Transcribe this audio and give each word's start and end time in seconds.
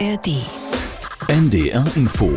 ARD. 0.00 0.28
NDR 1.28 1.84
Info. 1.94 2.32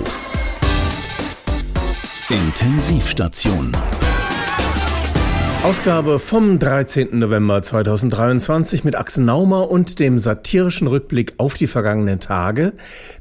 Intensivstation. 2.30 3.72
Ausgabe 5.64 6.20
vom 6.20 6.60
13. 6.60 7.18
November 7.18 7.62
2023 7.62 8.84
mit 8.84 8.96
Axel 8.96 9.24
Naumer 9.24 9.72
und 9.72 10.00
dem 10.00 10.20
satirischen 10.20 10.88
Rückblick 10.88 11.34
auf 11.38 11.56
die 11.56 11.66
vergangenen 11.66 12.20
Tage, 12.20 12.74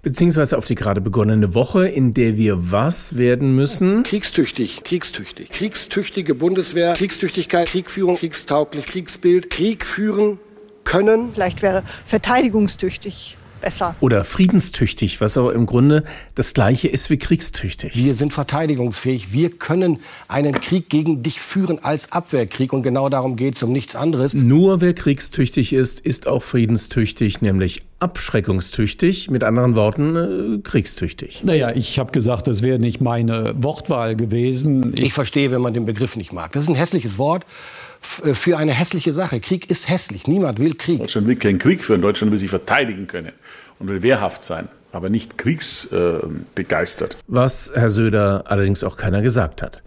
beziehungsweise 0.02 0.58
auf 0.58 0.66
die 0.66 0.74
gerade 0.74 1.00
begonnene 1.00 1.54
Woche, 1.54 1.88
in 1.88 2.12
der 2.12 2.36
wir 2.36 2.70
was 2.72 3.16
werden 3.16 3.54
müssen? 3.56 4.02
Kriegstüchtig, 4.02 4.82
kriegstüchtig, 4.84 5.48
kriegstüchtige 5.48 6.34
Bundeswehr, 6.34 6.92
Kriegstüchtigkeit, 6.94 7.68
Kriegführung, 7.68 8.16
kriegstauglich, 8.18 8.86
Kriegsbild, 8.86 9.48
Krieg 9.48 9.86
führen 9.86 10.38
können. 10.84 11.30
Vielleicht 11.32 11.62
wäre 11.62 11.84
verteidigungstüchtig 12.04 13.38
besser. 13.60 13.94
Oder 14.00 14.24
friedenstüchtig, 14.24 15.20
was 15.20 15.36
aber 15.36 15.54
im 15.54 15.66
Grunde 15.66 16.04
das 16.34 16.54
gleiche 16.54 16.88
ist 16.88 17.10
wie 17.10 17.16
kriegstüchtig. 17.16 17.96
Wir 17.96 18.14
sind 18.14 18.32
verteidigungsfähig. 18.32 19.32
Wir 19.32 19.50
können 19.50 20.00
einen 20.28 20.60
Krieg 20.60 20.88
gegen 20.88 21.22
dich 21.22 21.40
führen 21.40 21.82
als 21.82 22.12
Abwehrkrieg. 22.12 22.72
Und 22.72 22.82
genau 22.82 23.08
darum 23.08 23.36
geht 23.36 23.56
es, 23.56 23.62
um 23.62 23.72
nichts 23.72 23.96
anderes. 23.96 24.34
Nur 24.34 24.80
wer 24.80 24.94
kriegstüchtig 24.94 25.72
ist, 25.72 26.00
ist 26.00 26.26
auch 26.26 26.42
friedenstüchtig, 26.42 27.40
nämlich 27.40 27.82
abschreckungstüchtig, 27.98 29.30
mit 29.30 29.42
anderen 29.42 29.74
Worten 29.74 30.16
äh, 30.16 30.58
kriegstüchtig. 30.62 31.42
Naja, 31.44 31.74
ich 31.74 31.98
habe 31.98 32.12
gesagt, 32.12 32.46
das 32.46 32.62
wäre 32.62 32.78
nicht 32.78 33.00
meine 33.00 33.54
Wortwahl 33.56 34.16
gewesen. 34.16 34.92
Ich, 34.96 35.06
ich 35.06 35.12
verstehe, 35.12 35.50
wenn 35.50 35.62
man 35.62 35.72
den 35.72 35.86
Begriff 35.86 36.16
nicht 36.16 36.32
mag. 36.32 36.52
Das 36.52 36.64
ist 36.64 36.68
ein 36.68 36.74
hässliches 36.74 37.16
Wort 37.18 37.46
für 38.00 38.58
eine 38.58 38.72
hässliche 38.72 39.12
Sache. 39.12 39.40
Krieg 39.40 39.70
ist 39.70 39.88
hässlich. 39.88 40.26
Niemand 40.26 40.58
will 40.58 40.74
Krieg. 40.74 40.98
Deutschland 40.98 41.26
will 41.26 41.36
keinen 41.36 41.58
Krieg 41.58 41.84
führen. 41.84 42.02
Deutschland 42.02 42.32
will 42.32 42.38
sich 42.38 42.50
verteidigen 42.50 43.06
können 43.06 43.32
und 43.78 43.88
will 43.88 44.02
wehrhaft 44.02 44.44
sein, 44.44 44.68
aber 44.92 45.10
nicht 45.10 45.38
kriegsbegeistert. 45.38 47.14
Äh, 47.14 47.16
Was 47.26 47.72
Herr 47.74 47.88
Söder 47.90 48.44
allerdings 48.46 48.84
auch 48.84 48.96
keiner 48.96 49.22
gesagt 49.22 49.62
hat. 49.62 49.82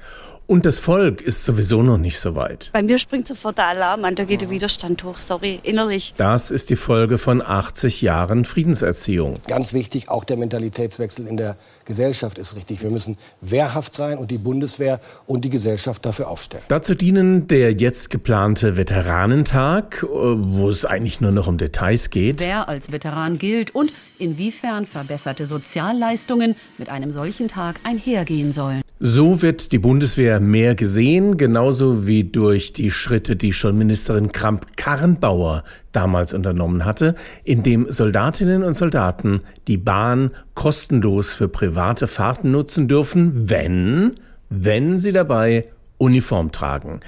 Und 0.49 0.65
das 0.65 0.79
Volk 0.79 1.21
ist 1.21 1.43
sowieso 1.43 1.83
noch 1.83 1.99
nicht 1.99 2.19
so 2.19 2.35
weit. 2.35 2.71
Bei 2.73 2.81
mir 2.81 2.97
springt 2.97 3.27
sofort 3.27 3.59
der 3.59 3.67
Alarm 3.67 4.03
an, 4.03 4.15
da 4.15 4.23
geht 4.23 4.41
der 4.41 4.49
Widerstand 4.49 5.03
hoch, 5.03 5.17
sorry, 5.17 5.59
innerlich. 5.61 6.15
Das 6.17 6.49
ist 6.49 6.71
die 6.71 6.75
Folge 6.75 7.19
von 7.19 7.43
80 7.43 8.01
Jahren 8.01 8.45
Friedenserziehung. 8.45 9.35
Ganz 9.47 9.73
wichtig, 9.73 10.09
auch 10.09 10.23
der 10.23 10.37
Mentalitätswechsel 10.37 11.27
in 11.27 11.37
der 11.37 11.55
Gesellschaft 11.85 12.39
ist 12.39 12.55
richtig. 12.55 12.81
Wir 12.81 12.89
müssen 12.89 13.19
wehrhaft 13.41 13.93
sein 13.93 14.17
und 14.17 14.31
die 14.31 14.39
Bundeswehr 14.39 14.99
und 15.27 15.45
die 15.45 15.51
Gesellschaft 15.51 16.03
dafür 16.03 16.29
aufstellen. 16.29 16.63
Dazu 16.67 16.95
dienen 16.95 17.45
der 17.45 17.73
jetzt 17.73 18.09
geplante 18.09 18.75
Veteranentag, 18.75 20.01
äh, 20.01 20.07
wo 20.07 20.67
es 20.67 20.83
eigentlich 20.83 21.21
nur 21.21 21.31
noch 21.31 21.47
um 21.47 21.59
Details 21.59 22.09
geht. 22.09 22.41
Wer 22.41 22.67
als 22.67 22.91
Veteran 22.91 23.37
gilt 23.37 23.75
und 23.75 23.93
inwiefern 24.17 24.87
verbesserte 24.87 25.45
Sozialleistungen 25.45 26.55
mit 26.79 26.89
einem 26.89 27.11
solchen 27.11 27.49
Tag 27.49 27.79
einhergehen 27.83 28.51
sollen. 28.51 28.81
So 29.01 29.41
wird 29.41 29.71
die 29.71 29.79
Bundeswehr 29.79 30.41
mehr 30.41 30.75
gesehen, 30.75 31.37
genauso 31.37 32.05
wie 32.05 32.25
durch 32.25 32.73
die 32.73 32.91
Schritte, 32.91 33.37
die 33.37 33.53
schon 33.53 33.77
Ministerin 33.77 34.33
Kramp-Karrenbauer 34.33 35.63
damals 35.93 36.33
unternommen 36.33 36.83
hatte, 36.83 37.15
indem 37.45 37.89
Soldatinnen 37.89 38.61
und 38.61 38.73
Soldaten 38.73 39.39
die 39.69 39.77
Bahn 39.77 40.31
kostenlos 40.53 41.33
für 41.33 41.47
private 41.47 42.07
Fahrten 42.07 42.51
nutzen 42.51 42.89
dürfen, 42.89 43.49
wenn, 43.49 44.15
wenn 44.49 44.97
sie 44.97 45.13
dabei 45.13 45.69
Uniform 45.97 46.51
tragen. 46.51 46.99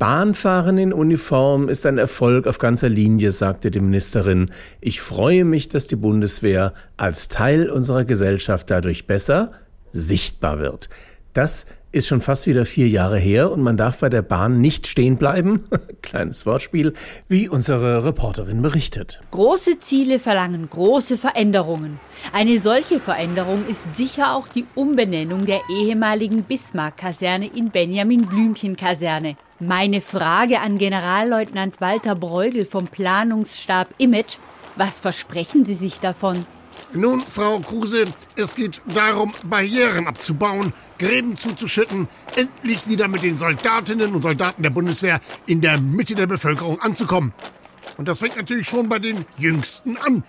Bahnfahren 0.00 0.78
in 0.78 0.92
Uniform 0.92 1.68
ist 1.68 1.86
ein 1.86 1.98
Erfolg 1.98 2.48
auf 2.48 2.58
ganzer 2.58 2.88
Linie, 2.88 3.30
sagte 3.30 3.70
die 3.70 3.78
Ministerin. 3.78 4.46
Ich 4.80 5.00
freue 5.00 5.44
mich, 5.44 5.68
dass 5.68 5.86
die 5.86 5.94
Bundeswehr 5.94 6.74
als 6.96 7.28
Teil 7.28 7.70
unserer 7.70 8.04
Gesellschaft 8.04 8.68
dadurch 8.68 9.06
besser 9.06 9.52
sichtbar 9.92 10.58
wird. 10.58 10.88
Das 11.36 11.66
ist 11.92 12.06
schon 12.06 12.22
fast 12.22 12.46
wieder 12.46 12.64
vier 12.64 12.88
Jahre 12.88 13.18
her 13.18 13.52
und 13.52 13.60
man 13.60 13.76
darf 13.76 14.00
bei 14.00 14.08
der 14.08 14.22
Bahn 14.22 14.62
nicht 14.62 14.86
stehen 14.86 15.18
bleiben. 15.18 15.68
Kleines 16.00 16.46
Wortspiel, 16.46 16.94
wie 17.28 17.46
unsere 17.46 18.06
Reporterin 18.06 18.62
berichtet. 18.62 19.20
Große 19.32 19.78
Ziele 19.78 20.18
verlangen 20.18 20.70
große 20.70 21.18
Veränderungen. 21.18 22.00
Eine 22.32 22.58
solche 22.58 23.00
Veränderung 23.00 23.66
ist 23.66 23.94
sicher 23.94 24.34
auch 24.34 24.48
die 24.48 24.64
Umbenennung 24.74 25.44
der 25.44 25.60
ehemaligen 25.68 26.42
Bismarck-Kaserne 26.42 27.50
in 27.54 27.68
Benjamin-Blümchen-Kaserne. 27.68 29.36
Meine 29.60 30.00
Frage 30.00 30.60
an 30.60 30.78
Generalleutnant 30.78 31.82
Walter 31.82 32.14
Breugel 32.14 32.64
vom 32.64 32.88
Planungsstab 32.88 33.88
Image. 33.98 34.38
Was 34.76 35.00
versprechen 35.00 35.66
Sie 35.66 35.74
sich 35.74 36.00
davon? 36.00 36.46
Nun, 36.92 37.22
Frau 37.26 37.58
Kruse, 37.60 38.06
es 38.36 38.54
geht 38.54 38.80
darum, 38.86 39.34
Barrieren 39.44 40.06
abzubauen, 40.06 40.72
Gräben 40.98 41.36
zuzuschütten, 41.36 42.08
endlich 42.36 42.88
wieder 42.88 43.08
mit 43.08 43.22
den 43.22 43.36
Soldatinnen 43.36 44.14
und 44.14 44.22
Soldaten 44.22 44.62
der 44.62 44.70
Bundeswehr 44.70 45.20
in 45.46 45.60
der 45.60 45.80
Mitte 45.80 46.14
der 46.14 46.26
Bevölkerung 46.26 46.80
anzukommen. 46.80 47.34
Und 47.96 48.08
das 48.08 48.20
fängt 48.20 48.36
natürlich 48.36 48.68
schon 48.68 48.88
bei 48.88 48.98
den 48.98 49.24
Jüngsten 49.36 49.96
an. 49.96 50.22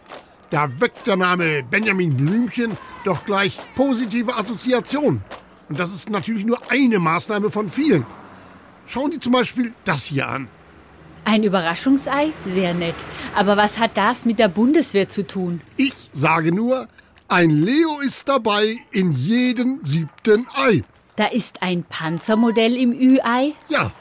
Da 0.50 0.68
weckt 0.80 1.06
der 1.06 1.16
Name 1.16 1.64
Benjamin 1.64 2.18
Blümchen 2.18 2.78
doch 3.04 3.24
gleich 3.26 3.60
positive 3.76 4.36
Assoziationen. 4.36 5.22
Und 5.70 5.80
das 5.80 5.94
ist 5.94 6.10
natürlich 6.10 6.46
nur 6.46 6.60
eine 6.72 7.00
Maßnahme 7.00 7.52
von 7.52 7.70
vielen. 7.70 8.06
Schauen 8.88 9.12
Sie 9.12 9.20
zum 9.20 9.34
Beispiel 9.34 9.74
das 9.84 10.06
hier 10.06 10.28
an. 10.28 10.48
Ein 11.30 11.44
Überraschungsei? 11.44 12.32
Sehr 12.54 12.74
nett. 12.74 12.96
Aber 13.36 13.58
was 13.58 13.80
hat 13.80 13.98
das 13.98 14.24
mit 14.24 14.40
der 14.40 14.48
Bundeswehr 14.48 15.10
zu 15.10 15.28
tun? 15.28 15.60
Ich 15.76 16.10
sage 16.14 16.56
nur, 16.56 16.88
ein 17.28 17.50
Leo 17.50 18.00
ist 18.00 18.30
dabei 18.30 18.78
in 18.92 19.12
jedem 19.12 19.82
siebten 19.84 20.48
Ei. 20.54 20.86
Da 21.18 21.26
ist 21.26 21.62
ein 21.62 21.84
Panzermodell 21.84 22.78
im 22.78 22.94
Ü-Ei? 22.94 23.52
Ja. 23.68 23.92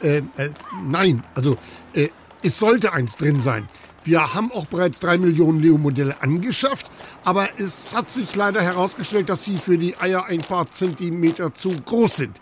Äh, 0.00 0.18
äh, 0.36 0.50
nein, 0.88 1.24
also 1.34 1.56
äh, 1.92 2.10
es 2.44 2.60
sollte 2.60 2.92
eins 2.92 3.16
drin 3.16 3.40
sein. 3.40 3.66
Wir 4.04 4.32
haben 4.34 4.52
auch 4.52 4.66
bereits 4.66 5.00
drei 5.00 5.18
Millionen 5.18 5.58
Leo-Modelle 5.58 6.22
angeschafft, 6.22 6.88
aber 7.24 7.48
es 7.58 7.96
hat 7.96 8.10
sich 8.10 8.36
leider 8.36 8.62
herausgestellt, 8.62 9.28
dass 9.28 9.42
sie 9.42 9.58
für 9.58 9.76
die 9.76 9.96
Eier 9.98 10.26
ein 10.26 10.42
paar 10.42 10.70
Zentimeter 10.70 11.52
zu 11.52 11.70
groß 11.70 12.16
sind. 12.16 12.36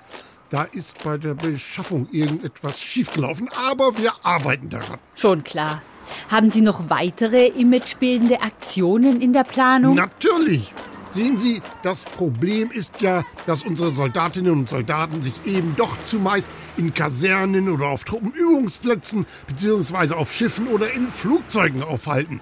Da 0.54 0.62
ist 0.62 1.02
bei 1.02 1.18
der 1.18 1.34
Beschaffung 1.34 2.06
irgendetwas 2.12 2.80
schiefgelaufen, 2.80 3.48
aber 3.56 3.98
wir 3.98 4.12
arbeiten 4.22 4.68
daran. 4.68 5.00
Schon 5.16 5.42
klar. 5.42 5.82
Haben 6.30 6.52
Sie 6.52 6.60
noch 6.60 6.88
weitere 6.88 7.48
imagebildende 7.48 8.40
Aktionen 8.40 9.20
in 9.20 9.32
der 9.32 9.42
Planung? 9.42 9.96
Natürlich. 9.96 10.72
Sehen 11.10 11.38
Sie, 11.38 11.60
das 11.82 12.04
Problem 12.04 12.70
ist 12.70 13.00
ja, 13.00 13.24
dass 13.46 13.64
unsere 13.64 13.90
Soldatinnen 13.90 14.52
und 14.52 14.68
Soldaten 14.68 15.22
sich 15.22 15.44
eben 15.44 15.74
doch 15.74 16.00
zumeist 16.02 16.50
in 16.76 16.94
Kasernen 16.94 17.68
oder 17.68 17.86
auf 17.86 18.04
Truppenübungsplätzen 18.04 19.26
beziehungsweise 19.48 20.16
auf 20.16 20.32
Schiffen 20.32 20.68
oder 20.68 20.92
in 20.92 21.10
Flugzeugen 21.10 21.82
aufhalten. 21.82 22.40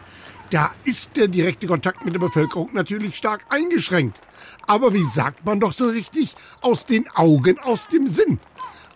Da 0.53 0.71
ist 0.85 1.17
der 1.17 1.29
direkte 1.29 1.67
Kontakt 1.67 2.05
mit 2.05 2.13
der 2.13 2.21
Bevölkerung 2.21 2.69
natürlich 2.75 3.17
stark 3.17 3.47
eingeschränkt. 3.49 4.21
Aber 4.67 4.93
wie 4.93 5.03
sagt 5.03 5.47
man 5.47 5.61
doch 5.61 5.73
so 5.73 5.87
richtig? 5.87 6.35
Aus 6.61 6.85
den 6.85 7.09
Augen, 7.15 7.59
aus 7.59 7.89
dem 7.89 8.07
Sinn. 8.07 8.39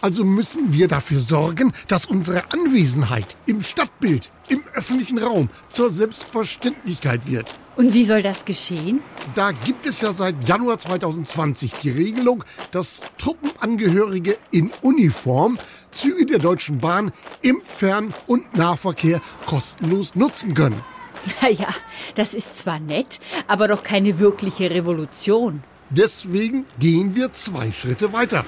Also 0.02 0.26
müssen 0.26 0.74
wir 0.74 0.86
dafür 0.86 1.18
sorgen, 1.18 1.72
dass 1.88 2.04
unsere 2.04 2.52
Anwesenheit 2.52 3.38
im 3.46 3.62
Stadtbild, 3.62 4.30
im 4.50 4.64
öffentlichen 4.74 5.16
Raum 5.16 5.48
zur 5.68 5.88
Selbstverständlichkeit 5.88 7.26
wird. 7.26 7.58
Und 7.76 7.94
wie 7.94 8.04
soll 8.04 8.22
das 8.22 8.44
geschehen? 8.44 9.00
Da 9.34 9.52
gibt 9.52 9.86
es 9.86 10.02
ja 10.02 10.12
seit 10.12 10.46
Januar 10.46 10.76
2020 10.76 11.72
die 11.76 11.90
Regelung, 11.90 12.44
dass 12.70 13.02
Truppenangehörige 13.16 14.36
in 14.50 14.72
Uniform 14.82 15.58
Züge 15.90 16.26
der 16.26 16.38
Deutschen 16.38 16.80
Bahn 16.80 17.12
im 17.40 17.62
Fern- 17.62 18.12
und 18.26 18.54
Nahverkehr 18.54 19.22
kostenlos 19.46 20.14
nutzen 20.14 20.52
können. 20.52 20.82
Naja, 21.42 21.68
das 22.14 22.34
ist 22.34 22.58
zwar 22.58 22.80
nett, 22.80 23.20
aber 23.46 23.68
doch 23.68 23.82
keine 23.82 24.18
wirkliche 24.18 24.70
Revolution. 24.70 25.62
Deswegen 25.90 26.66
gehen 26.78 27.14
wir 27.14 27.32
zwei 27.32 27.70
Schritte 27.70 28.12
weiter. 28.12 28.44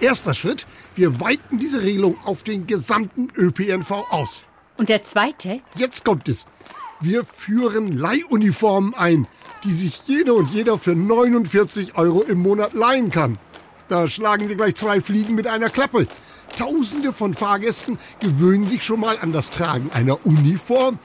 Erster 0.00 0.34
Schritt, 0.34 0.66
wir 0.94 1.20
weiten 1.20 1.58
diese 1.58 1.82
Regelung 1.82 2.16
auf 2.24 2.42
den 2.42 2.66
gesamten 2.66 3.28
ÖPNV 3.36 3.90
aus. 4.10 4.46
Und 4.76 4.88
der 4.88 5.04
zweite? 5.04 5.60
Jetzt 5.74 6.04
kommt 6.04 6.28
es. 6.28 6.44
Wir 7.00 7.24
führen 7.24 7.96
Leihuniformen 7.96 8.94
ein, 8.94 9.26
die 9.64 9.72
sich 9.72 10.06
jede 10.06 10.34
und 10.34 10.50
jeder 10.50 10.78
für 10.78 10.94
49 10.94 11.96
Euro 11.96 12.22
im 12.22 12.38
Monat 12.40 12.74
leihen 12.74 13.10
kann. 13.10 13.38
Da 13.88 14.08
schlagen 14.08 14.48
wir 14.48 14.56
gleich 14.56 14.74
zwei 14.74 15.00
Fliegen 15.00 15.34
mit 15.34 15.46
einer 15.46 15.70
Klappe. 15.70 16.08
Tausende 16.56 17.12
von 17.12 17.34
Fahrgästen 17.34 17.98
gewöhnen 18.20 18.66
sich 18.66 18.82
schon 18.82 19.00
mal 19.00 19.18
an 19.20 19.32
das 19.32 19.50
Tragen 19.50 19.90
einer 19.92 20.24
Uniform 20.26 20.98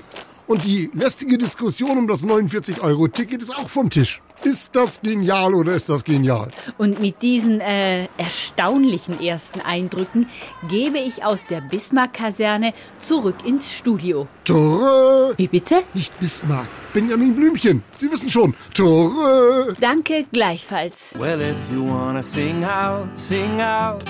Und 0.52 0.66
die 0.66 0.90
lästige 0.94 1.38
Diskussion 1.38 1.98
um 1.98 2.08
das 2.10 2.26
49-Euro-Ticket 2.26 3.42
ist 3.42 3.58
auch 3.58 3.70
vom 3.70 3.90
Tisch. 3.90 4.22
Ist 4.44 4.76
das 4.76 5.02
genial 5.02 5.54
oder 5.54 5.76
ist 5.76 5.88
das 5.88 6.04
genial? 6.04 6.52
Und 6.78 7.00
mit 7.00 7.22
diesen 7.22 7.62
äh, 7.62 8.10
erstaunlichen 8.18 9.22
ersten 9.22 9.62
Eindrücken 9.62 10.28
gebe 10.68 10.98
ich 10.98 11.24
aus 11.24 11.46
der 11.46 11.62
Bismarck-Kaserne 11.62 12.74
zurück 13.00 13.38
ins 13.46 13.74
Studio. 13.74 14.28
Tore! 14.44 15.36
Wie 15.38 15.48
bitte? 15.48 15.84
Nicht 15.94 16.20
Bismarck, 16.20 16.68
Benjamin 16.92 17.34
Blümchen. 17.34 17.82
Sie 17.96 18.12
wissen 18.12 18.30
schon. 18.30 18.54
Tore! 18.74 19.74
Danke 19.80 20.26
gleichfalls. 20.34 21.14
Well, 21.18 21.40
if 21.40 21.56
you 21.74 21.88
wanna 21.88 22.22
sing 22.22 22.66
out, 22.66 23.08
sing 23.16 23.62
out. 23.62 24.04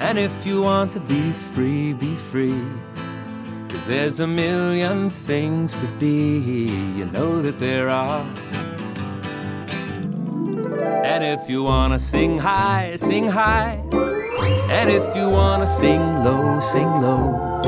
And 0.00 0.18
if 0.18 0.32
you 0.44 0.64
want 0.64 0.90
to 0.94 1.00
be 1.02 1.32
free, 1.54 1.92
be 1.92 2.16
free. 2.32 2.54
Cause 3.74 3.86
there's 3.86 4.20
a 4.20 4.26
million 4.26 5.10
things 5.10 5.74
to 5.80 5.86
be. 5.98 6.66
You 6.96 7.06
know 7.06 7.42
that 7.42 7.58
there 7.58 7.90
are. 7.90 8.24
And 11.04 11.24
if 11.24 11.50
you 11.50 11.64
wanna 11.64 11.98
sing 11.98 12.38
high, 12.38 12.94
sing 12.96 13.28
high. 13.28 13.82
And 14.70 14.88
if 14.90 15.16
you 15.16 15.28
wanna 15.28 15.66
sing 15.66 16.00
low, 16.22 16.60
sing 16.60 16.88
low. 17.02 17.60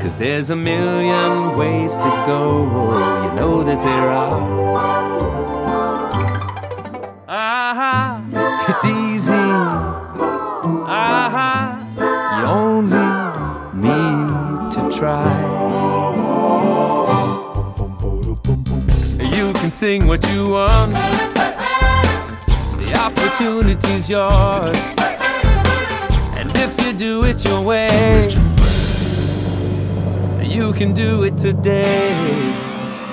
Cause 0.00 0.16
there's 0.16 0.48
a 0.48 0.56
million 0.56 1.56
ways 1.58 1.94
to 1.94 2.10
go. 2.26 2.64
You 3.24 3.32
know 3.38 3.62
that 3.62 3.80
there 3.84 4.08
are. 4.08 4.40
Aha, 7.28 8.22
it's 8.70 8.84
easy. 8.84 9.46
Aha, 10.88 12.40
you 12.40 12.46
only 12.46 13.05
try. 14.96 15.30
You 19.36 19.52
can 19.52 19.70
sing 19.70 20.06
what 20.06 20.26
you 20.30 20.48
want. 20.48 20.92
The 22.80 22.94
opportunity's 22.98 24.08
yours. 24.08 24.76
And 26.38 26.50
if 26.56 26.80
you 26.82 26.92
do 26.94 27.24
it 27.24 27.44
your 27.44 27.60
way, 27.60 28.30
you 30.42 30.72
can 30.72 30.94
do 30.94 31.24
it 31.24 31.36
today. 31.36 32.65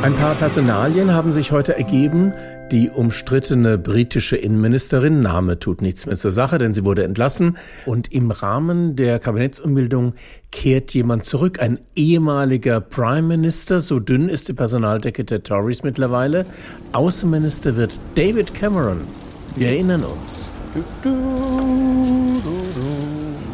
Ein 0.03 0.15
paar 0.15 0.35
Personalien 0.35 1.13
haben 1.13 1.31
sich 1.31 1.53
heute 1.53 1.77
ergeben. 1.77 2.33
Die 2.73 2.89
umstrittene 2.89 3.77
britische 3.77 4.35
Innenministerin, 4.35 5.21
Name 5.21 5.59
tut 5.59 5.81
nichts 5.81 6.05
mehr 6.05 6.17
zur 6.17 6.33
Sache, 6.33 6.57
denn 6.57 6.73
sie 6.73 6.83
wurde 6.83 7.05
entlassen. 7.05 7.55
Und 7.85 8.11
im 8.11 8.29
Rahmen 8.29 8.97
der 8.97 9.19
Kabinettsumbildung 9.19 10.13
kehrt 10.51 10.93
jemand 10.93 11.23
zurück, 11.23 11.61
ein 11.61 11.79
ehemaliger 11.95 12.81
Prime 12.81 13.21
Minister, 13.21 13.79
so 13.79 14.01
dünn 14.01 14.27
ist 14.27 14.49
die 14.49 14.53
Personaldecke 14.53 15.23
der 15.23 15.41
Tories 15.41 15.83
mittlerweile. 15.83 16.43
Außenminister 16.91 17.77
wird 17.77 18.01
David 18.15 18.53
Cameron. 18.53 19.03
Wir 19.55 19.69
erinnern 19.69 20.03
uns. 20.03 20.51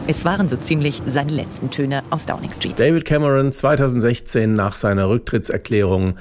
Es 0.10 0.26
waren 0.26 0.48
so 0.48 0.56
ziemlich 0.56 1.04
seine 1.06 1.32
letzten 1.32 1.70
Töne 1.70 2.02
aus 2.10 2.26
Downing 2.26 2.52
Street. 2.52 2.80
David 2.80 3.06
Cameron 3.06 3.54
2016 3.54 4.56
nach 4.56 4.74
seiner 4.74 5.08
Rücktrittserklärung 5.08 6.16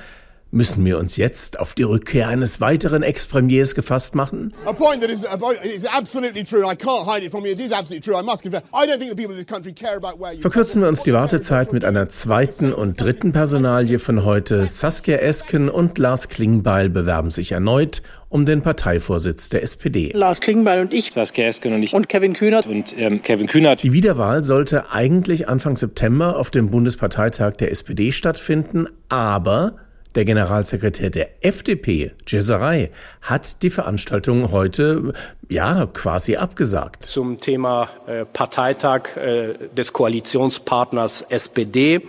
Müssen 0.50 0.82
wir 0.86 0.96
uns 0.96 1.18
jetzt 1.18 1.60
auf 1.60 1.74
die 1.74 1.82
Rückkehr 1.82 2.28
eines 2.28 2.58
weiteren 2.58 3.02
Ex-Premiers 3.02 3.74
gefasst 3.74 4.14
machen? 4.14 4.54
A 4.64 4.72
point 4.72 5.02
that 5.02 5.10
is, 5.10 5.26
a 5.26 5.36
point, 5.36 5.62
is 5.62 5.84
absolutely 5.84 6.42
true. 6.42 6.62
I 6.62 6.74
can't 6.74 7.04
hide 7.06 7.22
it 7.22 7.30
from 7.30 7.44
you. 7.44 7.52
It 7.52 7.60
is 7.60 7.70
absolutely 7.70 8.00
true. 8.00 8.18
I 8.18 8.22
must 8.22 8.40
confess. 8.40 8.62
I 8.72 8.86
don't 8.86 8.98
think 8.98 9.10
the 9.10 9.14
people 9.14 9.32
of 9.32 9.36
this 9.36 9.46
country 9.46 9.74
care 9.74 9.98
about 9.98 10.18
where 10.18 10.32
you. 10.32 10.40
Verkürzen 10.40 10.80
wir 10.80 10.88
uns 10.88 11.02
die 11.02 11.12
Wartezeit 11.12 11.74
mit 11.74 11.84
einer 11.84 12.08
zweiten 12.08 12.72
und 12.72 12.98
dritten 12.98 13.32
Personalie 13.32 13.98
von 13.98 14.24
heute. 14.24 14.66
Saskia 14.66 15.18
Esken 15.18 15.68
und 15.68 15.98
Lars 15.98 16.30
Klingbeil 16.30 16.88
bewerben 16.88 17.30
sich 17.30 17.52
erneut 17.52 18.00
um 18.30 18.46
den 18.46 18.62
Parteivorsitz 18.62 19.50
der 19.50 19.62
SPD. 19.62 20.12
Lars 20.14 20.40
Klingbeil 20.40 20.80
und 20.80 20.94
ich. 20.94 21.12
Saskia 21.12 21.46
Esken 21.46 21.74
und 21.74 21.82
ich. 21.82 21.92
Und 21.92 22.08
Kevin 22.08 22.32
Kühnert. 22.32 22.66
Und 22.66 22.96
ähm, 22.98 23.20
Kevin 23.20 23.48
Kühnert. 23.48 23.82
Die 23.82 23.92
Wiederwahl 23.92 24.42
sollte 24.42 24.90
eigentlich 24.90 25.46
Anfang 25.46 25.76
September 25.76 26.38
auf 26.38 26.50
dem 26.50 26.70
Bundesparteitag 26.70 27.56
der 27.56 27.70
SPD 27.70 28.12
stattfinden, 28.12 28.86
aber 29.10 29.76
der 30.18 30.24
Generalsekretär 30.24 31.10
der 31.10 31.44
FDP, 31.44 32.10
Jeserei, 32.26 32.90
hat 33.22 33.62
die 33.62 33.70
Veranstaltung 33.70 34.50
heute 34.50 35.12
ja 35.48 35.86
quasi 35.86 36.34
abgesagt. 36.34 37.04
Zum 37.04 37.38
Thema 37.38 37.88
äh, 38.08 38.24
Parteitag 38.24 39.16
äh, 39.16 39.54
des 39.76 39.92
Koalitionspartners 39.92 41.22
SPD. 41.22 42.02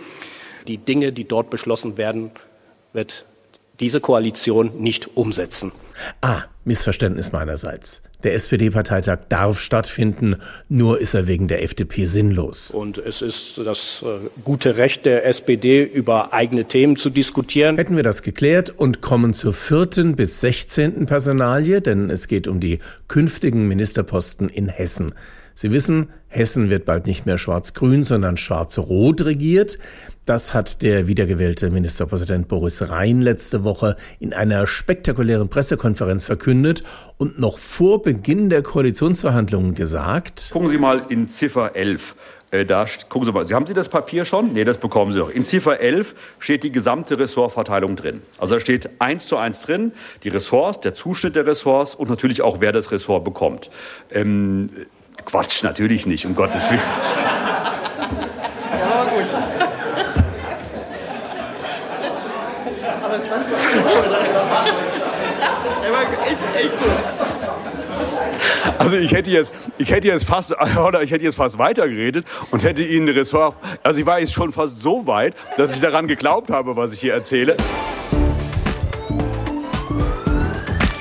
Die 0.66 0.78
Dinge, 0.78 1.12
die 1.12 1.22
dort 1.22 1.50
beschlossen 1.50 1.98
werden, 1.98 2.32
wird 2.92 3.26
diese 3.78 4.00
Koalition 4.00 4.72
nicht 4.76 5.16
umsetzen. 5.16 5.70
Ah, 6.20 6.42
Missverständnis 6.64 7.32
meinerseits. 7.32 8.02
Der 8.22 8.34
SPD-Parteitag 8.34 9.20
darf 9.30 9.60
stattfinden, 9.60 10.36
nur 10.68 11.00
ist 11.00 11.14
er 11.14 11.26
wegen 11.26 11.48
der 11.48 11.62
FDP 11.62 12.04
sinnlos. 12.04 12.70
Und 12.70 12.98
es 12.98 13.22
ist 13.22 13.58
das 13.58 14.04
äh, 14.04 14.28
gute 14.44 14.76
Recht 14.76 15.06
der 15.06 15.24
SPD, 15.24 15.82
über 15.82 16.34
eigene 16.34 16.66
Themen 16.66 16.96
zu 16.96 17.08
diskutieren. 17.08 17.76
Hätten 17.76 17.96
wir 17.96 18.02
das 18.02 18.22
geklärt 18.22 18.70
und 18.70 19.00
kommen 19.00 19.32
zur 19.32 19.54
vierten 19.54 20.16
bis 20.16 20.40
sechzehnten 20.40 21.06
Personalie, 21.06 21.80
denn 21.80 22.10
es 22.10 22.28
geht 22.28 22.46
um 22.46 22.60
die 22.60 22.80
künftigen 23.08 23.66
Ministerposten 23.66 24.50
in 24.50 24.68
Hessen. 24.68 25.14
Sie 25.60 25.72
wissen, 25.72 26.08
Hessen 26.28 26.70
wird 26.70 26.86
bald 26.86 27.04
nicht 27.04 27.26
mehr 27.26 27.36
schwarz-grün, 27.36 28.02
sondern 28.02 28.38
schwarz-rot 28.38 29.26
regiert. 29.26 29.78
Das 30.24 30.54
hat 30.54 30.80
der 30.80 31.06
wiedergewählte 31.06 31.68
Ministerpräsident 31.68 32.48
Boris 32.48 32.88
Rhein 32.88 33.20
letzte 33.20 33.62
Woche 33.62 33.96
in 34.20 34.32
einer 34.32 34.66
spektakulären 34.66 35.50
Pressekonferenz 35.50 36.24
verkündet 36.24 36.82
und 37.18 37.38
noch 37.38 37.58
vor 37.58 38.00
Beginn 38.00 38.48
der 38.48 38.62
Koalitionsverhandlungen 38.62 39.74
gesagt. 39.74 40.48
Gucken 40.50 40.70
Sie 40.70 40.78
mal 40.78 41.02
in 41.10 41.28
Ziffer 41.28 41.76
11. 41.76 42.14
Äh, 42.52 42.64
da 42.64 42.86
gucken 43.10 43.26
Sie 43.26 43.32
mal, 43.32 43.46
haben 43.50 43.66
Sie 43.66 43.74
das 43.74 43.90
Papier 43.90 44.24
schon? 44.24 44.54
Nee, 44.54 44.64
das 44.64 44.78
bekommen 44.78 45.12
Sie 45.12 45.18
doch. 45.18 45.28
In 45.28 45.44
Ziffer 45.44 45.78
11 45.78 46.14
steht 46.38 46.64
die 46.64 46.72
gesamte 46.72 47.18
Ressortverteilung 47.18 47.96
drin. 47.96 48.22
Also 48.38 48.54
da 48.54 48.60
steht 48.60 48.88
eins 48.98 49.26
zu 49.26 49.36
eins 49.36 49.60
drin, 49.60 49.92
die 50.24 50.30
Ressorts, 50.30 50.80
der 50.80 50.94
Zuschnitt 50.94 51.36
der 51.36 51.46
Ressorts 51.46 51.94
und 51.94 52.08
natürlich 52.08 52.40
auch, 52.40 52.62
wer 52.62 52.72
das 52.72 52.90
Ressort 52.92 53.24
bekommt. 53.24 53.68
Ähm, 54.10 54.70
Quatsch, 55.24 55.62
natürlich 55.62 56.06
nicht, 56.06 56.26
um 56.26 56.34
Gottes 56.34 56.70
Willen. 56.70 56.80
Ja, 58.78 59.04
gut. 59.04 59.24
Aber 63.02 63.16
es 63.16 63.30
war 63.30 63.44
so 63.44 63.54
Also 68.78 68.96
ich 68.96 69.12
hätte 69.12 69.30
jetzt, 69.30 69.52
ich 69.76 69.90
hätte 69.90 70.08
jetzt 70.08 70.24
fast, 70.24 70.52
oder 70.78 71.02
ich 71.02 71.10
hätte 71.10 71.24
jetzt 71.24 71.36
fast 71.36 71.58
weitergeredet 71.58 72.26
und 72.50 72.62
hätte 72.62 72.82
Ihnen 72.82 73.08
Ressort, 73.08 73.56
also 73.82 74.00
ich 74.00 74.06
war 74.06 74.20
jetzt 74.20 74.32
schon 74.32 74.52
fast 74.52 74.80
so 74.80 75.06
weit, 75.06 75.34
dass 75.58 75.74
ich 75.74 75.80
daran 75.80 76.06
geglaubt 76.06 76.50
habe, 76.50 76.76
was 76.76 76.92
ich 76.94 77.00
hier 77.00 77.12
erzähle. 77.12 77.56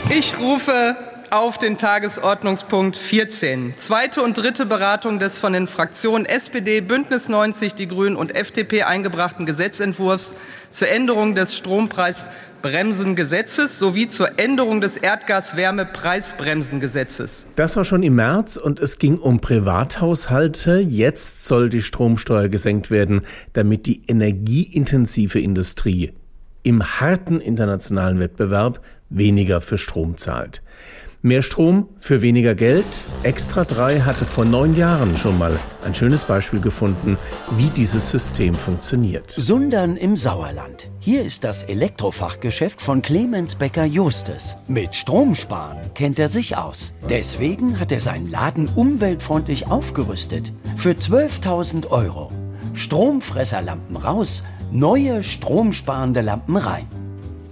Ich 0.10 0.38
rufe 0.38 0.98
auf 1.32 1.58
den 1.58 1.78
Tagesordnungspunkt 1.78 2.98
14. 2.98 3.76
Zweite 3.78 4.22
und 4.22 4.38
dritte 4.38 4.66
Beratung 4.66 5.20
des 5.20 5.40
von 5.40 5.54
den 5.54 5.68
Fraktionen 5.68 6.26
SPD, 6.26 6.82
Bündnis 6.82 7.30
90, 7.30 7.76
die 7.76 7.88
Grünen 7.88 8.16
und 8.16 8.36
FDP 8.36 8.82
eingebrachten 8.84 9.46
Gesetzentwurfs 9.46 10.34
zur 10.70 10.90
Änderung 10.90 11.36
des 11.36 11.58
Strompreisbremsengesetzes 11.58 13.78
sowie 13.78 14.08
zur 14.08 14.40
Änderung 14.40 14.80
des 14.82 14.98
Erdgaswärmepreisbremsengesetzes. 14.98 17.46
Das 17.56 17.78
war 17.78 17.86
schon 17.86 18.04
im 18.04 18.16
März 18.16 18.58
und 18.58 18.80
es 18.80 18.98
ging 18.98 19.18
um 19.18 19.40
Privathaushalte. 19.40 20.80
Jetzt 20.80 21.46
soll 21.46 21.70
die 21.70 21.82
Stromsteuer 21.82 22.50
gesenkt 22.50 22.92
werden, 22.92 23.22
damit 23.54 23.86
die 23.86 24.02
energieintensive 24.08 25.40
Industrie 25.40 26.12
im 26.64 27.00
harten 27.00 27.40
internationalen 27.40 28.20
Wettbewerb 28.20 28.82
weniger 29.10 29.62
für 29.62 29.78
Strom 29.78 30.18
zahlt. 30.18 30.62
Mehr 31.22 31.42
Strom 31.42 31.90
für 31.98 32.22
weniger 32.22 32.56
Geld. 32.56 32.86
Extra 33.24 33.66
3 33.66 34.00
hatte 34.00 34.24
vor 34.24 34.46
neun 34.46 34.78
Jahren 34.78 35.18
schon 35.18 35.38
mal 35.38 35.60
ein 35.84 35.94
schönes 35.94 36.24
Beispiel 36.24 36.62
gefunden, 36.62 37.18
wie 37.58 37.68
dieses 37.76 38.10
System 38.10 38.56
funktioniert. 38.56 39.30
Sundern 39.30 39.98
im 39.98 40.16
Sauerland. 40.16 40.90
Hier 41.00 41.26
ist 41.26 41.44
das 41.44 41.64
Elektrofachgeschäft 41.64 42.80
von 42.80 43.02
Clemens 43.02 43.56
Becker 43.56 43.84
Justes. 43.84 44.56
Mit 44.70 44.96
Stromsparen 44.96 45.94
kennt 45.94 46.20
er 46.20 46.30
sich 46.30 46.56
aus. 46.56 46.94
Deswegen 47.10 47.82
hat 47.82 47.92
er 47.92 48.00
seinen 48.00 48.32
Laden 48.32 48.70
umweltfreundlich 48.74 49.68
aufgerüstet. 49.68 50.54
Für 50.78 50.92
12.000 50.92 51.90
Euro. 51.90 52.32
Stromfresserlampen 52.74 53.98
raus, 53.98 54.46
neue 54.72 55.22
stromsparende 55.22 56.22
Lampen 56.22 56.56
rein. 56.56 56.88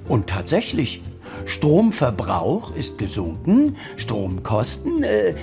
Und 0.07 0.27
tatsächlich, 0.27 1.01
Stromverbrauch 1.45 2.75
ist 2.75 2.97
gesunken, 2.97 3.75
Stromkosten 3.95 5.03
äh, 5.03 5.33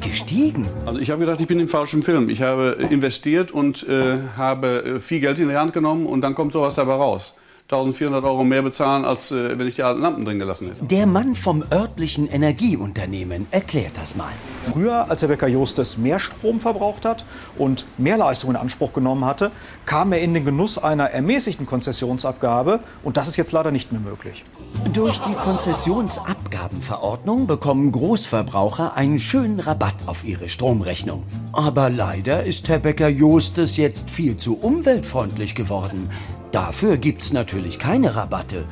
gestiegen. 0.00 0.66
Also 0.86 1.00
ich 1.00 1.10
habe 1.10 1.20
gedacht, 1.20 1.40
ich 1.40 1.46
bin 1.46 1.60
im 1.60 1.68
falschen 1.68 2.02
Film. 2.02 2.28
Ich 2.28 2.42
habe 2.42 2.76
investiert 2.90 3.52
und 3.52 3.86
äh, 3.88 4.18
habe 4.36 5.00
viel 5.00 5.20
Geld 5.20 5.38
in 5.38 5.48
die 5.48 5.56
Hand 5.56 5.72
genommen 5.72 6.06
und 6.06 6.22
dann 6.22 6.34
kommt 6.34 6.52
sowas 6.52 6.74
dabei 6.74 6.94
raus. 6.94 7.34
1400 7.72 8.24
Euro 8.24 8.42
mehr 8.42 8.62
bezahlen, 8.62 9.04
als 9.04 9.30
äh, 9.30 9.56
wenn 9.56 9.68
ich 9.68 9.76
die 9.76 9.84
alten 9.84 10.00
Lampen 10.00 10.24
drin 10.24 10.40
gelassen 10.40 10.66
hätte. 10.68 10.84
Der 10.84 11.06
Mann 11.06 11.36
vom 11.36 11.62
örtlichen 11.72 12.28
Energieunternehmen 12.28 13.46
erklärt 13.52 13.96
das 13.96 14.16
mal. 14.16 14.32
Früher, 14.62 15.08
als 15.08 15.22
Herr 15.22 15.28
Becker 15.28 15.46
Justus 15.46 15.96
mehr 15.96 16.18
Strom 16.18 16.58
verbraucht 16.58 17.04
hat 17.04 17.24
und 17.56 17.86
mehr 17.96 18.16
Leistung 18.16 18.50
in 18.50 18.56
Anspruch 18.56 18.92
genommen 18.92 19.24
hatte, 19.24 19.52
kam 19.86 20.12
er 20.12 20.20
in 20.20 20.34
den 20.34 20.44
Genuss 20.44 20.78
einer 20.78 21.10
ermäßigten 21.10 21.64
Konzessionsabgabe 21.64 22.80
und 23.04 23.16
das 23.16 23.28
ist 23.28 23.36
jetzt 23.36 23.52
leider 23.52 23.70
nicht 23.70 23.92
mehr 23.92 24.00
möglich. 24.00 24.44
Durch 24.92 25.18
die 25.18 25.34
Konzessionsabgabenverordnung 25.34 27.46
bekommen 27.46 27.92
Großverbraucher 27.92 28.96
einen 28.96 29.20
schönen 29.20 29.60
Rabatt 29.60 29.94
auf 30.06 30.24
ihre 30.24 30.48
Stromrechnung. 30.48 31.22
Aber 31.52 31.88
leider 31.88 32.42
ist 32.44 32.68
Herr 32.68 32.80
Becker 32.80 33.08
Justus 33.08 33.76
jetzt 33.76 34.10
viel 34.10 34.36
zu 34.36 34.58
umweltfreundlich 34.58 35.54
geworden. 35.54 36.10
Dafür 36.52 36.96
gibt's 36.96 37.32
natürlich 37.32 37.78
keine 37.78 38.16
Rabatte. 38.16 38.64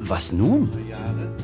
Was 0.00 0.32
nun? 0.32 0.68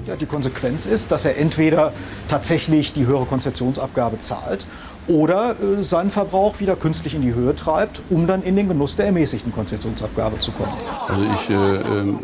Ja, 0.07 0.17
die 0.17 0.27
Konsequenz 0.27 0.87
ist, 0.87 1.11
dass 1.11 1.25
er 1.25 1.37
entweder 1.37 1.93
tatsächlich 2.29 2.93
die 2.93 3.07
höhere 3.07 3.27
Konzessionsabgabe 3.27 4.19
zahlt 4.19 4.67
oder 5.07 5.57
äh, 5.61 5.83
seinen 5.83 6.11
Verbrauch 6.11 6.61
wieder 6.61 6.77
künstlich 6.77 7.15
in 7.15 7.23
die 7.23 7.35
Höhe 7.35 7.55
treibt, 7.55 8.03
um 8.11 8.27
dann 8.27 8.43
in 8.43 8.57
den 8.57 8.69
Genuss 8.69 8.97
der 8.97 9.07
ermäßigten 9.07 9.53
Konzessionsabgabe 9.53 10.39
zu 10.39 10.53
kommen. 10.53 10.73
Also 11.09 11.25
ich 11.35 11.51
äh, 11.51 11.55
äh, 11.55 12.15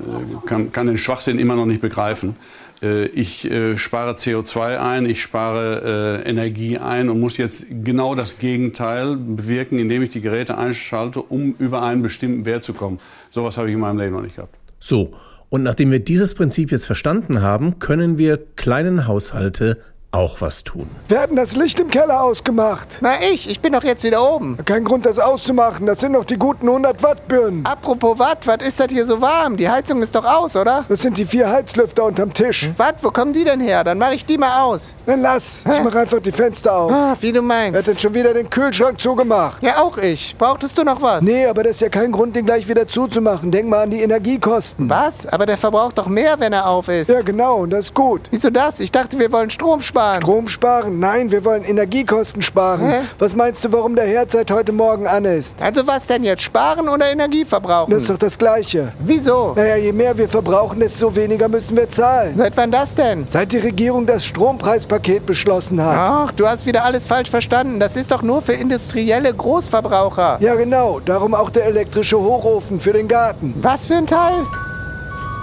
kann, 0.46 0.72
kann 0.72 0.86
den 0.86 0.98
Schwachsinn 0.98 1.38
immer 1.38 1.56
noch 1.56 1.66
nicht 1.66 1.80
begreifen. 1.80 2.36
Äh, 2.82 3.06
ich 3.06 3.50
äh, 3.50 3.78
spare 3.78 4.12
CO2 4.12 4.78
ein, 4.78 5.06
ich 5.06 5.22
spare 5.22 6.22
äh, 6.24 6.28
Energie 6.28 6.78
ein 6.78 7.08
und 7.08 7.20
muss 7.20 7.36
jetzt 7.36 7.66
genau 7.84 8.14
das 8.14 8.38
Gegenteil 8.38 9.16
bewirken, 9.16 9.78
indem 9.78 10.02
ich 10.02 10.10
die 10.10 10.20
Geräte 10.20 10.58
einschalte, 10.58 11.22
um 11.22 11.54
über 11.58 11.82
einen 11.82 12.02
bestimmten 12.02 12.44
Wert 12.44 12.62
zu 12.62 12.74
kommen. 12.74 13.00
Sowas 13.30 13.56
habe 13.58 13.68
ich 13.68 13.74
in 13.74 13.80
meinem 13.80 13.98
Leben 13.98 14.14
noch 14.14 14.22
nicht 14.22 14.36
gehabt. 14.36 14.54
So, 14.78 15.12
und 15.48 15.62
nachdem 15.62 15.90
wir 15.90 16.00
dieses 16.00 16.34
Prinzip 16.34 16.70
jetzt 16.70 16.84
verstanden 16.84 17.40
haben, 17.40 17.78
können 17.78 18.18
wir 18.18 18.38
kleinen 18.56 19.06
Haushalte 19.06 19.78
auch 20.12 20.40
was 20.40 20.64
tun. 20.64 20.88
Wir 21.08 21.20
hatten 21.20 21.36
das 21.36 21.56
Licht 21.56 21.78
im 21.78 21.90
Keller 21.90 22.22
ausgemacht. 22.22 22.98
Na 23.02 23.20
ich, 23.22 23.50
ich 23.50 23.60
bin 23.60 23.74
doch 23.74 23.84
jetzt 23.84 24.02
wieder 24.02 24.26
oben. 24.34 24.56
Kein 24.64 24.84
Grund, 24.84 25.04
das 25.04 25.18
auszumachen. 25.18 25.84
Das 25.86 26.00
sind 26.00 26.14
doch 26.14 26.24
die 26.24 26.38
guten 26.38 26.66
100 26.68 27.02
Watt 27.02 27.28
Birnen. 27.28 27.66
Apropos 27.66 28.18
Watt, 28.18 28.46
was 28.46 28.62
ist 28.62 28.80
das 28.80 28.88
hier 28.88 29.04
so 29.04 29.20
warm? 29.20 29.56
Die 29.58 29.68
Heizung 29.68 30.02
ist 30.02 30.14
doch 30.14 30.24
aus, 30.24 30.56
oder? 30.56 30.84
Das 30.88 31.02
sind 31.02 31.18
die 31.18 31.26
vier 31.26 31.50
Heizlüfter 31.50 32.04
unterm 32.04 32.32
Tisch. 32.32 32.70
Was, 32.78 32.94
wo 33.02 33.10
kommen 33.10 33.34
die 33.34 33.44
denn 33.44 33.60
her? 33.60 33.84
Dann 33.84 33.98
mache 33.98 34.14
ich 34.14 34.24
die 34.24 34.38
mal 34.38 34.62
aus. 34.62 34.94
Dann 35.04 35.20
lass. 35.20 35.64
Ich 35.70 35.82
mach 35.82 35.94
einfach 35.94 36.20
die 36.20 36.32
Fenster 36.32 36.74
auf. 36.74 36.90
Ah, 36.92 37.16
wie 37.20 37.32
du 37.32 37.42
meinst. 37.42 37.74
Wer 37.74 37.80
hat 37.80 37.86
denn 37.88 37.98
schon 37.98 38.14
wieder 38.14 38.32
den 38.32 38.48
Kühlschrank 38.48 38.98
zugemacht? 39.00 39.62
Ja, 39.62 39.82
auch 39.82 39.98
ich. 39.98 40.34
Brauchtest 40.38 40.78
du 40.78 40.82
noch 40.84 41.02
was? 41.02 41.22
Nee, 41.22 41.46
aber 41.46 41.62
das 41.64 41.72
ist 41.72 41.80
ja 41.80 41.88
kein 41.90 42.10
Grund, 42.12 42.34
den 42.36 42.46
gleich 42.46 42.66
wieder 42.68 42.88
zuzumachen. 42.88 43.50
Denk 43.50 43.68
mal 43.68 43.82
an 43.82 43.90
die 43.90 44.00
Energiekosten. 44.00 44.88
Was? 44.88 45.26
Aber 45.26 45.44
der 45.44 45.58
verbraucht 45.58 45.98
doch 45.98 46.08
mehr, 46.08 46.40
wenn 46.40 46.54
er 46.54 46.66
auf 46.68 46.88
ist. 46.88 47.10
Ja, 47.10 47.20
genau. 47.20 47.56
Und 47.56 47.70
das 47.70 47.86
ist 47.86 47.94
gut. 47.94 48.22
Wieso 48.30 48.48
das? 48.48 48.80
Ich 48.80 48.90
dachte, 48.90 49.18
wir 49.18 49.30
wollen 49.30 49.50
Strom 49.50 49.82
sparen. 49.82 49.95
Strom 50.20 50.48
sparen? 50.48 51.00
Nein, 51.00 51.30
wir 51.30 51.44
wollen 51.44 51.64
Energiekosten 51.64 52.42
sparen. 52.42 52.86
Hä? 52.86 53.00
Was 53.18 53.34
meinst 53.34 53.64
du, 53.64 53.72
warum 53.72 53.96
der 53.96 54.06
Herd 54.06 54.30
seit 54.30 54.50
heute 54.50 54.72
Morgen 54.72 55.06
an 55.06 55.24
ist? 55.24 55.60
Also 55.62 55.86
was 55.86 56.06
denn 56.06 56.22
jetzt? 56.22 56.42
Sparen 56.42 56.88
oder 56.88 57.10
Energie 57.10 57.44
verbrauchen? 57.44 57.90
Das 57.90 58.02
ist 58.02 58.10
doch 58.10 58.18
das 58.18 58.38
Gleiche. 58.38 58.92
Wieso? 58.98 59.54
Naja, 59.56 59.76
je 59.76 59.92
mehr 59.92 60.16
wir 60.18 60.28
verbrauchen, 60.28 60.80
desto 60.80 61.14
weniger 61.16 61.48
müssen 61.48 61.76
wir 61.76 61.88
zahlen. 61.88 62.34
Seit 62.36 62.56
wann 62.56 62.70
das 62.70 62.94
denn? 62.94 63.26
Seit 63.28 63.52
die 63.52 63.58
Regierung 63.58 64.06
das 64.06 64.24
Strompreispaket 64.24 65.24
beschlossen 65.24 65.82
hat. 65.82 65.96
Ach, 65.98 66.32
du 66.32 66.46
hast 66.46 66.66
wieder 66.66 66.84
alles 66.84 67.06
falsch 67.06 67.30
verstanden. 67.30 67.80
Das 67.80 67.96
ist 67.96 68.10
doch 68.10 68.22
nur 68.22 68.42
für 68.42 68.52
industrielle 68.52 69.32
Großverbraucher. 69.32 70.38
Ja, 70.40 70.54
genau. 70.54 71.00
Darum 71.00 71.34
auch 71.34 71.50
der 71.50 71.64
elektrische 71.64 72.18
Hochofen 72.18 72.80
für 72.80 72.92
den 72.92 73.08
Garten. 73.08 73.54
Was 73.62 73.86
für 73.86 73.94
ein 73.94 74.06
Teil? 74.06 74.44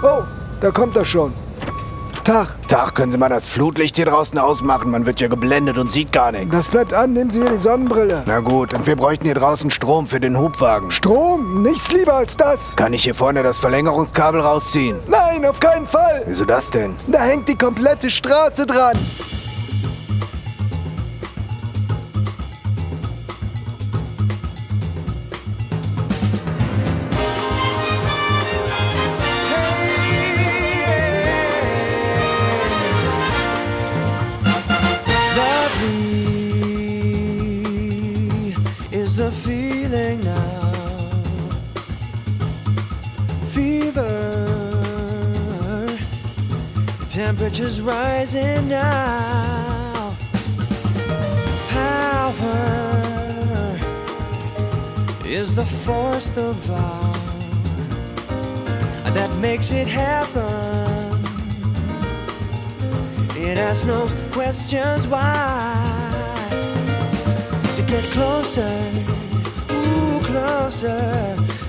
Oh, 0.02 0.22
da 0.60 0.70
kommt 0.70 0.96
er 0.96 1.04
schon. 1.04 1.32
Tag. 2.24 2.56
Tag, 2.68 2.94
können 2.94 3.12
Sie 3.12 3.18
mal 3.18 3.28
das 3.28 3.46
Flutlicht 3.46 3.96
hier 3.96 4.06
draußen 4.06 4.38
ausmachen? 4.38 4.90
Man 4.90 5.04
wird 5.04 5.20
ja 5.20 5.28
geblendet 5.28 5.76
und 5.76 5.92
sieht 5.92 6.10
gar 6.10 6.32
nichts. 6.32 6.50
Das 6.56 6.68
bleibt 6.68 6.94
an, 6.94 7.12
nehmen 7.12 7.30
Sie 7.30 7.42
hier 7.42 7.50
die 7.50 7.58
Sonnenbrille. 7.58 8.22
Na 8.24 8.40
gut, 8.40 8.72
und 8.72 8.86
wir 8.86 8.96
bräuchten 8.96 9.26
hier 9.26 9.34
draußen 9.34 9.70
Strom 9.70 10.06
für 10.06 10.20
den 10.20 10.38
Hubwagen. 10.38 10.90
Strom? 10.90 11.62
Nichts 11.62 11.92
lieber 11.92 12.14
als 12.14 12.34
das. 12.34 12.74
Kann 12.76 12.94
ich 12.94 13.04
hier 13.04 13.14
vorne 13.14 13.42
das 13.42 13.58
Verlängerungskabel 13.58 14.40
rausziehen? 14.40 15.00
Nein, 15.06 15.44
auf 15.44 15.60
keinen 15.60 15.86
Fall. 15.86 16.22
Wieso 16.26 16.46
das 16.46 16.70
denn? 16.70 16.96
Da 17.08 17.20
hängt 17.20 17.46
die 17.46 17.56
komplette 17.56 18.08
Straße 18.08 18.64
dran. 18.64 18.96
Rising 47.84 48.68
now. 48.68 50.16
Power 51.68 52.56
is 55.26 55.54
the 55.54 55.66
force 55.84 56.34
of 56.38 56.60
divine 56.62 57.12
that 59.14 59.30
makes 59.40 59.72
it 59.72 59.86
happen. 59.86 60.42
It 63.36 63.58
asks 63.58 63.84
no 63.84 64.08
questions 64.32 65.06
why 65.06 65.84
to 67.74 67.82
get 67.82 68.04
closer, 68.12 68.74
ooh, 69.70 70.20
closer 70.22 70.96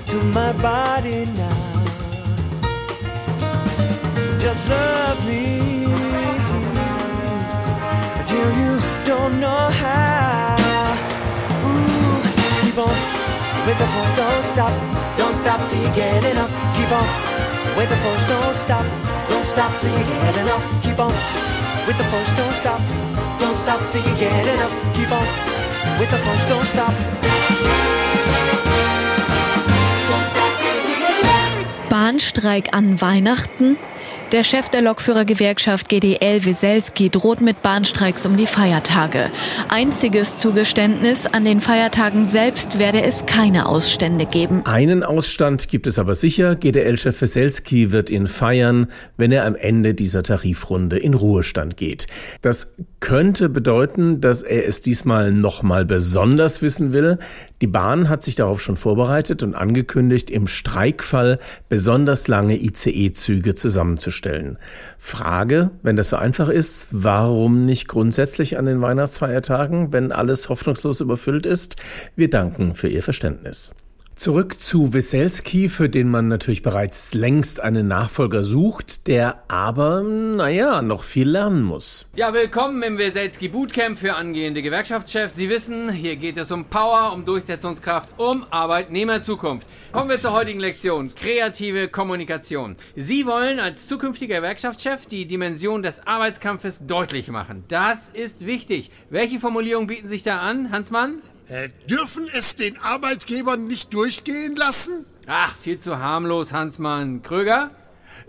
to 0.06 0.16
my 0.32 0.52
body 0.62 1.26
now. 1.36 1.84
Just 4.38 4.68
love 4.68 5.26
me 5.26 5.65
don't 9.06 9.38
know 9.38 9.70
how. 9.82 10.56
Ooh, 11.62 12.18
keep 12.62 12.76
on 12.76 12.96
with 13.64 13.78
the 13.78 13.86
force, 13.94 14.12
don't 14.18 14.44
stop, 14.44 14.74
don't 15.16 15.34
stop 15.34 15.60
till 15.68 15.80
you 15.80 15.94
get 15.94 16.24
enough. 16.24 16.50
Keep 16.74 16.90
on 16.90 17.06
with 17.78 17.88
the 17.88 17.96
force, 18.02 18.26
don't 18.26 18.56
stop, 18.56 18.84
don't 19.28 19.46
stop 19.46 19.72
till 19.80 19.96
you 19.96 20.04
get 20.04 20.36
enough. 20.36 20.64
Keep 20.82 20.98
on 20.98 21.14
with 21.86 21.96
the 21.96 22.04
force, 22.10 22.32
don't 22.36 22.52
stop, 22.52 22.80
don't 23.38 23.54
stop 23.54 23.80
till 23.90 24.02
you 24.02 24.16
get 24.18 24.44
enough. 24.44 24.74
Keep 24.96 25.12
on 25.12 25.26
with 26.00 26.10
the 26.10 26.18
force, 26.18 26.44
don't 26.48 26.66
stop. 26.66 26.94
Bahnstreik 31.88 32.74
an 32.74 32.98
Weihnachten? 32.98 33.78
Der 34.36 34.44
Chef 34.44 34.68
der 34.68 34.82
Lokführergewerkschaft 34.82 35.88
GDL 35.88 36.44
Wieselski 36.44 37.08
droht 37.08 37.40
mit 37.40 37.62
Bahnstreiks 37.62 38.26
um 38.26 38.36
die 38.36 38.46
Feiertage. 38.46 39.30
Einziges 39.70 40.36
Zugeständnis, 40.36 41.24
an 41.24 41.46
den 41.46 41.62
Feiertagen 41.62 42.26
selbst 42.26 42.78
werde 42.78 43.00
es 43.02 43.24
keine 43.24 43.66
Ausstände 43.66 44.26
geben. 44.26 44.60
Einen 44.66 45.02
Ausstand 45.02 45.70
gibt 45.70 45.86
es 45.86 45.98
aber 45.98 46.14
sicher. 46.14 46.54
GDL-Chef 46.54 47.18
Weselski 47.22 47.92
wird 47.92 48.10
ihn 48.10 48.26
feiern, 48.26 48.88
wenn 49.16 49.32
er 49.32 49.46
am 49.46 49.54
Ende 49.54 49.94
dieser 49.94 50.22
Tarifrunde 50.22 50.98
in 50.98 51.14
Ruhestand 51.14 51.78
geht. 51.78 52.06
Das 52.42 52.74
könnte 53.00 53.48
bedeuten, 53.48 54.20
dass 54.20 54.42
er 54.42 54.66
es 54.66 54.82
diesmal 54.82 55.32
nochmal 55.32 55.86
besonders 55.86 56.60
wissen 56.60 56.92
will. 56.92 57.18
Die 57.62 57.66
Bahn 57.66 58.10
hat 58.10 58.22
sich 58.22 58.34
darauf 58.34 58.60
schon 58.60 58.76
vorbereitet 58.76 59.42
und 59.42 59.54
angekündigt, 59.54 60.28
im 60.28 60.46
Streikfall 60.46 61.38
besonders 61.70 62.28
lange 62.28 62.60
ICE-Züge 62.60 63.54
zusammenzustellen. 63.54 64.25
Frage, 64.98 65.70
wenn 65.82 65.96
das 65.96 66.10
so 66.10 66.16
einfach 66.16 66.48
ist, 66.48 66.88
warum 66.90 67.64
nicht 67.66 67.88
grundsätzlich 67.88 68.58
an 68.58 68.66
den 68.66 68.80
Weihnachtsfeiertagen, 68.80 69.92
wenn 69.92 70.12
alles 70.12 70.48
hoffnungslos 70.48 71.00
überfüllt 71.00 71.46
ist? 71.46 71.76
Wir 72.16 72.30
danken 72.30 72.74
für 72.74 72.88
Ihr 72.88 73.02
Verständnis. 73.02 73.72
Zurück 74.18 74.58
zu 74.58 74.94
Weselski, 74.94 75.68
für 75.68 75.90
den 75.90 76.10
man 76.10 76.26
natürlich 76.26 76.62
bereits 76.62 77.12
längst 77.12 77.60
einen 77.60 77.86
Nachfolger 77.86 78.44
sucht, 78.44 79.08
der 79.08 79.42
aber, 79.48 80.02
naja, 80.02 80.80
noch 80.80 81.04
viel 81.04 81.28
lernen 81.28 81.62
muss. 81.62 82.06
Ja, 82.16 82.32
willkommen 82.32 82.82
im 82.82 82.96
Weselski 82.96 83.48
Bootcamp 83.48 83.98
für 83.98 84.14
angehende 84.14 84.62
Gewerkschaftschefs. 84.62 85.36
Sie 85.36 85.50
wissen, 85.50 85.92
hier 85.92 86.16
geht 86.16 86.38
es 86.38 86.50
um 86.50 86.64
Power, 86.64 87.12
um 87.12 87.26
Durchsetzungskraft, 87.26 88.08
um 88.16 88.46
Arbeitnehmerzukunft. 88.50 89.66
Kommen 89.92 90.08
wir 90.08 90.18
zur 90.18 90.32
heutigen 90.32 90.60
Lektion. 90.60 91.14
Kreative 91.14 91.88
Kommunikation. 91.88 92.76
Sie 92.96 93.26
wollen 93.26 93.60
als 93.60 93.86
zukünftiger 93.86 94.36
Gewerkschaftschef 94.36 95.04
die 95.04 95.26
Dimension 95.26 95.82
des 95.82 96.06
Arbeitskampfes 96.06 96.86
deutlich 96.86 97.28
machen. 97.28 97.64
Das 97.68 98.08
ist 98.08 98.46
wichtig. 98.46 98.90
Welche 99.10 99.40
Formulierungen 99.40 99.88
bieten 99.88 100.08
sich 100.08 100.22
da 100.22 100.38
an, 100.38 100.72
Hansmann? 100.72 101.20
Äh, 101.48 101.68
dürfen 101.88 102.26
es 102.32 102.56
den 102.56 102.76
Arbeitgebern 102.78 103.68
nicht 103.68 103.94
durchgehen 103.94 104.56
lassen? 104.56 105.06
Ach, 105.28 105.54
viel 105.56 105.78
zu 105.78 105.98
harmlos, 105.98 106.52
Hansmann. 106.52 107.22
Kröger? 107.22 107.70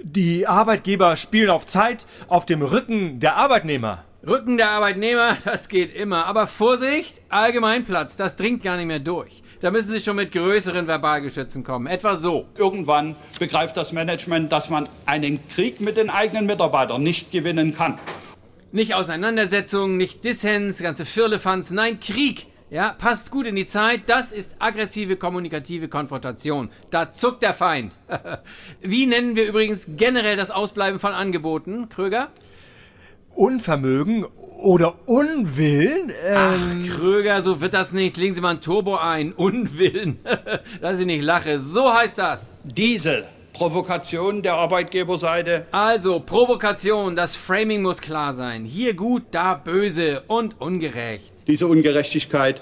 Die 0.03 0.45
Arbeitgeber 0.45 1.15
spielen 1.15 1.49
auf 1.49 1.65
Zeit 1.65 2.05
auf 2.27 2.45
dem 2.45 2.61
Rücken 2.61 3.19
der 3.19 3.35
Arbeitnehmer. 3.35 4.03
Rücken 4.25 4.57
der 4.57 4.69
Arbeitnehmer, 4.69 5.35
das 5.45 5.67
geht 5.67 5.95
immer. 5.95 6.27
Aber 6.27 6.45
Vorsicht, 6.45 7.21
Allgemeinplatz, 7.29 8.17
das 8.17 8.35
dringt 8.35 8.61
gar 8.61 8.77
nicht 8.77 8.85
mehr 8.85 8.99
durch. 8.99 9.41
Da 9.61 9.71
müssen 9.71 9.91
Sie 9.91 9.99
schon 9.99 10.17
mit 10.17 10.31
größeren 10.31 10.85
Verbalgeschützen 10.85 11.63
kommen. 11.63 11.87
Etwa 11.87 12.15
so. 12.17 12.45
Irgendwann 12.55 13.15
begreift 13.39 13.77
das 13.77 13.93
Management, 13.93 14.51
dass 14.51 14.69
man 14.69 14.87
einen 15.07 15.39
Krieg 15.47 15.81
mit 15.81 15.97
den 15.97 16.11
eigenen 16.11 16.45
Mitarbeitern 16.45 17.01
nicht 17.01 17.31
gewinnen 17.31 17.75
kann. 17.75 17.97
Nicht 18.71 18.93
Auseinandersetzung, 18.93 19.97
nicht 19.97 20.23
Dissens, 20.23 20.77
ganze 20.77 21.05
Firlefanz, 21.05 21.71
nein, 21.71 21.99
Krieg. 21.99 22.45
Ja, 22.69 22.91
passt 22.91 23.31
gut 23.31 23.47
in 23.47 23.55
die 23.55 23.65
Zeit. 23.65 24.01
Das 24.07 24.33
ist 24.33 24.55
aggressive 24.59 25.15
kommunikative 25.15 25.87
Konfrontation. 25.87 26.69
Da 26.89 27.13
zuckt 27.13 27.41
der 27.41 27.53
Feind. 27.53 27.97
Wie 28.81 29.05
nennen 29.05 29.37
wir 29.37 29.47
übrigens 29.47 29.87
generell 29.95 30.35
das 30.35 30.51
Ausbleiben 30.51 30.99
von 30.99 31.13
Angeboten, 31.13 31.87
Kröger? 31.87 32.29
Unvermögen 33.35 34.25
oder 34.57 34.95
Unwillen? 35.05 36.11
Ähm 36.25 36.35
Ach, 36.35 36.97
Kröger, 36.97 37.41
so 37.41 37.61
wird 37.61 37.73
das 37.73 37.93
nicht. 37.93 38.17
Legen 38.17 38.35
Sie 38.35 38.41
mal 38.41 38.55
ein 38.55 38.61
Turbo 38.61 38.97
ein. 38.97 39.31
Unwillen. 39.37 40.19
Dass 40.81 40.99
ich 40.99 41.05
nicht 41.05 41.23
lache. 41.23 41.59
So 41.59 41.93
heißt 41.93 42.17
das. 42.17 42.53
Diesel. 42.65 43.29
Provokation 43.53 44.41
der 44.41 44.55
Arbeitgeberseite. 44.55 45.67
Also, 45.71 46.19
Provokation, 46.19 47.15
das 47.15 47.35
Framing 47.37 47.81
muss 47.81 48.01
klar 48.01 48.33
sein. 48.33 48.65
Hier 48.65 48.93
gut, 48.93 49.23
da 49.31 49.53
böse 49.55 50.23
und 50.27 50.59
ungerecht. 50.61 51.36
Diese 51.47 51.65
Ungerechtigkeit 51.67 52.61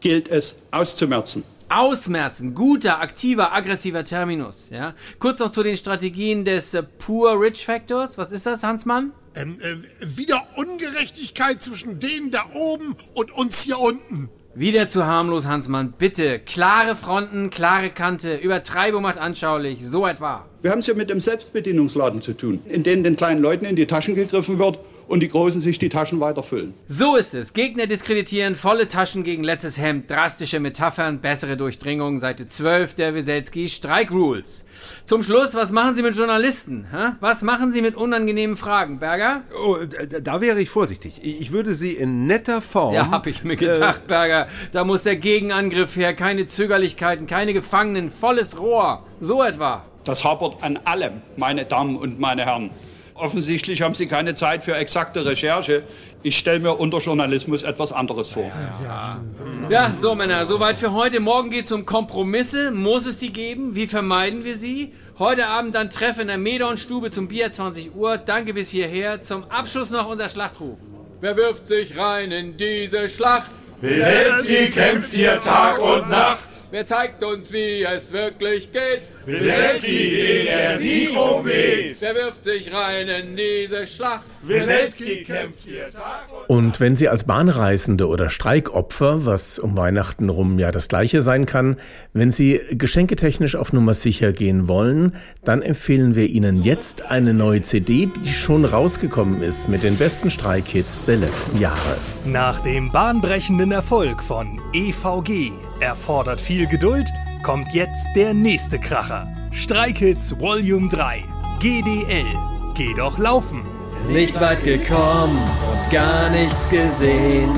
gilt 0.00 0.28
es 0.28 0.56
auszumerzen. 0.70 1.44
Ausmerzen, 1.68 2.54
guter, 2.54 3.00
aktiver, 3.00 3.54
aggressiver 3.54 4.04
Terminus. 4.04 4.68
Ja? 4.70 4.94
Kurz 5.18 5.38
noch 5.38 5.50
zu 5.50 5.62
den 5.62 5.76
Strategien 5.76 6.44
des 6.44 6.74
äh, 6.74 6.82
Poor 6.82 7.40
Rich 7.40 7.64
Factors. 7.64 8.18
Was 8.18 8.30
ist 8.30 8.44
das, 8.44 8.62
Hansmann? 8.62 9.12
Ähm, 9.34 9.56
äh, 9.60 9.76
wieder 10.16 10.42
Ungerechtigkeit 10.56 11.62
zwischen 11.62 11.98
denen 11.98 12.30
da 12.30 12.44
oben 12.54 12.94
und 13.14 13.32
uns 13.32 13.62
hier 13.62 13.78
unten. 13.78 14.28
Wieder 14.54 14.90
zu 14.90 15.06
harmlos, 15.06 15.46
Hansmann. 15.46 15.94
Bitte. 15.96 16.38
Klare 16.38 16.94
Fronten, 16.94 17.48
klare 17.48 17.88
Kante. 17.88 18.34
Übertreibung 18.36 19.02
macht 19.02 19.16
anschaulich. 19.16 19.82
So 19.82 20.06
etwa. 20.06 20.46
Wir 20.60 20.70
haben 20.70 20.80
es 20.80 20.84
hier 20.84 20.94
mit 20.94 21.08
dem 21.08 21.20
Selbstbedienungsladen 21.20 22.20
zu 22.20 22.34
tun, 22.34 22.60
in 22.68 22.82
denen 22.82 23.02
den 23.02 23.16
kleinen 23.16 23.40
Leuten 23.40 23.64
in 23.64 23.76
die 23.76 23.86
Taschen 23.86 24.14
gegriffen 24.14 24.58
wird 24.58 24.78
und 25.08 25.20
die 25.20 25.28
Großen 25.28 25.60
sich 25.60 25.78
die 25.78 25.88
Taschen 25.88 26.20
weiterfüllen. 26.20 26.74
So 26.86 27.16
ist 27.16 27.34
es. 27.34 27.52
Gegner 27.52 27.86
diskreditieren, 27.86 28.54
volle 28.54 28.88
Taschen 28.88 29.24
gegen 29.24 29.44
letztes 29.44 29.78
Hemd, 29.78 30.10
drastische 30.10 30.60
Metaphern, 30.60 31.20
bessere 31.20 31.56
Durchdringung, 31.56 32.18
Seite 32.18 32.46
12 32.46 32.94
der 32.94 33.14
Weselski 33.14 33.68
Streikrules. 33.68 34.64
Zum 35.04 35.22
Schluss, 35.22 35.54
was 35.54 35.70
machen 35.70 35.94
Sie 35.94 36.02
mit 36.02 36.16
Journalisten? 36.16 36.86
Hä? 36.90 37.12
Was 37.20 37.42
machen 37.42 37.72
Sie 37.72 37.82
mit 37.82 37.96
unangenehmen 37.96 38.56
Fragen, 38.56 38.98
Berger? 38.98 39.42
Oh, 39.64 39.76
da, 40.08 40.20
da 40.20 40.40
wäre 40.40 40.60
ich 40.60 40.70
vorsichtig. 40.70 41.20
Ich 41.22 41.52
würde 41.52 41.74
Sie 41.74 41.92
in 41.92 42.26
netter 42.26 42.60
Form... 42.60 42.94
Ja, 42.94 43.10
hab 43.10 43.26
ich 43.26 43.44
mir 43.44 43.56
gedacht, 43.56 44.02
äh, 44.04 44.08
Berger. 44.08 44.48
Da 44.72 44.84
muss 44.84 45.02
der 45.02 45.16
Gegenangriff 45.16 45.96
her, 45.96 46.14
keine 46.14 46.46
Zögerlichkeiten, 46.46 47.26
keine 47.26 47.52
Gefangenen, 47.52 48.10
volles 48.10 48.58
Rohr. 48.58 49.04
So 49.20 49.42
etwa. 49.42 49.84
Das 50.04 50.24
hapert 50.24 50.62
an 50.62 50.78
allem, 50.84 51.22
meine 51.36 51.64
Damen 51.64 51.96
und 51.96 52.18
meine 52.18 52.44
Herren. 52.44 52.70
Offensichtlich 53.14 53.82
haben 53.82 53.94
Sie 53.94 54.06
keine 54.06 54.34
Zeit 54.34 54.64
für 54.64 54.74
exakte 54.74 55.24
Recherche. 55.24 55.82
Ich 56.22 56.38
stelle 56.38 56.60
mir 56.60 56.78
unter 56.78 56.98
Journalismus 56.98 57.62
etwas 57.62 57.92
anderes 57.92 58.28
vor. 58.28 58.50
Ja, 58.82 59.20
ja, 59.68 59.92
so 59.98 60.14
Männer, 60.14 60.46
soweit 60.46 60.76
für 60.76 60.92
heute. 60.92 61.20
Morgen 61.20 61.50
geht 61.50 61.66
es 61.66 61.72
um 61.72 61.84
Kompromisse. 61.84 62.70
Muss 62.70 63.06
es 63.06 63.18
die 63.18 63.32
geben? 63.32 63.74
Wie 63.74 63.86
vermeiden 63.86 64.44
wir 64.44 64.56
sie? 64.56 64.92
Heute 65.18 65.48
Abend 65.48 65.74
dann 65.74 65.90
Treffen 65.90 66.22
in 66.22 66.28
der 66.28 66.38
Medon-Stube 66.38 67.10
zum 67.10 67.28
Bier 67.28 67.52
20 67.52 67.94
Uhr. 67.94 68.18
Danke 68.18 68.54
bis 68.54 68.70
hierher. 68.70 69.22
Zum 69.22 69.44
Abschluss 69.44 69.90
noch 69.90 70.08
unser 70.08 70.28
Schlachtruf. 70.28 70.78
Wer 71.20 71.36
wirft 71.36 71.68
sich 71.68 71.96
rein 71.98 72.32
in 72.32 72.56
diese 72.56 73.08
Schlacht? 73.08 73.50
Weselski 73.80 74.70
kämpft 74.70 75.12
hier 75.12 75.40
Tag 75.40 75.80
und 75.80 76.08
Nacht. 76.08 76.51
Wer 76.72 76.86
zeigt 76.86 77.22
uns, 77.22 77.52
wie 77.52 77.84
es 77.84 78.14
wirklich 78.14 78.72
geht? 78.72 79.02
Weselski, 79.26 80.16
den 80.16 80.46
er 80.46 80.78
Sieg 80.78 81.10
umweht. 81.10 81.98
Wer 82.00 82.14
wirft 82.14 82.44
sich 82.44 82.72
rein 82.72 83.08
in 83.08 83.36
diese 83.36 83.86
Schlacht? 83.86 84.24
Weselski 84.40 85.22
kämpft 85.22 85.58
hier 85.66 85.90
Tag 85.90 86.22
und 86.48 86.80
wenn 86.80 86.96
Sie 86.96 87.10
als 87.10 87.24
Bahnreisende 87.24 88.08
oder 88.08 88.30
Streikopfer, 88.30 89.26
was 89.26 89.58
um 89.58 89.76
Weihnachten 89.76 90.30
rum 90.30 90.58
ja 90.58 90.70
das 90.70 90.88
gleiche 90.88 91.20
sein 91.20 91.44
kann, 91.44 91.76
wenn 92.14 92.30
Sie 92.30 92.58
geschenketechnisch 92.70 93.54
auf 93.54 93.74
Nummer 93.74 93.92
sicher 93.92 94.32
gehen 94.32 94.66
wollen, 94.66 95.14
dann 95.44 95.60
empfehlen 95.60 96.14
wir 96.14 96.26
Ihnen 96.26 96.62
jetzt 96.62 97.02
eine 97.02 97.34
neue 97.34 97.60
CD, 97.60 98.06
die 98.06 98.28
schon 98.30 98.64
rausgekommen 98.64 99.42
ist 99.42 99.68
mit 99.68 99.82
den 99.82 99.98
besten 99.98 100.30
Streikhits 100.30 101.04
der 101.04 101.18
letzten 101.18 101.58
Jahre. 101.58 101.98
Nach 102.24 102.62
dem 102.62 102.90
bahnbrechenden 102.90 103.72
Erfolg 103.72 104.22
von 104.22 104.58
EVG 104.72 105.52
erfordert 105.82 106.40
viel 106.40 106.66
Geduld, 106.66 107.12
kommt 107.42 107.72
jetzt 107.74 108.06
der 108.14 108.32
nächste 108.32 108.78
Kracher. 108.78 109.26
Streikhits 109.50 110.38
Volume 110.38 110.88
3. 110.88 111.24
GDL. 111.58 112.26
Geh 112.74 112.94
doch 112.94 113.18
laufen. 113.18 113.64
Nicht 114.08 114.40
weit 114.40 114.62
gekommen 114.64 115.38
und 115.70 115.90
gar 115.90 116.30
nichts 116.30 116.70
gesehen. 116.70 117.50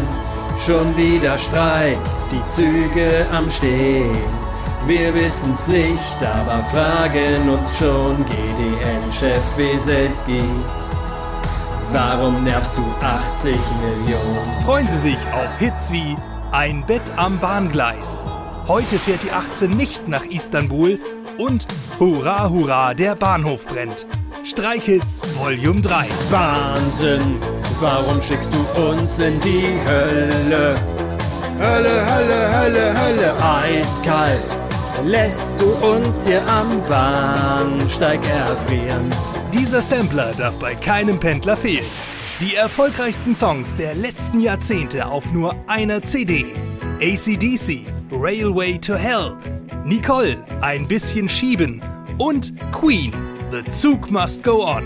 Schon 0.64 0.96
wieder 0.96 1.36
Streik, 1.38 1.98
die 2.32 2.50
Züge 2.50 3.26
am 3.30 3.50
Stehen. 3.50 4.16
Wir 4.86 5.14
wissen's 5.14 5.66
nicht, 5.66 6.16
aber 6.22 6.62
fragen 6.64 7.48
uns 7.48 7.76
schon 7.78 8.16
GDL-Chef 8.26 9.56
Weselski. 9.56 10.42
Warum 11.92 12.42
nervst 12.44 12.76
du 12.76 12.82
80 13.00 13.56
Millionen? 13.80 14.64
Freuen 14.64 14.88
Sie 14.88 15.10
sich 15.10 15.18
auf 15.32 15.58
Hits 15.58 15.92
wie 15.92 16.16
Ein 16.54 16.86
Bett 16.86 17.02
am 17.16 17.40
Bahngleis. 17.40 18.24
Heute 18.68 18.96
fährt 18.96 19.24
die 19.24 19.32
18 19.32 19.70
nicht 19.70 20.06
nach 20.06 20.24
Istanbul 20.24 21.00
und 21.36 21.66
Hurra, 21.98 22.48
hurra, 22.48 22.94
der 22.94 23.16
Bahnhof 23.16 23.66
brennt. 23.66 24.06
Streikhits 24.44 25.20
Volume 25.36 25.80
3. 25.80 26.06
Wahnsinn, 26.30 27.42
warum 27.80 28.22
schickst 28.22 28.52
du 28.54 28.80
uns 28.80 29.18
in 29.18 29.40
die 29.40 29.66
Hölle? 29.84 30.76
Hölle, 31.58 32.06
Hölle, 32.06 32.56
Hölle, 32.56 32.94
Hölle, 33.02 33.34
eiskalt. 33.42 34.56
Lässt 35.04 35.60
du 35.60 35.66
uns 35.84 36.24
hier 36.24 36.48
am 36.48 36.80
Bahnsteig 36.88 38.20
erfrieren? 38.28 39.10
Dieser 39.52 39.82
Sampler 39.82 40.30
darf 40.38 40.56
bei 40.60 40.76
keinem 40.76 41.18
Pendler 41.18 41.56
fehlen. 41.56 42.13
Die 42.44 42.56
erfolgreichsten 42.56 43.34
Songs 43.34 43.74
der 43.76 43.94
letzten 43.94 44.38
Jahrzehnte 44.38 45.06
auf 45.06 45.32
nur 45.32 45.56
einer 45.66 46.02
CD. 46.02 46.44
ACDC, 47.00 47.86
Railway 48.12 48.78
to 48.78 48.96
Hell, 48.96 49.34
Nicole, 49.86 50.36
ein 50.60 50.86
bisschen 50.86 51.26
schieben 51.26 51.82
und 52.18 52.52
Queen, 52.70 53.14
The 53.50 53.64
Zug 53.72 54.10
Must 54.10 54.44
Go 54.44 54.62
On. 54.62 54.84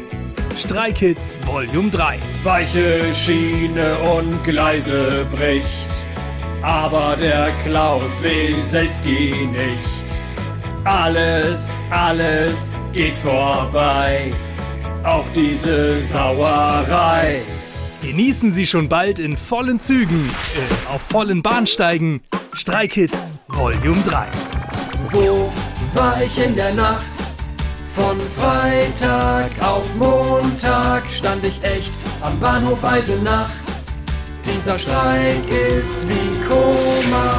Streikhits 0.56 1.40
Volume 1.48 1.90
3. 1.90 2.20
Weiche 2.44 3.12
Schiene 3.12 3.98
und 3.98 4.44
Gleise 4.44 5.26
bricht, 5.32 6.06
aber 6.62 7.16
der 7.16 7.50
Klaus 7.64 8.22
Weselski 8.22 9.34
nicht. 9.50 10.22
Alles, 10.84 11.76
alles 11.90 12.78
geht 12.92 13.18
vorbei, 13.18 14.30
auch 15.04 15.26
diese 15.34 16.00
Sauerei. 16.00 17.42
Genießen 18.02 18.52
Sie 18.52 18.66
schon 18.66 18.88
bald 18.88 19.18
in 19.18 19.36
vollen 19.36 19.80
Zügen, 19.80 20.28
äh, 20.28 20.92
auf 20.94 21.02
vollen 21.02 21.42
Bahnsteigen, 21.42 22.20
Streikhits 22.52 23.30
Volume 23.48 24.02
3. 24.04 24.26
Wo 25.10 25.52
war 25.94 26.22
ich 26.22 26.44
in 26.44 26.54
der 26.54 26.74
Nacht? 26.74 27.04
Von 27.94 28.16
Freitag 28.36 29.50
auf 29.60 29.82
Montag 29.98 31.02
stand 31.10 31.44
ich 31.44 31.62
echt 31.64 31.92
am 32.20 32.38
Bahnhof 32.38 32.84
Eisenach. 32.84 33.50
Dieser 34.44 34.78
Streik 34.78 35.50
ist 35.76 36.08
wie 36.08 36.48
Koma. 36.48 37.38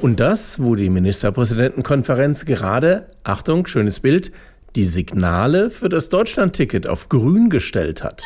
Und 0.00 0.18
das, 0.18 0.60
wo 0.60 0.74
die 0.74 0.90
Ministerpräsidentenkonferenz 0.90 2.44
gerade, 2.44 3.06
Achtung, 3.22 3.66
schönes 3.66 4.00
Bild, 4.00 4.32
die 4.76 4.84
Signale 4.84 5.70
für 5.70 5.88
das 5.88 6.08
Deutschlandticket 6.08 6.86
auf 6.86 7.08
grün 7.08 7.50
gestellt 7.50 8.02
hat. 8.02 8.22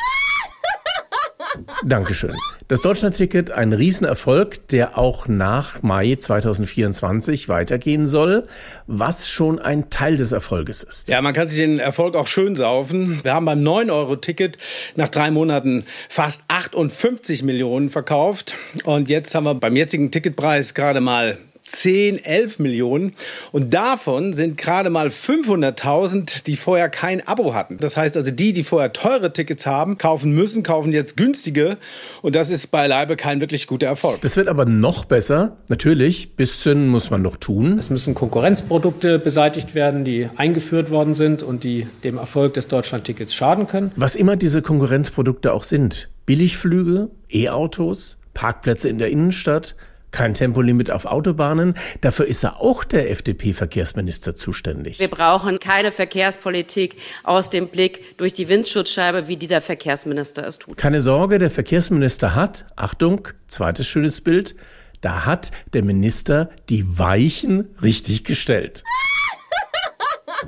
Dankeschön. 1.83 2.35
Das 2.67 2.81
Deutschlandticket 2.81 3.51
ein 3.51 3.71
Riesenerfolg, 3.71 4.67
der 4.67 4.97
auch 4.97 5.27
nach 5.27 5.81
Mai 5.83 6.15
2024 6.15 7.47
weitergehen 7.49 8.07
soll, 8.07 8.45
was 8.87 9.29
schon 9.29 9.59
ein 9.59 9.89
Teil 9.89 10.17
des 10.17 10.33
Erfolges 10.33 10.83
ist. 10.83 11.07
Ja, 11.07 11.21
man 11.21 11.33
kann 11.33 11.47
sich 11.47 11.59
den 11.59 11.79
Erfolg 11.79 12.15
auch 12.15 12.27
schön 12.27 12.55
saufen. 12.55 13.21
Wir 13.23 13.33
haben 13.33 13.45
beim 13.45 13.63
9-Euro-Ticket 13.63 14.57
nach 14.95 15.09
drei 15.09 15.31
Monaten 15.31 15.85
fast 16.09 16.41
58 16.49 17.43
Millionen 17.43 17.89
verkauft 17.89 18.55
und 18.83 19.09
jetzt 19.09 19.33
haben 19.33 19.45
wir 19.45 19.55
beim 19.55 19.75
jetzigen 19.75 20.11
Ticketpreis 20.11 20.73
gerade 20.73 20.99
mal 20.99 21.37
10, 21.67 22.23
11 22.23 22.59
Millionen. 22.59 23.13
Und 23.51 23.73
davon 23.73 24.33
sind 24.33 24.57
gerade 24.57 24.89
mal 24.89 25.07
500.000, 25.07 26.43
die 26.45 26.55
vorher 26.55 26.89
kein 26.89 27.25
Abo 27.27 27.53
hatten. 27.53 27.77
Das 27.79 27.97
heißt 27.97 28.17
also, 28.17 28.31
die, 28.31 28.53
die 28.53 28.63
vorher 28.63 28.93
teure 28.93 29.33
Tickets 29.33 29.65
haben, 29.65 29.97
kaufen 29.97 30.31
müssen, 30.31 30.63
kaufen 30.63 30.91
jetzt 30.91 31.17
günstige. 31.17 31.77
Und 32.21 32.35
das 32.35 32.49
ist 32.49 32.67
beileibe 32.67 33.15
kein 33.15 33.41
wirklich 33.41 33.67
guter 33.67 33.87
Erfolg. 33.87 34.21
Das 34.21 34.37
wird 34.37 34.47
aber 34.47 34.65
noch 34.65 35.05
besser. 35.05 35.57
Natürlich, 35.69 36.35
bisschen 36.35 36.87
muss 36.87 37.09
man 37.09 37.21
noch 37.21 37.37
tun. 37.37 37.77
Es 37.77 37.89
müssen 37.89 38.15
Konkurrenzprodukte 38.15 39.19
beseitigt 39.19 39.75
werden, 39.75 40.05
die 40.05 40.29
eingeführt 40.37 40.89
worden 40.89 41.15
sind 41.15 41.43
und 41.43 41.63
die 41.63 41.87
dem 42.03 42.17
Erfolg 42.17 42.53
des 42.53 42.67
Deutschlandtickets 42.67 43.33
schaden 43.33 43.67
können. 43.67 43.91
Was 43.95 44.15
immer 44.15 44.35
diese 44.35 44.61
Konkurrenzprodukte 44.61 45.53
auch 45.53 45.63
sind. 45.63 46.09
Billigflüge, 46.25 47.09
E-Autos, 47.29 48.17
Parkplätze 48.33 48.89
in 48.89 48.97
der 48.97 49.09
Innenstadt, 49.09 49.75
kein 50.11 50.33
Tempolimit 50.33 50.91
auf 50.91 51.05
Autobahnen. 51.05 51.75
Dafür 52.01 52.25
ist 52.25 52.43
ja 52.43 52.55
auch 52.57 52.83
der 52.83 53.11
FDP-Verkehrsminister 53.11 54.35
zuständig. 54.35 54.99
Wir 54.99 55.09
brauchen 55.09 55.59
keine 55.59 55.91
Verkehrspolitik 55.91 56.95
aus 57.23 57.49
dem 57.49 57.67
Blick 57.67 58.17
durch 58.17 58.33
die 58.33 58.47
Windschutzscheibe, 58.47 59.27
wie 59.27 59.37
dieser 59.37 59.61
Verkehrsminister 59.61 60.47
es 60.47 60.59
tut. 60.59 60.77
Keine 60.77 61.01
Sorge, 61.01 61.39
der 61.39 61.51
Verkehrsminister 61.51 62.35
hat, 62.35 62.65
Achtung, 62.75 63.27
zweites 63.47 63.87
schönes 63.87 64.21
Bild, 64.21 64.55
da 65.01 65.25
hat 65.25 65.51
der 65.73 65.83
Minister 65.83 66.49
die 66.69 66.97
Weichen 66.97 67.69
richtig 67.81 68.23
gestellt. 68.23 68.83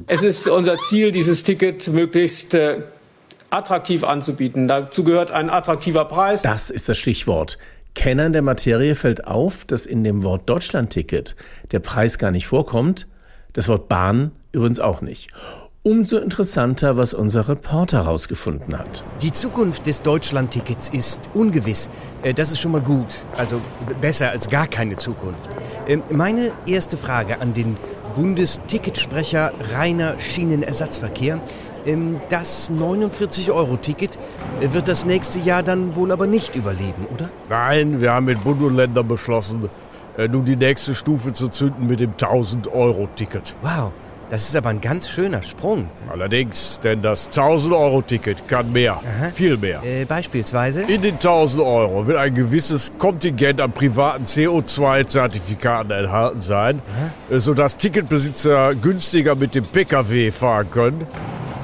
Es 0.08 0.22
ist 0.22 0.48
unser 0.48 0.78
Ziel, 0.78 1.12
dieses 1.12 1.44
Ticket 1.44 1.88
möglichst 1.88 2.54
äh, 2.54 2.84
attraktiv 3.50 4.04
anzubieten. 4.04 4.68
Dazu 4.68 5.04
gehört 5.04 5.32
ein 5.32 5.50
attraktiver 5.50 6.06
Preis. 6.06 6.42
Das 6.42 6.70
ist 6.70 6.90
das 6.90 6.98
Stichwort. 6.98 7.58
Kennern 8.00 8.32
der 8.32 8.42
Materie 8.44 8.96
fällt 8.96 9.28
auf, 9.28 9.66
dass 9.66 9.86
in 9.86 10.06
dem 10.06 10.24
Wort 10.24 10.50
Deutschlandticket 10.50 11.36
der 11.74 11.82
Preis 11.82 12.18
gar 12.18 12.32
nicht 12.32 12.48
vorkommt, 12.48 13.10
das 13.52 13.68
Wort 13.68 13.90
Bahn 13.90 14.32
übrigens 14.54 14.80
auch 14.80 15.02
nicht. 15.02 15.32
Umso 15.84 16.18
interessanter, 16.18 16.96
was 16.96 17.14
unser 17.14 17.50
Reporter 17.50 18.06
herausgefunden 18.06 18.80
hat. 18.80 19.04
Die 19.22 19.34
Zukunft 19.34 19.86
des 19.86 20.02
Deutschlandtickets 20.02 20.88
ist 20.88 21.30
ungewiss. 21.34 21.90
Äh, 22.24 22.34
Das 22.34 22.54
ist 22.54 22.62
schon 22.62 22.72
mal 22.72 22.80
gut. 22.80 23.26
Also 23.36 23.60
besser 24.00 24.30
als 24.30 24.48
gar 24.48 24.68
keine 24.68 24.96
Zukunft. 24.96 25.50
Ähm, 25.86 26.02
Meine 26.10 26.54
erste 26.68 26.96
Frage 26.96 27.42
an 27.42 27.54
den 27.54 27.76
Bundesticketsprecher 28.16 29.52
Rainer 29.74 30.18
Schienenersatzverkehr. 30.20 31.42
Ähm, 31.90 32.20
Das 32.30 32.72
49-Euro-Ticket 32.72 34.20
wird 34.62 34.88
das 34.88 35.06
nächste 35.06 35.40
Jahr 35.40 35.64
dann 35.64 35.96
wohl 35.96 36.12
aber 36.12 36.28
nicht 36.28 36.56
überleben, 36.56 37.08
oder? 37.14 37.30
Nein, 37.50 38.02
wir 38.02 38.14
haben 38.14 38.26
mit 38.26 38.44
Bund 38.44 38.62
und 38.62 38.76
Ländern 38.76 39.08
beschlossen, 39.08 39.70
äh, 40.18 40.28
nun 40.28 40.46
die 40.46 40.56
nächste 40.56 40.94
Stufe 40.94 41.34
zu 41.34 41.48
zünden 41.50 41.88
mit 41.88 42.00
dem 42.00 42.14
1000-Euro-Ticket. 42.14 43.56
Wow, 43.62 43.92
das 44.30 44.44
ist 44.48 44.56
aber 44.56 44.70
ein 44.70 44.82
ganz 44.82 45.10
schöner 45.10 45.42
Sprung. 45.42 45.90
Allerdings, 46.12 46.80
denn 46.84 47.02
das 47.02 47.30
1000-Euro-Ticket 47.32 48.48
kann 48.48 48.72
mehr, 48.72 49.00
viel 49.34 49.58
mehr. 49.58 49.82
Äh, 49.84 50.06
beispielsweise? 50.06 50.84
In 50.84 51.02
den 51.02 51.16
1000 51.16 51.64
Euro 51.64 52.06
wird 52.08 52.18
ein 52.18 52.34
gewisses 52.34 52.92
Kontingent 52.98 53.60
an 53.62 53.72
privaten 53.72 54.26
CO2-Zertifikaten 54.26 55.92
enthalten 55.92 56.42
sein, 56.42 56.82
äh, 57.30 57.38
sodass 57.40 57.78
Ticketbesitzer 57.78 58.76
günstiger 58.76 59.36
mit 59.36 59.56
dem 59.56 59.66
Pkw 59.66 60.32
fahren 60.32 60.70
können 60.72 61.08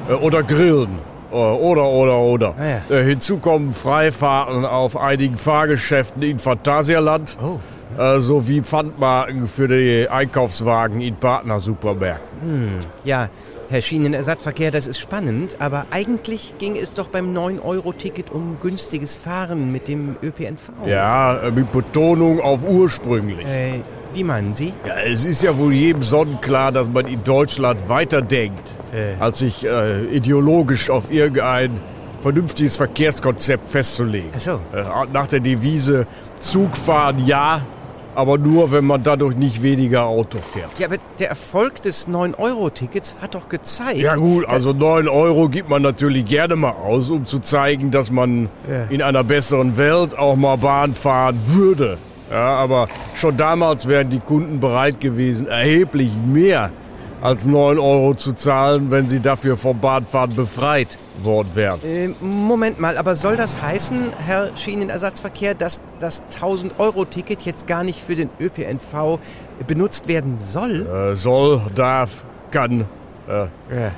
äh, 0.10 0.14
oder 0.14 0.44
grillen. 0.44 1.00
Äh, 1.32 1.36
Oder, 1.36 1.84
oder, 1.86 2.20
oder. 2.20 2.56
Äh, 2.90 3.04
Hinzu 3.04 3.40
kommen 3.40 3.74
Freifahrten 3.74 4.64
auf 4.64 4.96
einigen 4.96 5.36
Fahrgeschäften 5.38 6.22
in 6.22 6.40
Phantasialand 6.40 7.36
äh, 7.98 8.20
sowie 8.20 8.62
Pfandmarken 8.62 9.48
für 9.48 9.68
die 9.68 10.08
Einkaufswagen 10.10 11.02
in 11.02 11.16
Partnersupermärkten. 11.16 12.42
Hm, 12.42 12.70
ja, 13.04 13.30
Herr 13.70 13.82
Schienenersatzverkehr, 13.82 14.70
das 14.70 14.86
ist 14.86 15.00
spannend, 15.00 15.58
aber 15.60 15.86
eigentlich 15.90 16.56
ging 16.60 16.76
es 16.76 16.94
doch 16.94 17.08
beim 17.08 17.36
9-Euro-Ticket 17.36 18.32
um 18.32 18.58
günstiges 18.62 19.16
Fahren 19.16 19.72
mit 19.72 19.88
dem 19.88 20.16
ÖPNV. 20.22 20.70
Ja, 20.86 21.38
äh, 21.38 21.52
mit 21.52 21.72
Betonung 21.72 22.40
auf 22.40 22.60
ursprünglich. 22.68 23.44
Äh, 23.46 23.82
wie 24.14 24.24
meinen 24.24 24.54
Sie? 24.54 24.72
Ja, 24.88 24.94
es 25.06 25.26
ist 25.26 25.42
ja 25.42 25.58
wohl 25.58 25.74
jedem 25.74 26.04
sonnenklar, 26.04 26.72
dass 26.72 26.88
man 26.88 27.08
in 27.08 27.24
Deutschland 27.24 27.90
weiterdenkt, 27.90 28.74
Äh. 28.94 29.16
als 29.20 29.40
sich 29.40 29.66
äh, 29.66 30.06
ideologisch 30.06 30.90
auf 30.90 31.12
irgendein 31.12 31.72
vernünftiges 32.22 32.78
Verkehrskonzept 32.78 33.68
festzulegen. 33.68 34.30
Ach 34.36 34.40
so. 34.40 34.52
Äh, 34.74 34.84
nach 35.12 35.28
der 35.28 35.40
Devise 35.42 36.06
Zug 36.40 36.78
fahren 36.78 37.26
ja, 37.26 37.62
aber 38.16 38.38
nur, 38.38 38.72
wenn 38.72 38.86
man 38.86 39.04
dadurch 39.04 39.36
nicht 39.36 39.62
weniger 39.62 40.06
Auto 40.06 40.40
fährt. 40.40 40.80
Ja, 40.80 40.88
aber 40.88 40.98
der 41.20 41.30
Erfolg 41.30 41.82
des 41.82 42.08
9-Euro-Tickets 42.08 43.16
hat 43.22 43.36
doch 43.36 43.50
gezeigt. 43.50 43.98
Ja 44.00 44.16
gut, 44.16 44.46
also 44.48 44.74
9 44.74 45.08
Euro 45.08 45.50
gibt 45.50 45.70
man 45.70 45.82
natürlich 45.82 46.26
gerne 46.26 46.56
mal 46.56 46.72
aus, 46.72 47.10
um 47.10 47.26
zu 47.26 47.40
zeigen, 47.40 47.92
dass 47.92 48.10
man 48.12 48.50
Ja. 48.70 48.86
in 48.86 49.02
einer 49.02 49.24
besseren 49.24 49.78
Welt 49.78 50.18
auch 50.18 50.36
mal 50.36 50.56
Bahn 50.58 50.94
fahren 50.94 51.40
würde. 51.48 51.98
Ja, 52.32 52.56
aber 52.56 52.88
schon 53.14 53.38
damals 53.38 53.88
wären 53.88 54.10
die 54.10 54.20
Kunden 54.20 54.60
bereit 54.60 55.00
gewesen, 55.00 55.48
erheblich 55.48 56.12
mehr 56.26 56.72
als 57.26 57.46
9 57.46 57.80
Euro 57.80 58.14
zu 58.14 58.34
zahlen, 58.34 58.92
wenn 58.92 59.10
sie 59.10 59.20
dafür 59.20 59.58
vom 59.58 59.80
Bahnfahren 59.80 60.36
befreit 60.36 61.00
worden 61.18 61.50
wären. 61.56 61.80
Äh, 61.84 62.10
Moment 62.20 62.80
mal, 62.80 62.98
aber 62.98 63.16
soll 63.16 63.36
das 63.36 63.62
heißen, 63.62 64.14
Herr 64.26 64.56
Schienenersatzverkehr, 64.56 65.56
dass 65.56 65.82
das 66.00 66.22
1000-Euro-Ticket 66.40 67.42
jetzt 67.42 67.66
gar 67.66 67.84
nicht 67.84 68.00
für 68.00 68.16
den 68.16 68.30
ÖPNV 68.40 69.18
benutzt 69.66 70.08
werden 70.08 70.38
soll? 70.38 70.86
Äh, 70.86 71.16
soll, 71.16 71.62
darf, 71.74 72.24
kann. 72.52 72.86
Äh. 73.28 73.48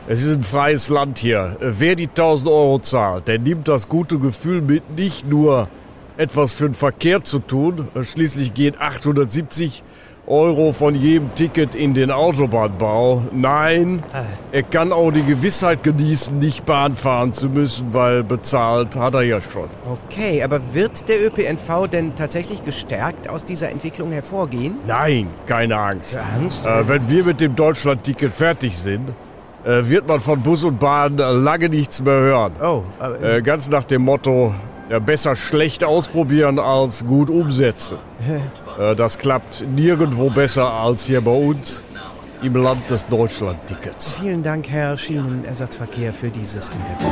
Es 0.08 0.24
ist 0.24 0.38
ein 0.38 0.44
freies 0.44 0.88
Land 0.88 1.18
hier. 1.20 1.58
Äh, 1.60 1.74
Wer 1.80 1.96
die 1.96 2.08
1000 2.08 2.50
Euro 2.50 2.80
zahlt, 2.80 3.28
der 3.28 3.40
nimmt 3.40 3.68
das 3.68 3.90
gute 3.90 4.20
Gefühl 4.20 4.62
mit, 4.62 4.96
nicht 4.96 5.28
nur 5.28 5.68
etwas 6.16 6.54
für 6.54 6.66
den 6.66 6.74
Verkehr 6.74 7.24
zu 7.26 7.40
tun. 7.40 7.90
Äh, 7.94 8.04
Schließlich 8.06 8.54
gehen 8.54 8.76
870 8.80 9.84
Euro 10.28 10.74
von 10.74 10.94
jedem 10.94 11.34
Ticket 11.36 11.74
in 11.74 11.94
den 11.94 12.12
Autobahnbau. 12.12 13.24
Nein, 13.32 14.04
er 14.52 14.64
kann 14.64 14.92
auch 14.92 15.10
die 15.10 15.24
Gewissheit 15.24 15.84
genießen, 15.84 16.38
nicht 16.38 16.66
Bahn 16.66 16.96
fahren 16.96 17.32
zu 17.32 17.48
müssen, 17.48 17.94
weil 17.94 18.24
bezahlt 18.24 18.98
hat 18.98 19.14
er 19.14 19.22
ja 19.22 19.40
schon. 19.40 19.70
Okay, 19.90 20.44
aber 20.44 20.60
wird 20.74 21.08
der 21.08 21.26
ÖPNV 21.26 21.88
denn 21.90 22.14
tatsächlich 22.16 22.66
gestärkt 22.66 23.30
aus 23.30 23.46
dieser 23.46 23.70
Entwicklung 23.70 24.12
hervorgehen? 24.12 24.76
Nein, 24.86 25.28
keine 25.46 25.78
Angst. 25.78 26.20
Angst? 26.36 26.66
Äh, 26.66 26.88
wenn 26.90 27.10
wir 27.10 27.24
mit 27.24 27.40
dem 27.40 27.56
Deutschland-Ticket 27.56 28.34
fertig 28.34 28.78
sind, 28.78 29.14
äh, 29.64 29.88
wird 29.88 30.10
man 30.10 30.20
von 30.20 30.42
Bus 30.42 30.66
und 30.66 30.78
Bahn 30.78 31.20
äh, 31.20 31.32
lange 31.32 31.70
nichts 31.70 32.02
mehr 32.02 32.20
hören. 32.20 32.52
Oh, 32.62 32.84
aber, 33.00 33.22
äh, 33.22 33.42
ganz 33.42 33.70
nach 33.70 33.86
dem 33.86 34.02
Motto, 34.02 34.54
ja, 34.90 35.00
besser 35.00 35.38
schlecht 35.38 35.86
ausprobieren 35.86 36.60
als 36.60 37.06
gut 37.06 37.30
umsetzen. 37.30 37.98
Äh, 38.78 38.96
das 38.96 39.18
klappt 39.18 39.66
nirgendwo 39.68 40.30
besser 40.30 40.72
als 40.72 41.06
hier 41.06 41.22
bei 41.22 41.32
uns 41.32 41.84
im 42.44 42.56
Land 42.56 42.90
des 42.90 43.08
Deutschland-Tickets. 43.08 44.14
Vielen 44.14 44.44
Dank, 44.44 44.70
Herr 44.70 44.96
Schienenersatzverkehr, 44.96 46.14
für 46.14 46.30
dieses 46.30 46.70
Interview. 46.70 47.08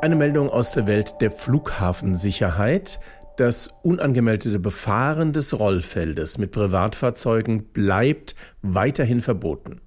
Eine 0.00 0.14
Meldung 0.14 0.48
aus 0.48 0.70
der 0.70 0.86
Welt 0.86 1.20
der 1.20 1.30
Flughafensicherheit. 1.30 3.00
Das 3.38 3.70
unangemeldete 3.84 4.58
Befahren 4.58 5.32
des 5.32 5.56
Rollfeldes 5.56 6.38
mit 6.38 6.50
Privatfahrzeugen 6.50 7.66
bleibt 7.66 8.34
weiterhin 8.62 9.20
verboten. 9.22 9.80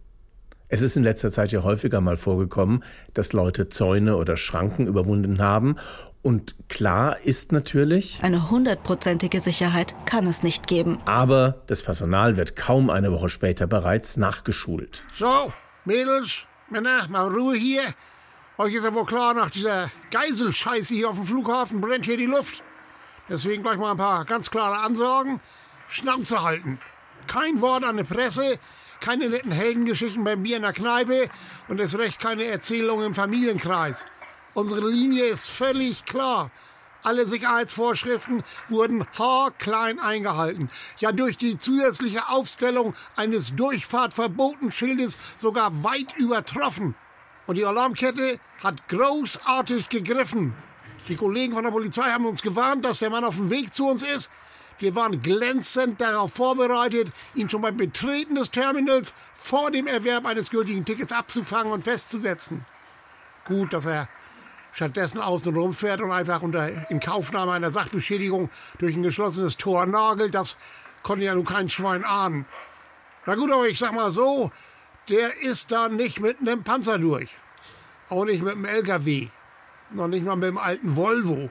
Es 0.70 0.82
ist 0.82 0.96
in 0.96 1.04
letzter 1.04 1.30
Zeit 1.32 1.52
ja 1.52 1.62
häufiger 1.62 2.00
mal 2.00 2.16
vorgekommen, 2.16 2.82
dass 3.14 3.34
Leute 3.34 3.68
Zäune 3.68 4.16
oder 4.16 4.38
Schranken 4.38 4.88
überwunden 4.88 5.42
haben. 5.42 5.76
Und 6.22 6.56
klar 6.70 7.18
ist 7.26 7.52
natürlich, 7.52 8.20
Eine 8.22 8.50
hundertprozentige 8.50 9.42
Sicherheit 9.42 9.96
kann 10.06 10.28
es 10.28 10.44
nicht 10.44 10.68
geben. 10.68 11.00
aber 11.04 11.62
das 11.68 11.82
Personal 11.82 12.38
wird 12.38 12.56
kaum 12.56 12.90
eine 12.90 13.12
Woche 13.12 13.28
später 13.28 13.68
bereits 13.68 14.16
nachgeschult. 14.16 15.04
So, 15.20 15.52
Mädels, 15.84 16.38
Männer, 16.70 17.06
mal 17.10 17.28
Ruhe 17.28 17.58
hier. 17.58 17.82
Euch 18.58 18.74
ist 18.76 18.86
ja 18.86 18.94
wohl 18.96 19.06
klar, 19.06 19.34
nach 19.34 19.50
dieser 19.50 19.92
Geiselscheiße 20.10 20.94
hier 20.94 21.10
auf 21.10 21.18
dem 21.18 21.26
Flughafen 21.26 21.82
brennt 21.82 22.06
hier 22.06 22.16
die 22.16 22.28
Luft. 22.28 22.64
Deswegen 23.32 23.64
gleich 23.64 23.78
mal 23.78 23.92
ein 23.92 23.98
paar 23.98 24.26
ganz 24.26 24.52
klare 24.52 24.80
Ansagen. 24.80 25.40
Schnauze 25.88 26.44
halten. 26.44 26.82
Kein 27.28 27.62
Wort 27.62 27.86
an 27.86 27.96
die 27.96 28.04
Presse, 28.04 28.60
keine 29.00 29.30
netten 29.30 29.54
Heldengeschichten 29.54 30.26
beim 30.26 30.44
Bier 30.44 30.58
in 30.58 30.64
der 30.64 30.74
Kneipe 30.74 31.30
und 31.70 31.80
erst 31.80 31.98
recht 31.98 32.20
keine 32.20 32.44
Erzählungen 32.44 33.06
im 33.06 33.14
Familienkreis. 33.14 34.06
Unsere 34.54 34.90
Linie 34.90 35.24
ist 35.28 35.50
völlig 35.50 36.04
klar. 36.04 36.52
Alle 37.04 37.26
Sicherheitsvorschriften 37.26 38.44
wurden 38.68 39.08
haarklein 39.18 40.02
eingehalten. 40.02 40.70
Ja, 40.98 41.14
durch 41.14 41.38
die 41.38 41.58
zusätzliche 41.58 42.28
Aufstellung 42.28 42.94
eines 43.16 43.56
Durchfahrtverbotenschildes 43.56 45.18
sogar 45.38 45.86
weit 45.86 46.18
übertroffen. 46.18 46.96
Und 47.48 47.56
die 47.56 47.66
Alarmkette 47.66 48.42
hat 48.62 48.90
großartig 48.90 49.88
gegriffen. 49.88 50.54
Die 51.08 51.16
Kollegen 51.16 51.54
von 51.54 51.64
der 51.64 51.72
Polizei 51.72 52.10
haben 52.10 52.26
uns 52.26 52.42
gewarnt, 52.42 52.86
dass 52.86 53.00
der 53.00 53.10
Mann 53.10 53.24
auf 53.24 53.36
dem 53.36 53.50
Weg 53.50 53.74
zu 53.74 53.88
uns 53.88 54.04
ist. 54.04 54.30
Wir 54.78 54.96
waren 54.96 55.22
glänzend 55.22 56.02
darauf 56.02 56.34
vorbereitet, 56.34 57.12
ihn 57.36 57.50
schon 57.50 57.62
beim 57.62 57.78
Betreten 57.78 58.36
des 58.36 58.52
Terminals 58.52 59.14
vor 59.36 59.70
dem 59.72 59.88
Erwerb 59.88 60.26
eines 60.26 60.50
gültigen 60.50 60.86
Tickets 60.86 61.12
abzufangen 61.12 61.72
und 61.72 61.84
festzusetzen. 61.84 62.66
Gut, 63.46 63.74
dass 63.74 63.86
er 63.86 64.08
stattdessen 64.74 65.20
außen 65.20 65.56
rumfährt 65.56 66.02
und 66.02 66.12
einfach 66.12 66.42
unter 66.42 66.90
Inkaufnahme 66.90 67.52
einer 67.52 67.72
Sachbeschädigung 67.72 68.50
durch 68.80 68.96
ein 68.96 69.04
geschlossenes 69.04 69.58
Tor 69.58 69.86
nagelt, 69.86 70.34
das 70.34 70.56
konnte 71.04 71.26
ja 71.26 71.36
nun 71.36 71.46
kein 71.46 71.70
Schwein 71.70 72.04
ahnen. 72.04 72.46
Na 73.26 73.36
gut, 73.36 73.52
aber 73.52 73.68
ich 73.68 73.78
sag 73.78 73.94
mal 73.94 74.12
so, 74.12 74.52
der 75.10 75.42
ist 75.42 75.72
da 75.72 75.90
nicht 75.90 76.20
mit 76.20 76.40
einem 76.40 76.64
Panzer 76.64 76.98
durch. 76.98 77.30
Auch 78.10 78.26
nicht 78.26 78.42
mit 78.42 78.54
einem 78.54 78.66
LKW. 78.66 79.30
Noch 79.94 80.08
nicht 80.08 80.26
mal 80.26 80.36
mit 80.36 80.50
dem 80.50 80.58
alten 80.58 80.96
Volvo. 80.96 81.50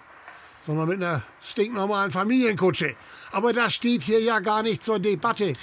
Sondern 0.63 0.89
mit 0.89 1.03
einer 1.03 1.23
stinknormalen 1.43 2.11
Familienkutsche. 2.11 2.97
Aber 3.33 3.53
das 3.53 3.75
steht 3.75 4.03
hier 4.03 4.21
ja 4.21 4.41
gar 4.41 4.63
nicht 4.63 4.85
zur 4.85 4.99
Debatte. 4.99 5.55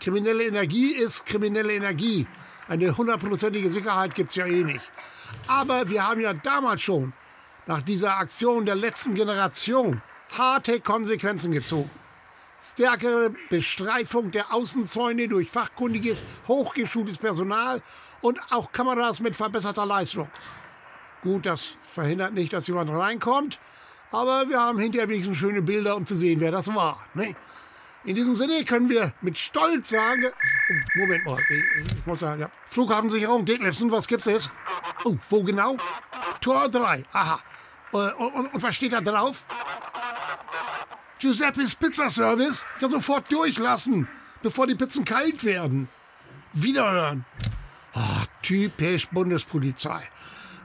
Kriminelle 0.00 0.44
Energie 0.44 0.92
ist 0.92 1.26
kriminelle 1.26 1.72
Energie. 1.74 2.26
Eine 2.68 2.96
hundertprozentige 2.96 3.70
Sicherheit 3.70 4.14
gibt's 4.14 4.34
ja 4.36 4.46
eh 4.46 4.64
nicht. 4.64 4.90
Aber 5.48 5.88
wir 5.88 6.06
haben 6.06 6.20
ja 6.20 6.32
damals 6.34 6.82
schon, 6.82 7.12
nach 7.66 7.82
dieser 7.82 8.18
Aktion 8.18 8.66
der 8.66 8.74
letzten 8.74 9.14
Generation, 9.14 10.02
harte 10.36 10.80
Konsequenzen 10.80 11.52
gezogen. 11.52 11.90
Stärkere 12.62 13.30
Bestreifung 13.50 14.30
der 14.30 14.52
Außenzäune 14.52 15.28
durch 15.28 15.50
fachkundiges, 15.50 16.24
hochgeschultes 16.48 17.18
Personal 17.18 17.82
und 18.22 18.38
auch 18.50 18.72
Kameras 18.72 19.20
mit 19.20 19.36
verbesserter 19.36 19.84
Leistung. 19.84 20.30
Gut, 21.24 21.46
das 21.46 21.74
verhindert 21.82 22.34
nicht, 22.34 22.52
dass 22.52 22.66
jemand 22.66 22.90
reinkommt, 22.90 23.58
aber 24.12 24.46
wir 24.50 24.60
haben 24.60 24.78
hinterher 24.78 25.08
wenigstens 25.08 25.38
schöne 25.38 25.62
Bilder, 25.62 25.96
um 25.96 26.06
zu 26.06 26.14
sehen, 26.14 26.38
wer 26.38 26.52
das 26.52 26.72
war. 26.74 27.00
Ne? 27.14 27.34
In 28.04 28.14
diesem 28.14 28.36
Sinne 28.36 28.62
können 28.66 28.90
wir 28.90 29.14
mit 29.22 29.38
Stolz 29.38 29.88
sagen, 29.88 30.26
oh, 30.26 30.98
Moment 30.98 31.24
mal, 31.24 31.38
ich, 31.48 32.06
muss 32.06 32.20
sagen, 32.20 32.42
ja. 32.42 32.50
Flughafensicherung, 32.68 33.46
Detlefsen, 33.46 33.90
was 33.90 34.06
gibt's 34.06 34.26
jetzt? 34.26 34.50
Oh, 35.04 35.16
wo 35.30 35.42
genau? 35.42 35.78
Tor 36.42 36.68
3, 36.68 37.04
aha. 37.12 37.40
Äh, 37.92 37.96
und, 37.96 38.34
und, 38.34 38.54
und 38.54 38.62
was 38.62 38.76
steht 38.76 38.92
da 38.92 39.00
drauf? 39.00 39.46
Giuseppes 41.20 41.74
Pizzaservice? 41.74 42.66
Ja, 42.80 42.88
sofort 42.88 43.32
durchlassen, 43.32 44.06
bevor 44.42 44.66
die 44.66 44.74
Pizzen 44.74 45.06
kalt 45.06 45.42
werden. 45.42 45.88
Wiederhören. 46.52 47.24
Ach, 47.94 48.26
typisch 48.42 49.08
Bundespolizei. 49.08 50.02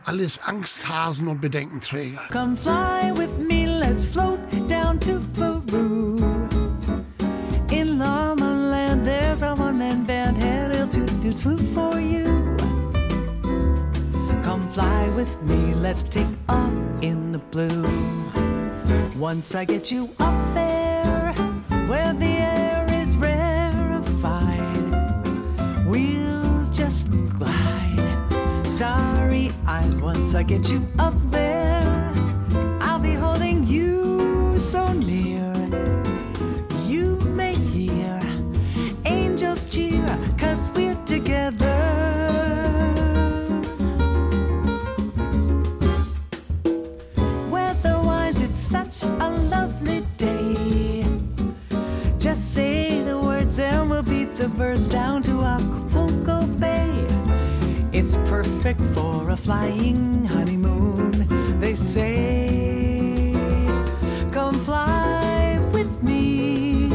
Alles 0.09 0.39
Angsthasen 0.41 1.27
und 1.27 1.39
Bedenkenträger. 1.39 2.19
Come 2.31 2.57
fly 2.57 3.13
with 3.15 3.29
me, 3.37 3.67
let's 3.67 4.03
float 4.03 4.39
down 4.67 4.99
to 5.01 5.21
Peru. 5.35 6.17
In 7.69 7.99
Llama 7.99 8.71
Land, 8.71 9.05
there's 9.05 9.43
a 9.43 9.53
one-man 9.53 10.05
band 10.05 10.41
headed 10.41 10.89
to 10.93 11.01
this 11.21 11.43
food 11.43 11.61
for 11.75 11.99
you. 11.99 12.25
Come 14.41 14.67
fly 14.73 15.07
with 15.15 15.29
me, 15.43 15.75
let's 15.75 16.01
take 16.01 16.25
off 16.47 16.73
in 17.01 17.31
the 17.31 17.41
blue. 17.51 17.87
Once 19.15 19.53
I 19.53 19.63
get 19.63 19.91
you 19.91 20.09
up 20.19 20.55
there, 20.55 21.35
where 21.85 22.15
the 22.15 22.28
Once 30.15 30.33
I 30.33 30.41
get 30.41 30.67
you 30.69 30.81
up 30.97 31.13
there, 31.29 32.11
I'll 32.81 32.97
be 32.97 33.13
holding 33.13 33.63
you 33.67 34.57
so 34.57 34.91
near. 34.91 35.53
You 36.87 37.15
may 37.35 37.53
hear 37.53 38.19
angels 39.05 39.65
cheer, 39.69 40.03
cause 40.35 40.71
we're 40.71 40.97
together. 41.05 41.58
Flying 59.49 60.29
honeymoon. 60.29 61.11
They 61.59 61.75
say, 61.75 63.33
come 64.31 64.53
fly 64.63 65.59
with 65.73 65.89
me. 66.03 66.91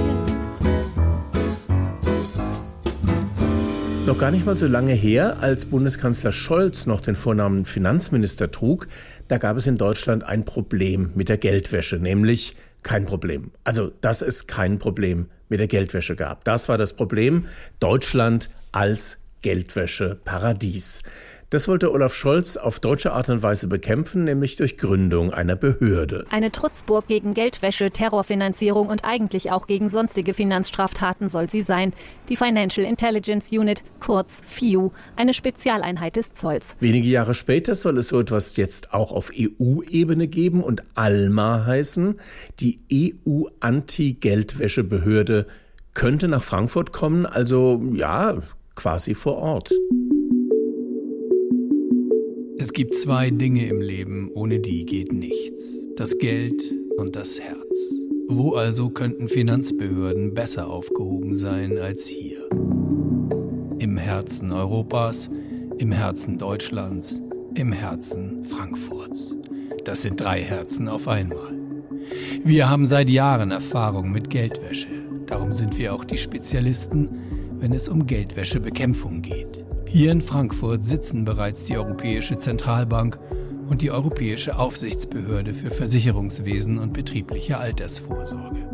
Noch 4.06 4.18
gar 4.18 4.30
nicht 4.30 4.46
mal 4.46 4.56
so 4.56 4.68
lange 4.68 4.92
her, 4.92 5.40
als 5.40 5.64
Bundeskanzler 5.64 6.30
Scholz 6.30 6.86
noch 6.86 7.00
den 7.00 7.16
Vornamen 7.16 7.64
Finanzminister 7.64 8.52
trug, 8.52 8.86
da 9.26 9.38
gab 9.38 9.56
es 9.56 9.66
in 9.66 9.76
Deutschland 9.76 10.22
ein 10.22 10.44
Problem 10.44 11.10
mit 11.16 11.28
der 11.28 11.38
Geldwäsche, 11.38 11.96
nämlich 11.96 12.54
kein 12.84 13.04
Problem. 13.04 13.50
Also, 13.64 13.90
dass 14.00 14.22
es 14.22 14.46
kein 14.46 14.78
Problem 14.78 15.26
mit 15.48 15.58
der 15.58 15.66
Geldwäsche 15.66 16.14
gab. 16.14 16.44
Das 16.44 16.68
war 16.68 16.78
das 16.78 16.92
Problem. 16.92 17.46
Deutschland 17.80 18.48
als 18.70 19.18
Geldwäscheparadies. 19.44 21.02
Das 21.50 21.68
wollte 21.68 21.92
Olaf 21.92 22.14
Scholz 22.14 22.56
auf 22.56 22.80
deutsche 22.80 23.12
Art 23.12 23.28
und 23.28 23.42
Weise 23.42 23.68
bekämpfen, 23.68 24.24
nämlich 24.24 24.56
durch 24.56 24.76
Gründung 24.76 25.32
einer 25.32 25.54
Behörde. 25.56 26.26
Eine 26.30 26.50
Trutzburg 26.50 27.06
gegen 27.06 27.34
Geldwäsche, 27.34 27.90
Terrorfinanzierung 27.90 28.88
und 28.88 29.04
eigentlich 29.04 29.52
auch 29.52 29.66
gegen 29.66 29.88
sonstige 29.88 30.34
Finanzstraftaten 30.34 31.28
soll 31.28 31.50
sie 31.50 31.62
sein. 31.62 31.92
Die 32.28 32.36
Financial 32.36 32.86
Intelligence 32.86 33.50
Unit, 33.52 33.84
kurz 34.00 34.40
FIU, 34.44 34.90
eine 35.16 35.34
Spezialeinheit 35.34 36.16
des 36.16 36.32
Zolls. 36.32 36.74
Wenige 36.80 37.08
Jahre 37.08 37.34
später 37.34 37.74
soll 37.74 37.98
es 37.98 38.08
so 38.08 38.20
etwas 38.20 38.56
jetzt 38.56 38.94
auch 38.94 39.12
auf 39.12 39.30
EU-Ebene 39.36 40.28
geben 40.28 40.62
und 40.62 40.82
ALMA 40.94 41.66
heißen. 41.66 42.18
Die 42.60 42.80
EU-Anti-Geldwäschebehörde 43.26 45.46
könnte 45.92 46.28
nach 46.28 46.42
Frankfurt 46.42 46.92
kommen, 46.92 47.26
also 47.26 47.82
ja, 47.94 48.38
quasi 48.74 49.14
vor 49.14 49.36
Ort. 49.36 49.70
Es 52.64 52.72
gibt 52.72 52.96
zwei 52.96 53.28
Dinge 53.28 53.66
im 53.66 53.82
Leben, 53.82 54.30
ohne 54.32 54.58
die 54.58 54.86
geht 54.86 55.12
nichts. 55.12 55.76
Das 55.98 56.16
Geld 56.16 56.72
und 56.96 57.14
das 57.14 57.38
Herz. 57.38 57.92
Wo 58.26 58.54
also 58.54 58.88
könnten 58.88 59.28
Finanzbehörden 59.28 60.32
besser 60.32 60.70
aufgehoben 60.70 61.36
sein 61.36 61.76
als 61.76 62.06
hier? 62.06 62.48
Im 63.78 63.98
Herzen 63.98 64.50
Europas, 64.50 65.28
im 65.76 65.92
Herzen 65.92 66.38
Deutschlands, 66.38 67.20
im 67.54 67.70
Herzen 67.70 68.46
Frankfurts. 68.46 69.36
Das 69.84 70.00
sind 70.00 70.18
drei 70.18 70.40
Herzen 70.40 70.88
auf 70.88 71.06
einmal. 71.06 71.52
Wir 72.44 72.70
haben 72.70 72.86
seit 72.86 73.10
Jahren 73.10 73.50
Erfahrung 73.50 74.10
mit 74.10 74.30
Geldwäsche. 74.30 74.88
Darum 75.26 75.52
sind 75.52 75.76
wir 75.76 75.92
auch 75.92 76.04
die 76.04 76.16
Spezialisten, 76.16 77.10
wenn 77.58 77.74
es 77.74 77.90
um 77.90 78.06
Geldwäschebekämpfung 78.06 79.20
geht. 79.20 79.66
Hier 79.94 80.10
in 80.10 80.22
Frankfurt 80.22 80.84
sitzen 80.84 81.24
bereits 81.24 81.66
die 81.66 81.76
Europäische 81.76 82.36
Zentralbank 82.36 83.16
und 83.68 83.80
die 83.80 83.92
Europäische 83.92 84.58
Aufsichtsbehörde 84.58 85.54
für 85.54 85.70
Versicherungswesen 85.70 86.78
und 86.78 86.92
betriebliche 86.92 87.58
Altersvorsorge. 87.58 88.68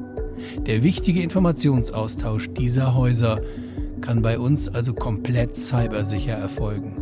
Der 0.61 0.83
wichtige 0.83 1.21
Informationsaustausch 1.21 2.49
dieser 2.55 2.95
Häuser 2.95 3.43
kann 4.01 4.23
bei 4.23 4.39
uns 4.39 4.71
also 4.71 4.95
komplett 4.95 5.57
cybersicher 5.57 6.33
erfolgen. 6.33 6.97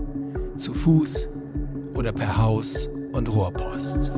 Zu 0.57 0.75
Fuß 0.75 1.29
oder 1.95 2.11
per 2.11 2.39
Haus 2.39 2.89
und 3.13 3.33
Rohrpost. 3.33 4.11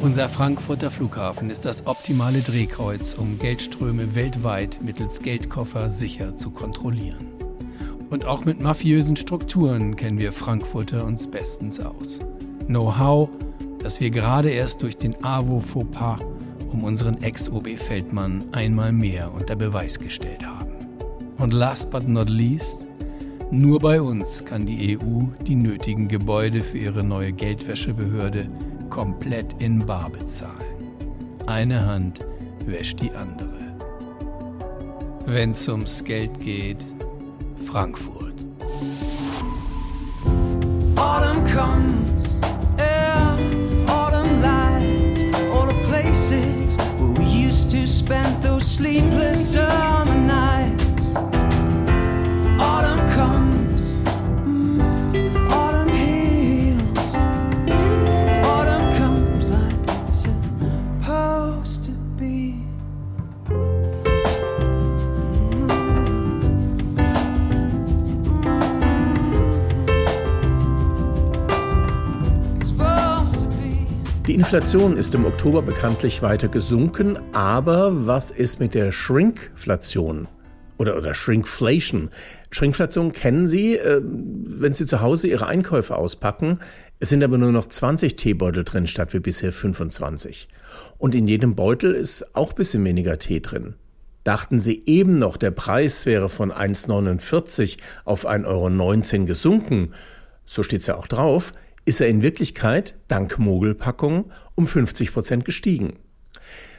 Unser 0.00 0.30
Frankfurter 0.30 0.90
Flughafen 0.90 1.50
ist 1.50 1.66
das 1.66 1.86
optimale 1.86 2.40
Drehkreuz, 2.40 3.12
um 3.12 3.38
Geldströme 3.38 4.14
weltweit 4.14 4.82
mittels 4.82 5.20
Geldkoffer 5.20 5.90
sicher 5.90 6.34
zu 6.34 6.50
kontrollieren. 6.50 7.29
Und 8.10 8.26
auch 8.26 8.44
mit 8.44 8.60
mafiösen 8.60 9.16
Strukturen 9.16 9.94
kennen 9.94 10.18
wir 10.18 10.32
Frankfurter 10.32 11.04
uns 11.04 11.28
bestens 11.28 11.78
aus. 11.78 12.18
Know-how, 12.66 13.28
das 13.78 14.00
wir 14.00 14.10
gerade 14.10 14.50
erst 14.50 14.82
durch 14.82 14.96
den 14.98 15.14
AWO-Fauxpas 15.24 16.18
um 16.68 16.84
unseren 16.84 17.22
Ex-OB 17.22 17.76
Feldmann 17.76 18.44
einmal 18.52 18.92
mehr 18.92 19.32
unter 19.32 19.56
Beweis 19.56 19.98
gestellt 19.98 20.44
haben. 20.44 20.70
Und 21.38 21.52
last 21.52 21.90
but 21.90 22.06
not 22.06 22.28
least, 22.28 22.86
nur 23.50 23.80
bei 23.80 24.00
uns 24.00 24.44
kann 24.44 24.66
die 24.66 24.96
EU 24.96 25.22
die 25.46 25.56
nötigen 25.56 26.06
Gebäude 26.06 26.62
für 26.62 26.78
ihre 26.78 27.02
neue 27.02 27.32
Geldwäschebehörde 27.32 28.48
komplett 28.90 29.60
in 29.60 29.84
Bar 29.84 30.10
bezahlen. 30.10 30.54
Eine 31.46 31.84
Hand 31.84 32.20
wäscht 32.66 33.00
die 33.00 33.10
andere. 33.12 33.74
Wenn's 35.26 35.68
ums 35.68 36.04
Geld 36.04 36.38
geht, 36.40 36.84
Frankfurt. 37.70 38.34
Autumn 40.98 41.46
comes, 41.46 42.34
yeah, 42.76 43.38
autumn 43.86 44.42
lights, 44.42 45.36
all 45.52 45.66
the 45.66 45.80
places 45.86 46.78
where 46.98 47.12
we 47.12 47.26
used 47.26 47.70
to 47.70 47.86
spend 47.86 48.42
those 48.42 48.66
sleepless 48.66 49.52
summer 49.52 50.16
nights. 50.16 50.79
Inflation 74.52 74.96
ist 74.96 75.14
im 75.14 75.26
Oktober 75.26 75.62
bekanntlich 75.62 76.22
weiter 76.22 76.48
gesunken, 76.48 77.16
aber 77.32 78.08
was 78.08 78.32
ist 78.32 78.58
mit 78.58 78.74
der 78.74 78.90
Shrinkflation? 78.90 80.26
Oder, 80.76 80.96
oder 80.96 81.14
Shrinkflation. 81.14 82.10
Shrinkflation 82.50 83.12
kennen 83.12 83.46
Sie, 83.46 83.76
äh, 83.76 84.00
wenn 84.02 84.74
Sie 84.74 84.86
zu 84.86 85.02
Hause 85.02 85.28
Ihre 85.28 85.46
Einkäufe 85.46 85.94
auspacken. 85.94 86.58
Es 86.98 87.10
sind 87.10 87.22
aber 87.22 87.38
nur 87.38 87.52
noch 87.52 87.66
20 87.66 88.16
Teebeutel 88.16 88.64
drin 88.64 88.88
statt 88.88 89.14
wie 89.14 89.20
bisher 89.20 89.52
25. 89.52 90.48
Und 90.98 91.14
in 91.14 91.28
jedem 91.28 91.54
Beutel 91.54 91.94
ist 91.94 92.34
auch 92.34 92.50
ein 92.50 92.56
bisschen 92.56 92.84
weniger 92.84 93.20
Tee 93.20 93.38
drin. 93.38 93.74
Dachten 94.24 94.58
Sie 94.58 94.82
eben 94.84 95.20
noch, 95.20 95.36
der 95.36 95.52
Preis 95.52 96.06
wäre 96.06 96.28
von 96.28 96.50
1,49 96.50 97.76
auf 98.04 98.26
1,19 98.26 98.46
Euro 98.46 99.26
gesunken, 99.26 99.92
so 100.44 100.64
steht's 100.64 100.88
ja 100.88 100.96
auch 100.96 101.06
drauf, 101.06 101.52
ist 101.84 102.00
er 102.00 102.08
in 102.08 102.22
Wirklichkeit, 102.22 102.94
dank 103.08 103.38
Mogelpackung, 103.38 104.30
um 104.54 104.66
50 104.66 105.12
Prozent 105.12 105.44
gestiegen. 105.44 105.98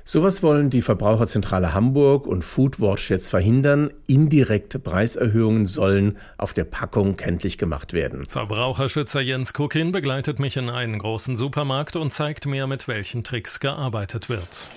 Sowas 0.04 0.42
wollen 0.42 0.70
die 0.70 0.82
Verbraucherzentrale 0.82 1.74
Hamburg 1.74 2.26
und 2.26 2.44
Foodwatch 2.44 3.12
jetzt 3.12 3.30
verhindern. 3.30 3.92
Indirekte 4.08 4.80
Preiserhöhungen 4.80 5.68
sollen 5.68 6.18
auf 6.38 6.54
der 6.54 6.64
Packung 6.64 7.18
kenntlich 7.18 7.58
gemacht 7.58 7.94
werden. 7.94 8.26
Verbraucherschützer 8.28 9.22
Jens 9.22 9.54
Kukin 9.54 9.92
begleitet 9.92 10.40
mich 10.40 10.58
in 10.58 10.70
einen 10.70 10.98
großen 10.98 11.38
Supermarkt 11.38 11.96
und 11.96 12.12
zeigt 12.12 12.48
mir, 12.48 12.66
mit 12.66 12.88
welchen 12.88 13.24
Tricks 13.24 13.60
gearbeitet 13.60 14.28
wird. 14.28 14.68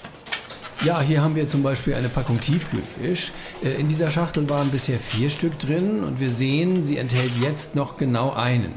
Ja, 0.84 1.00
hier 1.00 1.22
haben 1.22 1.34
wir 1.34 1.48
zum 1.48 1.62
Beispiel 1.62 1.94
eine 1.94 2.10
Packung 2.10 2.40
Tiefkühlfisch. 2.40 3.32
Äh, 3.64 3.80
In 3.80 3.88
dieser 3.88 4.10
Schachtel 4.10 4.48
waren 4.50 4.70
bisher 4.70 4.98
vier 4.98 5.30
Stück 5.30 5.58
drin 5.58 6.04
und 6.04 6.20
wir 6.20 6.30
sehen, 6.30 6.84
sie 6.84 6.98
enthält 6.98 7.32
jetzt 7.40 7.74
noch 7.74 7.96
genau 7.96 8.32
einen. 8.34 8.74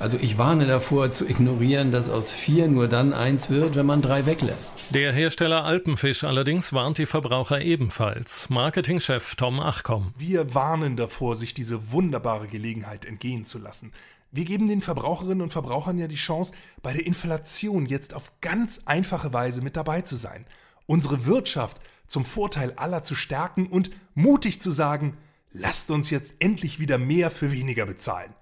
Also 0.00 0.16
ich 0.16 0.38
warne 0.38 0.66
davor 0.66 1.12
zu 1.12 1.28
ignorieren, 1.28 1.92
dass 1.92 2.08
aus 2.08 2.32
vier 2.32 2.68
nur 2.68 2.88
dann 2.88 3.12
eins 3.12 3.50
wird, 3.50 3.76
wenn 3.76 3.84
man 3.84 4.00
drei 4.00 4.24
weglässt. 4.24 4.82
Der 4.88 5.12
Hersteller 5.12 5.64
Alpenfisch 5.64 6.24
allerdings 6.24 6.72
warnt 6.72 6.96
die 6.96 7.04
Verbraucher 7.04 7.60
ebenfalls. 7.60 8.48
Marketingchef 8.48 9.36
Tom 9.36 9.60
Achkom. 9.60 10.14
Wir 10.16 10.54
warnen 10.54 10.96
davor, 10.96 11.36
sich 11.36 11.52
diese 11.52 11.92
wunderbare 11.92 12.48
Gelegenheit 12.48 13.04
entgehen 13.04 13.44
zu 13.44 13.58
lassen. 13.58 13.92
Wir 14.32 14.46
geben 14.46 14.68
den 14.68 14.80
Verbraucherinnen 14.80 15.42
und 15.42 15.52
Verbrauchern 15.52 15.98
ja 15.98 16.08
die 16.08 16.14
Chance, 16.16 16.54
bei 16.82 16.94
der 16.94 17.04
Inflation 17.04 17.84
jetzt 17.84 18.14
auf 18.14 18.32
ganz 18.40 18.80
einfache 18.86 19.34
Weise 19.34 19.60
mit 19.60 19.76
dabei 19.76 20.00
zu 20.00 20.16
sein. 20.16 20.46
Unsere 20.86 21.26
Wirtschaft 21.26 21.78
zum 22.06 22.24
Vorteil 22.24 22.72
aller 22.76 23.02
zu 23.02 23.14
stärken 23.14 23.66
und 23.66 23.90
mutig 24.14 24.62
zu 24.62 24.70
sagen, 24.70 25.18
lasst 25.52 25.90
uns 25.90 26.08
jetzt 26.08 26.36
endlich 26.38 26.80
wieder 26.80 26.96
mehr 26.96 27.30
für 27.30 27.52
weniger 27.52 27.84
bezahlen. 27.84 28.32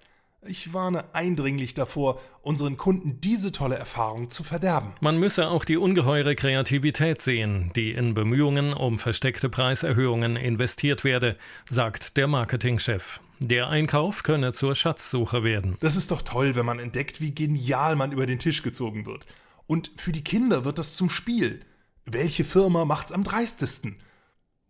Ich 0.47 0.73
warne 0.73 1.13
eindringlich 1.15 1.75
davor, 1.75 2.21
unseren 2.43 2.77
Kunden 2.77 3.21
diese 3.21 3.51
tolle 3.51 3.75
Erfahrung 3.75 4.31
zu 4.31 4.45
verderben. 4.45 4.93
Man 5.01 5.19
müsse 5.19 5.49
auch 5.49 5.65
die 5.65 5.77
ungeheure 5.77 6.37
Kreativität 6.37 7.21
sehen, 7.21 7.73
die 7.75 7.91
in 7.91 8.15
Bemühungen 8.15 8.73
um 8.73 9.01
versteckte 9.01 9.49
Preiserhöhungen 9.49 10.37
investiert 10.37 11.03
werde, 11.03 11.37
sagt 11.69 12.17
der 12.17 12.29
Marketingchef. 12.29 13.21
Der 13.41 13.69
Einkauf 13.69 14.23
könne 14.23 14.53
zur 14.53 14.77
Schatzsuche 14.77 15.43
werden. 15.43 15.77
Das 15.81 15.97
ist 15.97 16.13
doch 16.13 16.23
toll, 16.23 16.55
wenn 16.55 16.67
man 16.67 16.79
entdeckt, 16.79 17.21
wie 17.21 17.35
genial 17.35 17.97
man 17.97 18.13
über 18.13 18.27
den 18.27 18.39
Tisch 18.39 18.63
gezogen 18.63 19.07
wird. 19.07 19.27
Und 19.67 19.91
für 19.97 20.13
die 20.13 20.25
Kinder 20.25 20.65
wird 20.65 20.79
das 20.79 20.97
zum 20.97 21.11
Spiel. 21.11 21.61
Welche 22.05 22.45
Firma 22.45 22.85
macht's 22.85 23.13
am 23.13 23.25
dreistesten? 23.25 23.97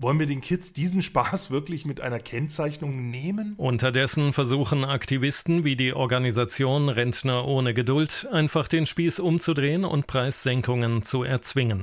Wollen 0.01 0.21
wir 0.21 0.27
den 0.27 0.41
Kids 0.41 0.73
diesen 0.73 1.03
Spaß 1.03 1.51
wirklich 1.51 1.85
mit 1.85 2.01
einer 2.01 2.21
Kennzeichnung 2.21 3.11
nehmen? 3.11 3.55
Unterdessen 3.57 4.33
versuchen 4.33 4.85
Aktivisten 4.85 5.65
wie 5.65 5.75
die 5.75 5.93
Organisation 5.93 6.89
Rentner 6.89 7.45
ohne 7.49 7.75
Geduld 7.75 8.29
einfach 8.31 8.69
den 8.69 8.87
Spieß 8.87 9.19
umzudrehen 9.19 9.85
und 9.85 10.07
Preissenkungen 10.07 11.03
zu 11.03 11.25
erzwingen. 11.25 11.83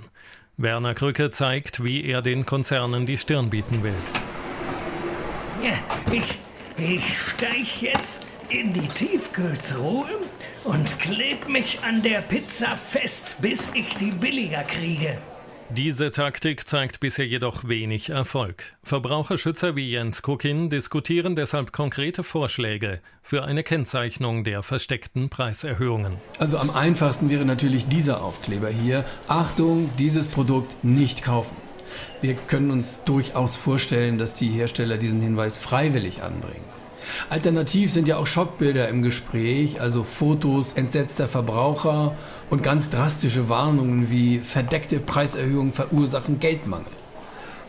Werner 0.56 0.94
Krücke 0.94 1.30
zeigt, 1.30 1.84
wie 1.84 2.06
er 2.06 2.22
den 2.22 2.46
Konzernen 2.46 3.06
die 3.06 3.18
Stirn 3.18 3.50
bieten 3.50 3.84
will. 3.84 3.96
Ja, 5.62 5.74
ich, 6.14 6.40
ich 6.78 7.20
steig 7.20 7.82
jetzt 7.82 8.24
in 8.48 8.72
die 8.72 8.88
Tiefkühltruhe 8.88 10.08
und 10.64 11.00
kleb 11.00 11.50
mich 11.50 11.80
an 11.84 12.02
der 12.02 12.22
Pizza 12.22 12.78
fest, 12.78 13.40
bis 13.42 13.74
ich 13.76 13.94
die 13.98 14.12
billiger 14.12 14.64
kriege. 14.64 15.18
Diese 15.72 16.12
Taktik 16.12 16.68
zeigt 16.68 17.00
bisher 17.00 17.26
jedoch 17.26 17.68
wenig 17.68 18.12
Erfolg. 18.12 18.76
Verbraucherschützer 18.84 19.76
wie 19.76 19.90
Jens 19.90 20.22
Kukin 20.22 20.70
diskutieren 20.70 21.36
deshalb 21.36 21.72
konkrete 21.72 22.24
Vorschläge 22.24 23.00
für 23.24 23.44
eine 23.44 23.64
Kennzeichnung 23.64 24.44
der 24.44 24.62
versteckten 24.62 25.30
Preiserhöhungen. 25.30 26.18
Also 26.38 26.60
am 26.60 26.70
einfachsten 26.70 27.32
wäre 27.32 27.46
natürlich 27.46 27.88
dieser 27.88 28.22
Aufkleber 28.22 28.70
hier. 28.70 29.06
Achtung, 29.28 29.90
dieses 29.98 30.28
Produkt 30.28 30.84
nicht 30.84 31.24
kaufen. 31.24 31.56
Wir 32.22 32.36
können 32.36 32.70
uns 32.70 33.02
durchaus 33.04 33.56
vorstellen, 33.56 34.20
dass 34.20 34.36
die 34.36 34.50
Hersteller 34.50 34.98
diesen 34.98 35.22
Hinweis 35.22 35.58
freiwillig 35.58 36.22
anbringen. 36.22 36.76
Alternativ 37.30 37.92
sind 37.92 38.08
ja 38.08 38.18
auch 38.18 38.28
Schockbilder 38.28 38.88
im 38.90 39.02
Gespräch, 39.02 39.82
also 39.82 40.04
Fotos 40.04 40.74
entsetzter 40.74 41.28
Verbraucher 41.28 42.16
und 42.50 42.64
ganz 42.64 42.90
drastische 42.90 43.50
Warnungen 43.50 44.10
wie 44.10 44.40
verdeckte 44.40 45.00
Preiserhöhungen 45.00 45.74
verursachen 45.74 46.40
Geldmangel. 46.40 46.92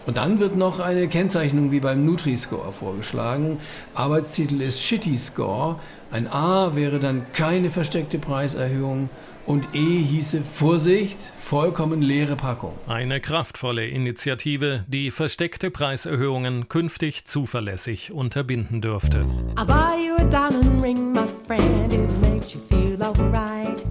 Und 0.06 0.18
dann 0.18 0.38
wird 0.38 0.56
noch 0.56 0.78
eine 0.78 1.08
Kennzeichnung 1.08 1.72
wie 1.72 1.80
beim 1.80 2.04
Nutri-Score 2.04 2.72
vorgeschlagen. 2.72 3.58
Arbeitstitel 3.94 4.60
ist 4.60 4.80
Shitty 4.80 5.18
Score. 5.18 5.80
Ein 6.12 6.28
A 6.28 6.76
wäre 6.76 7.00
dann 7.00 7.26
keine 7.32 7.70
versteckte 7.72 8.20
Preiserhöhung 8.20 9.10
und 9.46 9.66
E 9.74 10.02
hieße 10.02 10.42
Vorsicht, 10.42 11.18
vollkommen 11.36 12.02
leere 12.02 12.36
Packung. 12.36 12.72
Eine 12.86 13.20
kraftvolle 13.20 13.86
Initiative, 13.86 14.84
die 14.88 15.10
versteckte 15.10 15.70
Preiserhöhungen 15.70 16.68
künftig 16.68 17.26
zuverlässig 17.26 18.12
unterbinden 18.12 18.80
dürfte. 18.80 19.24
I'll 19.56 19.66
buy 19.66 20.06
you 20.06 20.16
a 20.18 20.24
diamond 20.24 20.82
ring, 20.82 21.12
my 21.12 21.26
friend, 21.46 21.92
it 21.92 22.20
makes 22.20 22.54
you 22.54 22.60
feel 22.60 23.00
alright. 23.02 23.84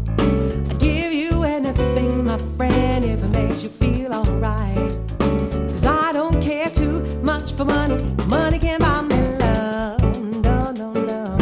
For 7.56 7.66
money. 7.66 8.04
Money 8.28 8.60
can't 8.60 8.82
buy 8.82 9.02
me 9.02 9.38
love. 9.38 10.02
No, 10.44 10.72
no, 10.72 10.92
no. 10.92 11.38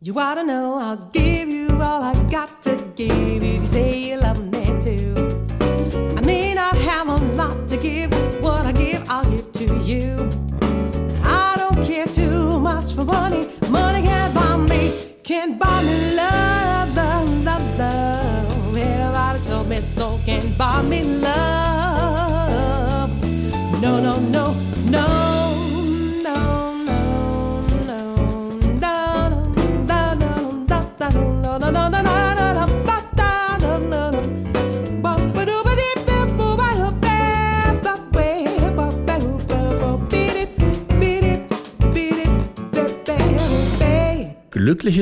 You 0.00 0.18
ought 0.18 0.36
to 0.36 0.44
know 0.44 0.78
I'll 0.78 1.10
give 1.12 1.48
you 1.48 1.55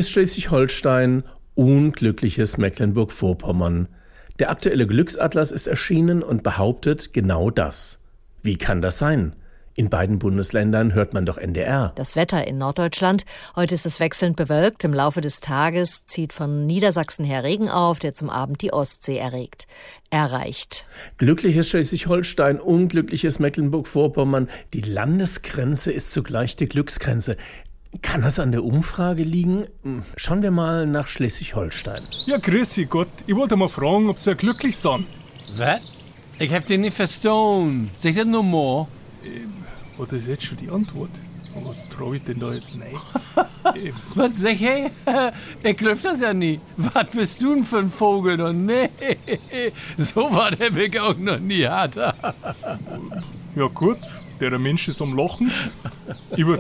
Glücklich 0.05 0.07
ist 0.07 0.11
Schleswig-Holstein 0.11 1.25
Unglückliches 1.55 2.59
Mecklenburg-Vorpommern. 2.59 3.89
Der 4.39 4.51
aktuelle 4.51 4.87
Glücksatlas 4.87 5.51
ist 5.51 5.67
erschienen 5.67 6.23
und 6.23 6.43
behauptet 6.43 7.15
genau 7.15 7.51
das. 7.51 8.03
Wie 8.43 8.59
kann 8.59 8.83
das 8.83 8.99
sein? 8.99 9.35
In 9.77 9.89
beiden 9.89 10.19
Bundesländern 10.19 10.93
hört 10.93 11.15
man 11.15 11.25
doch 11.25 11.39
NDR. 11.39 11.93
Das 11.97 12.17
Wetter 12.17 12.47
in 12.47 12.59
Norddeutschland. 12.59 13.25
Heute 13.57 13.75
ist 13.75 13.87
es 13.87 13.99
wechselnd 13.99 14.37
bewölkt. 14.37 14.85
Im 14.85 14.93
Laufe 14.93 15.23
des 15.23 15.41
Tages 15.41 16.05
zieht 16.07 16.35
von 16.35 16.67
Niedersachsen 16.67 17.25
her 17.25 17.43
Regen 17.43 17.71
auf, 17.71 17.99
der 17.99 18.13
zum 18.13 18.29
Abend 18.29 18.61
die 18.61 18.75
Ostsee 18.75 19.17
erregt. 19.17 19.67
Erreicht. 20.11 20.85
Glückliches 21.17 21.71
Schleswig-Holstein, 21.71 22.61
unglückliches 22.61 23.39
Mecklenburg-Vorpommern. 23.39 24.49
Die 24.75 24.83
Landesgrenze 24.83 25.91
ist 25.91 26.13
zugleich 26.13 26.57
die 26.57 26.67
Glücksgrenze. 26.67 27.37
Kann 28.03 28.23
das 28.23 28.39
an 28.39 28.53
der 28.53 28.65
Umfrage 28.65 29.23
liegen? 29.23 29.67
Schauen 30.17 30.43
wir 30.43 30.51
mal 30.51 30.87
nach 30.87 31.09
Schleswig-Holstein. 31.09 32.03
Ja, 32.27 32.39
grüß 32.39 32.75
Sie 32.75 32.87
Gott. 32.87 33.09
Ich 33.27 33.35
wollte 33.35 33.57
mal 33.57 33.69
fragen, 33.69 34.09
ob 34.09 34.19
Sie 34.19 34.35
glücklich 34.35 34.77
sind. 34.77 35.07
Was? 35.57 35.81
Ich 36.39 36.53
hab 36.53 36.67
den 36.67 36.83
nicht 36.83 36.97
verstanden. 36.97 37.91
Sag 37.97 38.15
das 38.15 38.27
nur 38.27 38.43
mal. 38.43 38.87
Ähm, 39.25 39.53
war 39.97 40.07
das 40.07 40.27
jetzt 40.27 40.45
schon 40.45 40.57
die 40.59 40.69
Antwort? 40.69 41.11
Was 41.63 41.89
traue 41.89 42.17
ich 42.17 42.25
denn 42.25 42.41
da 42.41 42.53
jetzt 42.53 42.75
nicht? 42.75 42.89
ähm. 43.77 43.95
Was 44.17 44.31
sag 44.39 44.59
hey? 44.59 44.91
Der 45.63 45.75
klüpft 45.75 46.05
das 46.05 46.21
ja 46.21 46.35
nie. 46.35 46.61
Was 46.77 47.11
bist 47.11 47.41
du 47.41 47.55
denn 47.55 47.65
für 47.65 47.79
ein 47.79 47.93
Vogel? 47.93 48.41
Und 48.41 48.67
nee, 48.67 48.91
so 49.99 50.23
war 50.33 50.51
der 50.51 50.75
Weg 50.75 50.99
auch 50.99 51.17
noch 51.17 51.39
nie 51.39 51.65
harter. 51.65 52.15
ja 53.55 53.67
gut, 53.69 53.99
der 54.41 54.59
Mensch 54.59 54.89
ist 54.89 55.01
am 55.01 55.17
Lachen. 55.17 55.51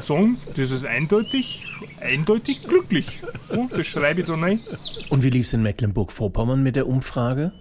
Sagen, 0.00 0.38
das 0.56 0.70
ist 0.70 0.84
eindeutig, 0.84 1.66
eindeutig 2.00 2.62
glücklich. 2.62 3.20
So, 3.48 3.68
das 3.70 3.86
schreibe 3.86 4.20
ich 4.20 4.26
da 4.26 4.34
rein. 4.34 4.58
Und 5.10 5.22
wie 5.22 5.30
lief 5.30 5.46
es 5.46 5.52
in 5.52 5.62
Mecklenburg-Vorpommern 5.62 6.62
mit 6.62 6.76
der 6.76 6.86
Umfrage? 6.86 7.52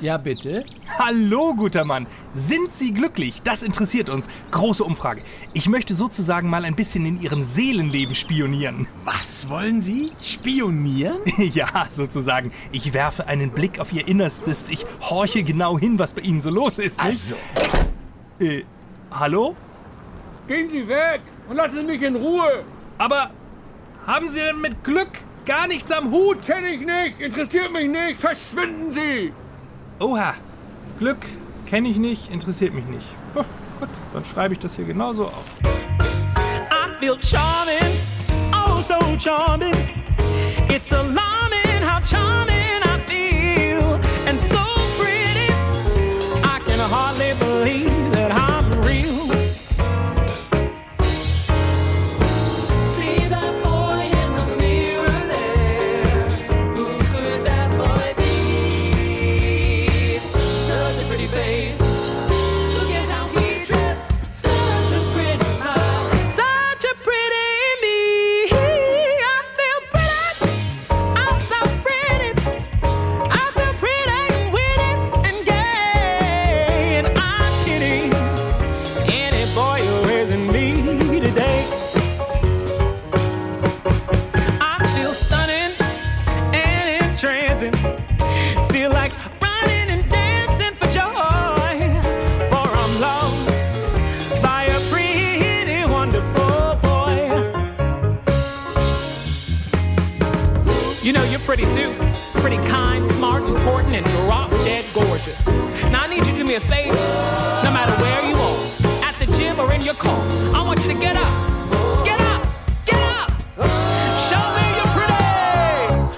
Ja, 0.00 0.16
bitte? 0.16 0.64
Hallo, 0.98 1.54
guter 1.54 1.84
Mann. 1.84 2.06
Sind 2.34 2.72
Sie 2.72 2.94
glücklich? 2.94 3.42
Das 3.42 3.62
interessiert 3.62 4.08
uns. 4.08 4.28
Große 4.50 4.82
Umfrage. 4.82 5.20
Ich 5.52 5.68
möchte 5.68 5.94
sozusagen 5.94 6.48
mal 6.48 6.64
ein 6.64 6.74
bisschen 6.74 7.04
in 7.04 7.20
Ihrem 7.20 7.42
Seelenleben 7.42 8.14
spionieren. 8.14 8.86
Was 9.04 9.50
wollen 9.50 9.82
Sie? 9.82 10.12
Spionieren? 10.22 11.18
ja, 11.36 11.86
sozusagen. 11.90 12.50
Ich 12.72 12.94
werfe 12.94 13.26
einen 13.26 13.50
Blick 13.50 13.78
auf 13.78 13.92
Ihr 13.92 14.08
Innerstes. 14.08 14.70
Ich 14.70 14.86
horche 15.02 15.42
genau 15.42 15.78
hin, 15.78 15.98
was 15.98 16.14
bei 16.14 16.22
Ihnen 16.22 16.40
so 16.40 16.48
los 16.48 16.78
ist. 16.78 17.02
Nicht? 17.04 17.34
Also. 17.34 17.34
Äh, 18.40 18.64
hallo? 19.10 19.54
Gehen 20.48 20.70
Sie 20.70 20.88
weg 20.88 21.20
und 21.46 21.56
lassen 21.56 21.74
Sie 21.74 21.82
mich 21.82 22.00
in 22.00 22.16
Ruhe. 22.16 22.64
Aber 22.96 23.30
haben 24.06 24.26
Sie 24.28 24.40
denn 24.40 24.62
mit 24.62 24.82
Glück 24.82 25.10
gar 25.44 25.66
nichts 25.68 25.92
am 25.92 26.10
Hut? 26.10 26.46
Kenn 26.46 26.64
ich 26.64 26.80
nicht, 26.80 27.20
interessiert 27.20 27.70
mich 27.70 27.90
nicht. 27.90 28.18
Verschwinden 28.18 28.94
Sie! 28.94 29.32
Oha, 30.00 30.32
Glück 30.98 31.26
kenne 31.66 31.88
ich 31.90 31.98
nicht, 31.98 32.32
interessiert 32.32 32.72
mich 32.72 32.86
nicht. 32.86 33.04
Oh, 33.34 33.44
gut, 33.78 33.90
dann 34.14 34.24
schreibe 34.24 34.54
ich 34.54 34.58
das 34.58 34.76
hier 34.76 34.86
genauso 34.86 35.26
auf. 35.26 35.44
I 35.62 36.88
feel 36.98 37.18
charming, 37.20 37.98
oh 38.54 38.76
so 38.76 38.94
charming. 39.18 39.74
It's 40.70 40.90
alarming 40.90 41.18
how 41.18 41.39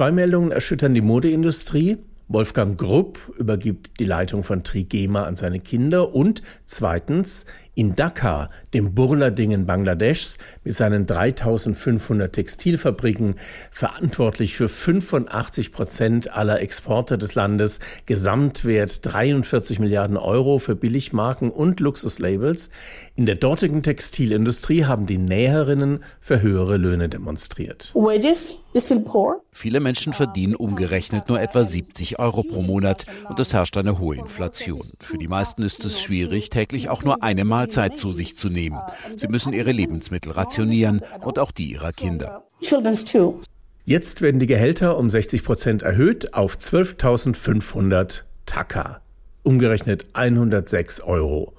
CO2-Meldungen 0.03 0.50
erschüttern 0.50 0.94
die 0.94 1.00
Modeindustrie. 1.00 1.98
Wolfgang 2.29 2.79
Grupp 2.79 3.33
übergibt 3.37 4.01
die 4.01 4.05
Leitung 4.05 4.43
von 4.43 4.64
Trigema 4.64 5.25
an 5.25 5.37
seine 5.37 5.61
Kinder 5.61 6.14
und 6.14 6.43
zweitens 6.64 7.47
in 7.75 7.97
Dhaka, 7.97 8.51
dem 8.75 8.95
Burlading 8.95 9.53
in 9.53 9.66
Bangladeschs, 9.66 10.37
mit 10.62 10.75
seinen 10.75 11.07
3500 11.07 12.31
Textilfabriken, 12.31 13.37
verantwortlich 13.70 14.57
für 14.57 14.68
85 14.68 15.73
Prozent 15.73 16.33
aller 16.33 16.61
Exporte 16.61 17.16
des 17.16 17.35
Landes, 17.35 17.81
Gesamtwert 18.05 19.01
43 19.03 19.79
Milliarden 19.79 20.18
Euro 20.18 20.59
für 20.59 20.77
Billigmarken 20.77 21.51
und 21.51 21.81
Luxuslabels. 21.81 22.68
In 23.14 23.25
der 23.25 23.37
dortigen 23.37 23.83
Textilindustrie 23.83 24.85
haben 24.85 25.07
die 25.07 25.18
Näherinnen 25.18 26.05
für 26.20 26.43
höhere 26.43 26.77
Löhne 26.77 27.09
demonstriert. 27.09 27.93
Wages. 27.95 28.59
Viele 29.51 29.81
Menschen 29.81 30.12
verdienen 30.12 30.55
umgerechnet 30.55 31.29
nur 31.29 31.41
etwa 31.41 31.64
70 31.64 32.11
Euro 32.18 32.42
pro 32.42 32.62
Monat 32.62 33.06
und 33.28 33.38
es 33.40 33.52
herrscht 33.52 33.76
eine 33.76 33.98
hohe 33.98 34.16
Inflation. 34.16 34.82
Für 35.00 35.18
die 35.18 35.28
meisten 35.28 35.62
ist 35.62 35.84
es 35.84 36.00
schwierig, 36.00 36.50
täglich 36.50 36.88
auch 36.88 37.02
nur 37.02 37.22
eine 37.22 37.44
Mahlzeit 37.44 37.98
zu 37.98 38.12
sich 38.12 38.36
zu 38.36 38.48
nehmen. 38.48 38.78
Sie 39.16 39.28
müssen 39.28 39.52
ihre 39.52 39.72
Lebensmittel 39.72 40.32
rationieren 40.32 41.02
und 41.22 41.38
auch 41.38 41.50
die 41.50 41.70
ihrer 41.70 41.92
Kinder. 41.92 42.44
Jetzt 43.84 44.22
werden 44.22 44.38
die 44.38 44.46
Gehälter 44.46 44.96
um 44.96 45.10
60 45.10 45.42
Prozent 45.42 45.82
erhöht 45.82 46.34
auf 46.34 46.56
12.500 46.56 48.22
Taka. 48.46 49.00
Umgerechnet 49.42 50.06
106 50.12 51.00
Euro 51.00 51.52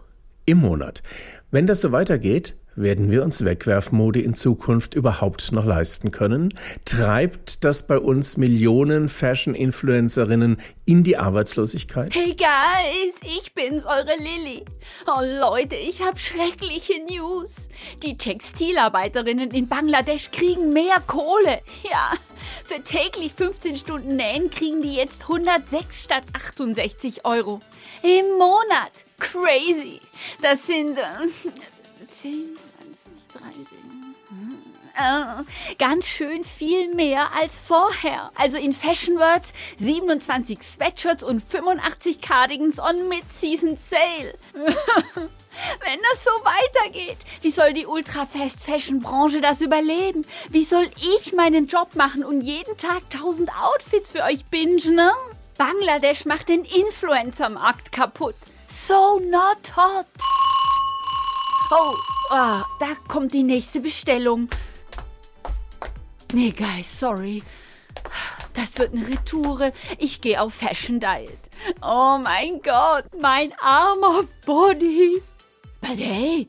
im 0.45 0.59
Monat. 0.59 1.03
Wenn 1.51 1.67
das 1.67 1.81
so 1.81 1.91
weitergeht, 1.91 2.55
werden 2.75 3.11
wir 3.11 3.23
uns 3.23 3.43
Wegwerfmode 3.43 4.21
in 4.21 4.33
Zukunft 4.33 4.95
überhaupt 4.95 5.51
noch 5.51 5.65
leisten 5.65 6.11
können? 6.11 6.53
Treibt 6.85 7.63
das 7.63 7.85
bei 7.85 7.97
uns 7.97 8.37
Millionen 8.37 9.09
Fashion-Influencerinnen 9.09 10.57
in 10.85 11.03
die 11.03 11.17
Arbeitslosigkeit? 11.17 12.13
Hey 12.13 12.35
Guys, 12.35 13.15
ich 13.21 13.53
bin's, 13.53 13.85
eure 13.85 14.15
Lilly. 14.17 14.65
Oh 15.07 15.21
Leute, 15.21 15.75
ich 15.75 16.01
hab 16.01 16.19
schreckliche 16.19 16.93
News. 17.09 17.69
Die 18.03 18.17
Textilarbeiterinnen 18.17 19.51
in 19.51 19.67
Bangladesch 19.67 20.31
kriegen 20.31 20.73
mehr 20.73 21.01
Kohle. 21.07 21.61
Ja, 21.83 22.13
für 22.63 22.81
täglich 22.83 23.33
15 23.33 23.77
Stunden 23.77 24.15
Nähen 24.15 24.49
kriegen 24.49 24.81
die 24.81 24.95
jetzt 24.95 25.23
106 25.23 26.03
statt 26.03 26.23
68 26.33 27.25
Euro. 27.25 27.61
Im 28.01 28.37
Monat. 28.37 28.91
Crazy. 29.19 30.01
Das 30.41 30.67
sind 30.67 30.97
äh, 30.97 31.01
10, 32.07 32.57
20, 32.57 33.13
30. 33.33 34.13
Äh, 34.95 35.75
ganz 35.79 36.07
schön 36.07 36.43
viel 36.43 36.93
mehr 36.93 37.33
als 37.33 37.57
vorher. 37.59 38.31
Also 38.35 38.57
in 38.57 38.73
Fashion 38.73 39.17
Words 39.17 39.53
27 39.79 40.61
Sweatshirts 40.61 41.23
und 41.23 41.41
85 41.41 42.21
Cardigans 42.21 42.79
on 42.79 43.09
Mid-Season 43.09 43.75
Sale. 43.75 44.35
Wenn 45.79 45.99
das 46.11 46.23
so 46.23 46.31
weitergeht, 46.43 47.17
wie 47.41 47.51
soll 47.51 47.73
die 47.73 47.85
Ultra-Fast-Fashion-Branche 47.85 49.41
das 49.41 49.61
überleben? 49.61 50.25
Wie 50.49 50.63
soll 50.63 50.87
ich 50.97 51.33
meinen 51.33 51.67
Job 51.67 51.95
machen 51.95 52.23
und 52.23 52.41
jeden 52.41 52.77
Tag 52.77 53.03
1000 53.13 53.51
Outfits 53.55 54.11
für 54.11 54.23
euch 54.23 54.45
bingen, 54.45 54.95
ne? 54.95 55.11
Bangladesch 55.57 56.25
macht 56.25 56.49
den 56.49 56.65
Influencer-Markt 56.65 57.91
kaputt. 57.91 58.35
So 58.67 59.19
not 59.19 59.75
hot. 59.75 60.07
Oh, 61.75 61.95
ah, 62.29 62.63
da 62.79 62.93
kommt 63.07 63.33
die 63.33 63.41
nächste 63.41 63.79
Bestellung. 63.79 64.47
Nee, 66.31 66.51
Guys, 66.51 66.99
sorry. 66.99 67.41
Das 68.53 68.77
wird 68.77 68.93
eine 68.93 69.07
Retoure. 69.07 69.73
Ich 69.97 70.21
gehe 70.21 70.39
auf 70.39 70.53
Fashion 70.53 70.99
Diet. 70.99 71.39
Oh 71.81 72.19
mein 72.21 72.59
Gott, 72.59 73.05
mein 73.19 73.53
armer 73.59 74.23
Body. 74.45 75.23
But 75.81 75.97
hey, 75.97 76.47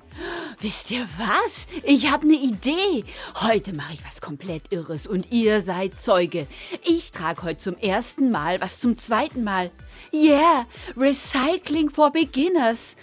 wisst 0.61 0.91
ihr 0.91 1.09
was? 1.17 1.69
Ich 1.85 2.11
habe 2.11 2.25
eine 2.25 2.37
Idee. 2.37 3.07
Heute 3.41 3.73
mache 3.73 3.95
ich 3.95 4.05
was 4.05 4.21
komplett 4.21 4.73
Irres 4.73 5.07
und 5.07 5.33
ihr 5.33 5.63
seid 5.63 5.99
Zeuge. 5.99 6.47
Ich 6.85 7.13
trage 7.13 7.45
heute 7.45 7.59
zum 7.59 7.77
ersten 7.79 8.31
Mal 8.31 8.61
was 8.61 8.79
zum 8.79 8.99
zweiten 8.99 9.43
Mal. 9.43 9.71
Yeah, 10.13 10.67
Recycling 10.97 11.89
for 11.89 12.11
Beginners. 12.11 12.95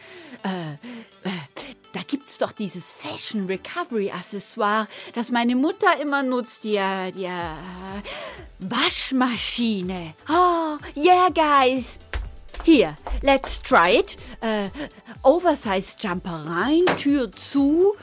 Äh, 0.43 0.73
äh, 1.27 1.31
da 1.93 2.01
gibt's 2.05 2.37
doch 2.37 2.51
dieses 2.51 2.91
Fashion 2.91 3.47
Recovery 3.47 4.11
Accessoire, 4.11 4.87
das 5.13 5.31
meine 5.31 5.55
Mutter 5.55 5.99
immer 6.01 6.23
nutzt, 6.23 6.63
die 6.63 6.75
äh, 6.75 7.11
Waschmaschine. 8.59 10.13
Oh, 10.29 10.77
yeah, 10.95 11.27
guys. 11.33 11.99
Hier, 12.63 12.95
let's 13.21 13.61
try 13.61 13.99
it. 13.99 14.17
Äh, 14.41 14.69
Oversized 15.23 16.03
Jumper 16.03 16.45
rein, 16.45 16.85
Tür 16.97 17.31
zu. 17.31 17.93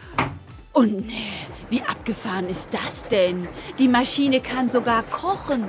Und 0.72 1.06
nee, 1.06 1.32
wie 1.70 1.82
abgefahren 1.82 2.48
ist 2.48 2.68
das 2.72 3.04
denn? 3.08 3.48
Die 3.78 3.88
Maschine 3.88 4.40
kann 4.40 4.70
sogar 4.70 5.02
kochen. 5.04 5.68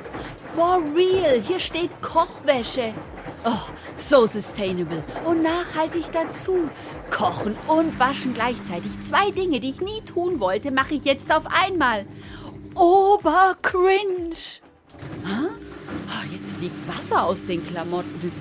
For 0.55 0.82
real, 0.95 1.41
hier 1.41 1.59
steht 1.59 2.01
Kochwäsche. 2.01 2.93
Oh, 3.46 3.70
so 3.96 4.28
sustainable 4.28 5.04
und 5.26 5.44
nachhaltig 5.44 6.12
dazu. 6.12 6.70
Kochen 7.10 7.56
und 7.68 7.98
waschen 8.00 8.34
gleichzeitig. 8.34 8.92
Zwei 9.02 9.32
Dinge, 9.32 9.60
die 9.60 9.70
ich 9.70 9.82
nie 9.82 10.02
tun 10.02 10.40
wollte, 10.40 10.72
mache 10.72 10.96
ich 10.96 11.06
jetzt 11.06 11.34
auf 11.34 11.46
einmal. 11.48 12.06
Obercringe. 12.76 14.36
Huh? 15.24 15.50
Oh, 16.08 16.34
jetzt 16.34 16.52
fliegt 16.54 16.88
Wasser 16.88 17.24
aus 17.24 17.46
den 17.46 17.66
Klamotten. 17.66 18.32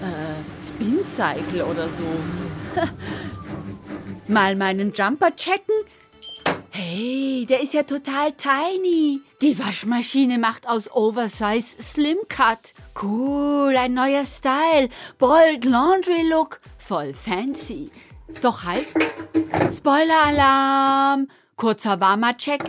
Äh, 0.00 0.58
Spin 0.58 1.02
Cycle 1.02 1.62
oder 1.62 1.88
so. 1.88 2.04
Mal 4.28 4.56
meinen 4.56 4.92
Jumper 4.92 5.34
checken. 5.34 5.74
Hey, 6.80 7.44
der 7.44 7.60
ist 7.60 7.74
ja 7.74 7.82
total 7.82 8.30
tiny. 8.34 9.20
Die 9.42 9.58
Waschmaschine 9.58 10.38
macht 10.38 10.68
aus 10.68 10.88
Oversize 10.88 11.74
Slim 11.82 12.18
Cut. 12.28 12.72
Cool, 13.02 13.74
ein 13.76 13.94
neuer 13.94 14.24
Style. 14.24 14.88
Bold 15.18 15.64
Laundry 15.64 16.22
Look. 16.30 16.60
Voll 16.78 17.14
fancy. 17.14 17.90
Doch 18.42 18.62
halt. 18.62 18.86
Spoiler-Alarm. 19.76 21.26
Kurzer 21.56 21.98
Warmer-Check. 21.98 22.62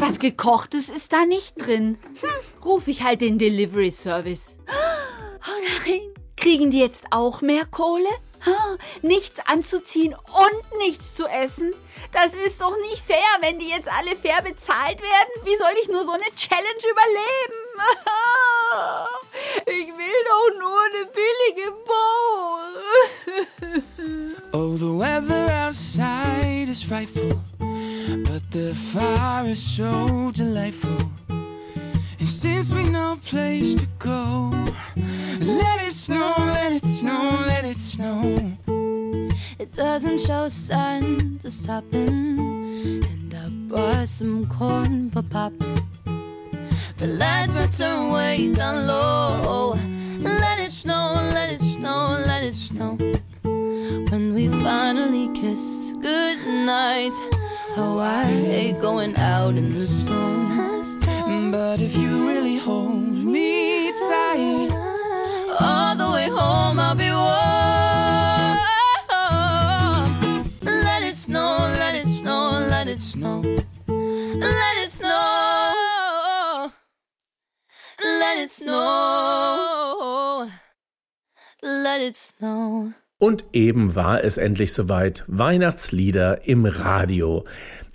Was 0.00 0.18
gekochtes 0.18 0.88
ist 0.88 1.12
da 1.12 1.24
nicht 1.24 1.54
drin. 1.64 1.98
Hm, 2.20 2.64
ruf 2.64 2.88
ich 2.88 3.04
halt 3.04 3.20
den 3.20 3.38
Delivery 3.38 3.92
Service. 3.92 4.58
Oh 5.44 5.88
nein. 5.88 6.00
Kriegen 6.36 6.72
die 6.72 6.80
jetzt 6.80 7.04
auch 7.10 7.40
mehr 7.40 7.64
Kohle? 7.66 8.08
Nichts 9.02 9.40
anzuziehen 9.46 10.14
und 10.14 10.78
nichts 10.78 11.14
zu 11.14 11.26
essen? 11.26 11.72
Das 12.12 12.34
ist 12.34 12.60
doch 12.60 12.76
nicht 12.90 13.04
fair, 13.04 13.18
wenn 13.40 13.58
die 13.58 13.68
jetzt 13.68 13.88
alle 13.88 14.16
fair 14.16 14.42
bezahlt 14.42 15.00
werden. 15.00 15.44
Wie 15.44 15.56
soll 15.56 15.72
ich 15.82 15.88
nur 15.88 16.04
so 16.04 16.12
eine 16.12 16.34
Challenge 16.34 16.84
überleben? 16.90 17.60
Ich 19.66 19.88
will 19.88 20.24
doch 20.28 20.50
nur 20.58 20.80
eine 20.82 21.04
billige 21.12 21.70
Bowl. 21.86 22.72
Oh, 24.54 24.76
the 24.76 24.86
weather 24.98 25.50
outside 25.50 26.68
is 26.68 26.82
frightful, 26.82 27.40
but 27.58 28.42
the 28.50 28.74
fire 28.74 29.46
is 29.46 29.62
so 29.76 30.30
delightful. 30.32 30.98
Since 32.32 32.72
we 32.72 32.84
no 32.84 33.18
place 33.22 33.74
to 33.74 33.86
go, 33.98 34.50
let 35.38 35.86
it 35.86 35.92
snow, 35.92 36.34
let 36.38 36.72
it 36.72 36.82
snow, 36.82 37.44
let 37.46 37.64
it 37.64 37.78
snow. 37.78 38.56
It 39.58 39.72
doesn't 39.74 40.18
show 40.18 40.48
signs 40.48 41.44
of 41.44 41.52
stopping. 41.52 43.04
And 43.04 43.34
I 43.34 43.48
bought 43.68 44.08
some 44.08 44.46
corn 44.46 45.10
for 45.10 45.22
popping. 45.22 45.78
The 46.96 47.06
lights 47.06 47.54
are 47.54 47.68
turned 47.68 48.12
way 48.12 48.50
down 48.52 48.86
low. 48.86 49.78
Let 50.18 50.58
it 50.58 50.72
snow, 50.72 51.12
let 51.34 51.52
it 51.52 51.60
snow, 51.60 52.16
let 52.26 52.42
it 52.42 52.54
snow. 52.54 52.96
When 53.42 54.32
we 54.34 54.48
finally 54.48 55.28
kiss 55.38 55.94
goodnight. 56.00 57.12
Oh, 57.76 57.98
I 58.00 58.24
hate 58.24 58.80
going 58.80 59.16
out 59.16 59.54
in 59.54 59.74
the 59.74 59.82
snow. 59.84 60.32
But 61.52 61.80
if 61.82 61.94
you 61.94 62.26
really 62.26 62.56
hold 62.56 62.96
me 62.96 63.92
tight, 64.08 64.68
all 65.60 65.94
the 65.94 66.10
way 66.10 66.30
home 66.30 66.80
I'll 66.80 66.94
be 66.94 67.10
warm. 67.12 68.56
Let 70.62 71.02
it 71.02 71.14
snow, 71.14 71.58
let 71.76 71.94
it 71.94 72.06
snow, 72.06 72.58
let 72.70 72.88
it 72.88 72.98
snow. 72.98 73.42
Let 73.86 74.76
it 74.78 74.90
snow. 74.90 76.72
Let 78.00 78.38
it 78.38 78.50
snow. 78.50 80.48
Let 81.62 82.00
it 82.00 82.16
snow. 82.16 82.94
Und 83.18 83.44
eben 83.52 83.94
war 83.94 84.24
es 84.24 84.38
endlich 84.38 84.72
soweit. 84.72 85.22
Weihnachtslieder 85.28 86.48
im 86.48 86.64
Radio. 86.64 87.44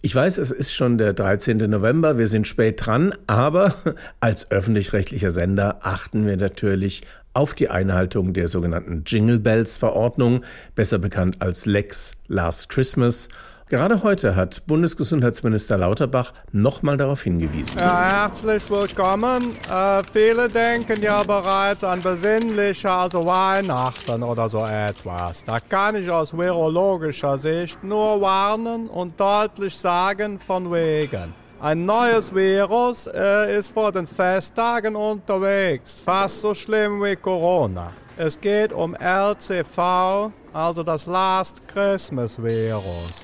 Ich 0.08 0.16
weiß, 0.16 0.38
es 0.38 0.52
ist 0.52 0.74
schon 0.74 0.98
der 0.98 1.12
13. 1.12 1.58
November, 1.70 2.18
wir 2.18 2.30
sind 2.30 2.48
spät 2.48 2.86
dran, 2.86 3.14
aber 3.28 3.76
als 4.22 4.50
öffentlich-rechtlicher 4.52 5.32
Sender 5.32 5.80
achten 5.82 6.26
wir 6.26 6.38
natürlich 6.38 7.02
auf 7.34 7.54
die 7.54 7.70
Einhaltung 7.70 8.32
der 8.32 8.48
sogenannten 8.48 9.04
Jingle 9.06 9.40
Bells 9.40 9.76
Verordnung, 9.76 10.46
besser 10.76 10.98
bekannt 10.98 11.42
als 11.42 11.66
Lex 11.66 12.14
Last 12.30 12.70
Christmas. 12.70 13.28
Gerade 13.70 14.02
heute 14.02 14.38
hat 14.38 14.66
Bundesgesundheitsminister 14.66 15.78
Lauterbach 15.78 16.32
nochmal 16.54 16.96
darauf 16.96 17.24
hingewiesen. 17.24 17.82
Ja, 17.82 18.22
herzlich 18.24 18.70
willkommen. 18.70 19.58
Äh, 19.70 20.04
viele 20.14 20.48
denken 20.48 21.02
ja 21.02 21.22
bereits 21.24 21.84
an 21.84 22.02
besinnliche, 22.02 22.90
also 22.90 23.26
Weihnachten 23.26 24.24
oder 24.24 24.48
so 24.48 24.66
etwas. 24.66 25.44
Da 25.44 25.60
kann 25.60 25.98
ich 25.98 26.10
aus 26.10 26.32
virologischer 26.32 27.38
Sicht 27.38 27.84
nur 27.84 28.22
warnen 28.22 28.88
und 28.88 29.20
deutlich 29.20 29.76
sagen, 29.76 30.40
von 30.40 30.72
wegen. 30.72 31.34
Ein 31.60 31.86
neues 31.86 32.34
Virus 32.34 33.08
äh, 33.08 33.60
ist 33.60 33.74
vor 33.74 33.92
den 33.92 34.08
Festtagen 34.08 34.96
unterwegs, 34.96 36.02
fast 36.06 36.40
so 36.40 36.56
schlimm 36.56 37.04
wie 37.04 37.18
Corona. 37.18 37.92
Es 38.16 38.40
geht 38.40 38.72
um 38.72 38.96
LCV, 38.96 40.32
also 40.58 40.82
das 40.82 41.06
Last 41.06 41.68
Christmas 41.68 42.42
Virus. 42.42 43.24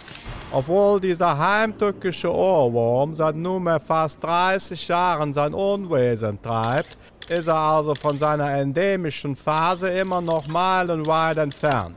Obwohl 0.52 1.02
dieser 1.02 1.36
heimtückische 1.36 2.32
Ohrwurm 2.32 3.16
seit 3.16 3.36
nunmehr 3.36 3.80
fast 3.80 4.24
30 4.24 4.88
Jahren 4.88 5.34
sein 5.34 5.56
Unwesen 5.56 6.40
treibt, 6.40 6.96
ist 7.28 7.48
er 7.48 7.56
also 7.56 7.96
von 7.96 8.20
seiner 8.20 8.52
endemischen 8.52 9.36
Phase 9.36 9.90
immer 9.90 10.22
noch 10.22 10.48
meilenweit 10.50 11.38
entfernt. 11.38 11.96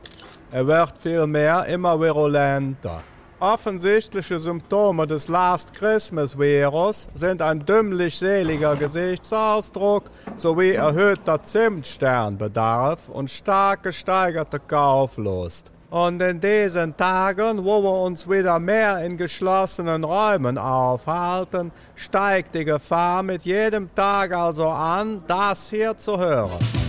Er 0.51 0.65
wird 0.65 0.97
vielmehr 0.97 1.65
immer 1.67 1.99
virulenter. 1.99 3.03
Offensichtliche 3.39 4.39
Symptome 4.39 5.05
des 5.05 5.27
Last 5.27 5.71
Christmas 5.75 6.39
Virus 6.39 7.07
sind 7.13 7.39
ein 7.43 7.63
dümmlich 7.63 8.17
seliger 8.17 8.75
Gesichtsausdruck 8.75 10.09
sowie 10.35 10.71
erhöhter 10.71 11.43
Zimtsternbedarf 11.43 13.09
und 13.09 13.29
stark 13.29 13.83
gesteigerte 13.83 14.59
Kauflust. 14.59 15.71
Und 15.91 16.19
in 16.19 16.39
diesen 16.39 16.97
Tagen, 16.97 17.63
wo 17.63 17.83
wir 17.83 18.01
uns 18.01 18.27
wieder 18.27 18.57
mehr 18.57 19.05
in 19.05 19.17
geschlossenen 19.17 20.03
Räumen 20.03 20.57
aufhalten, 20.57 21.71
steigt 21.93 22.55
die 22.55 22.65
Gefahr 22.65 23.21
mit 23.21 23.43
jedem 23.43 23.93
Tag 23.93 24.33
also 24.33 24.67
an, 24.67 25.21
das 25.27 25.69
hier 25.69 25.95
zu 25.95 26.17
hören. 26.17 26.86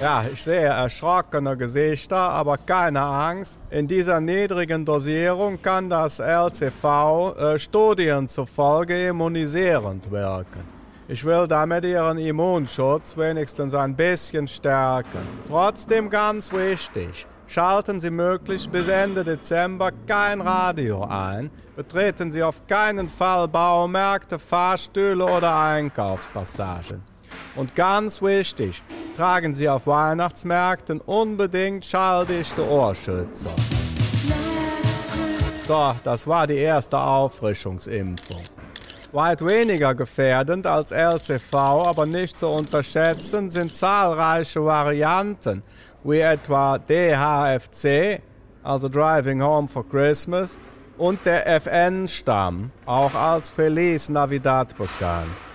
Ja, 0.00 0.24
ich 0.32 0.44
sehe 0.44 0.60
erschrockene 0.60 1.56
Gesichter, 1.56 2.16
aber 2.16 2.56
keine 2.56 3.00
Angst. 3.00 3.58
In 3.68 3.88
dieser 3.88 4.20
niedrigen 4.20 4.84
Dosierung 4.84 5.60
kann 5.60 5.90
das 5.90 6.20
LCV 6.20 7.34
äh, 7.36 7.58
Studien 7.58 8.28
zufolge 8.28 9.08
immunisierend 9.08 10.08
wirken. 10.08 10.62
Ich 11.08 11.24
will 11.24 11.48
damit 11.48 11.84
Ihren 11.84 12.18
Immunschutz 12.18 13.16
wenigstens 13.16 13.74
ein 13.74 13.96
bisschen 13.96 14.46
stärken. 14.46 15.26
Trotzdem 15.48 16.08
ganz 16.10 16.52
wichtig, 16.52 17.26
schalten 17.48 17.98
Sie 17.98 18.10
möglichst 18.10 18.70
bis 18.70 18.86
Ende 18.86 19.24
Dezember 19.24 19.90
kein 20.06 20.40
Radio 20.40 21.02
ein, 21.02 21.50
betreten 21.74 22.30
Sie 22.30 22.44
auf 22.44 22.64
keinen 22.68 23.08
Fall 23.08 23.48
Baumärkte, 23.48 24.38
Fahrstühle 24.38 25.24
oder 25.24 25.58
Einkaufspassagen. 25.58 27.07
Und 27.56 27.74
ganz 27.74 28.22
wichtig, 28.22 28.82
tragen 29.16 29.54
Sie 29.54 29.68
auf 29.68 29.86
Weihnachtsmärkten 29.86 31.00
unbedingt 31.00 31.84
schalldichte 31.84 32.64
Ohrschützer. 32.68 33.50
So, 35.64 35.94
das 36.04 36.26
war 36.26 36.46
die 36.46 36.56
erste 36.56 36.98
Auffrischungsimpfung. 36.98 38.42
Weit 39.12 39.44
weniger 39.44 39.94
gefährdend 39.94 40.66
als 40.66 40.92
LCV, 40.92 41.54
aber 41.54 42.06
nicht 42.06 42.38
zu 42.38 42.46
unterschätzen, 42.46 43.50
sind 43.50 43.74
zahlreiche 43.74 44.64
Varianten, 44.64 45.62
wie 46.04 46.20
etwa 46.20 46.78
DHFC, 46.78 48.22
also 48.62 48.88
Driving 48.88 49.42
Home 49.42 49.66
for 49.66 49.88
Christmas, 49.88 50.58
und 50.96 51.24
der 51.24 51.46
FN-Stamm, 51.46 52.70
auch 52.86 53.14
als 53.14 53.50
Feliz 53.50 54.08
Navidad 54.08 54.76
bekannt. 54.76 55.47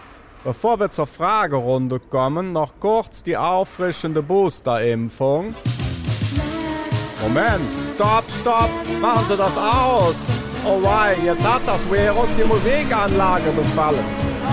Bevor 0.43 0.77
wir 0.77 0.89
zur 0.89 1.07
Fragerunde 1.07 2.01
kommen, 2.01 2.51
noch 2.51 2.73
kurz 2.81 3.23
die 3.23 3.37
auffrischende 3.37 4.21
Boosterimpfung. 4.21 5.55
Moment, 7.21 7.67
stopp, 7.95 8.25
stopp, 8.41 8.69
machen 8.99 9.25
Sie 9.29 9.37
das 9.37 9.55
aus. 9.57 10.15
Oh 10.65 10.83
wei, 10.83 11.15
jetzt 11.23 11.47
hat 11.47 11.61
das 11.65 11.89
Virus 11.89 12.33
die 12.37 12.43
Musikanlage 12.43 13.51
befallen. 13.51 14.03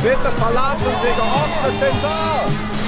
Bitte 0.00 0.30
verlassen 0.38 0.86
Sie 1.02 1.12
geordnet 1.16 1.82
den 1.82 2.00
Saal. 2.00 2.79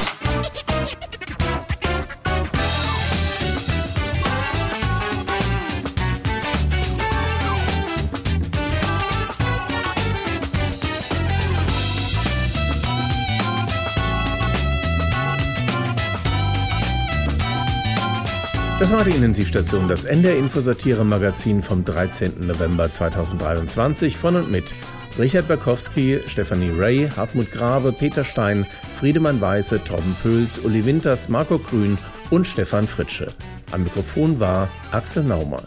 Das 18.82 18.92
war 18.92 19.04
die 19.04 19.12
Intensivstation, 19.12 19.86
das 19.86 20.04
NDR 20.04 20.36
Infosatire 20.36 21.04
Magazin 21.04 21.62
vom 21.62 21.84
13. 21.84 22.48
November 22.48 22.90
2023 22.90 24.16
von 24.16 24.34
und 24.34 24.50
mit 24.50 24.74
Richard 25.20 25.46
Berkowski, 25.46 26.18
Stefanie 26.26 26.72
Ray, 26.76 27.08
Hartmut 27.16 27.52
Grave, 27.52 27.92
Peter 27.92 28.24
Stein, 28.24 28.66
Friedemann 28.96 29.40
Weiße, 29.40 29.84
Torben 29.84 30.16
Pöls, 30.20 30.58
Uli 30.58 30.84
Winters, 30.84 31.28
Marco 31.28 31.60
Grün 31.60 31.96
und 32.30 32.44
Stefan 32.44 32.88
Fritsche. 32.88 33.28
Am 33.70 33.84
Mikrofon 33.84 34.40
war 34.40 34.68
Axel 34.90 35.22
Naumer. 35.22 35.62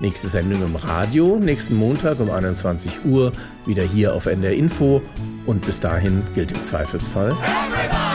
Nächste 0.00 0.30
Sendung 0.30 0.62
im 0.62 0.74
Radio, 0.74 1.38
nächsten 1.38 1.74
Montag 1.74 2.18
um 2.18 2.30
21 2.30 3.04
Uhr, 3.04 3.32
wieder 3.66 3.82
hier 3.82 4.14
auf 4.14 4.24
NDR 4.24 4.54
Info. 4.54 5.02
Und 5.44 5.66
bis 5.66 5.80
dahin 5.80 6.22
gilt 6.34 6.50
im 6.50 6.62
Zweifelsfall. 6.62 7.32
Always 7.32 8.13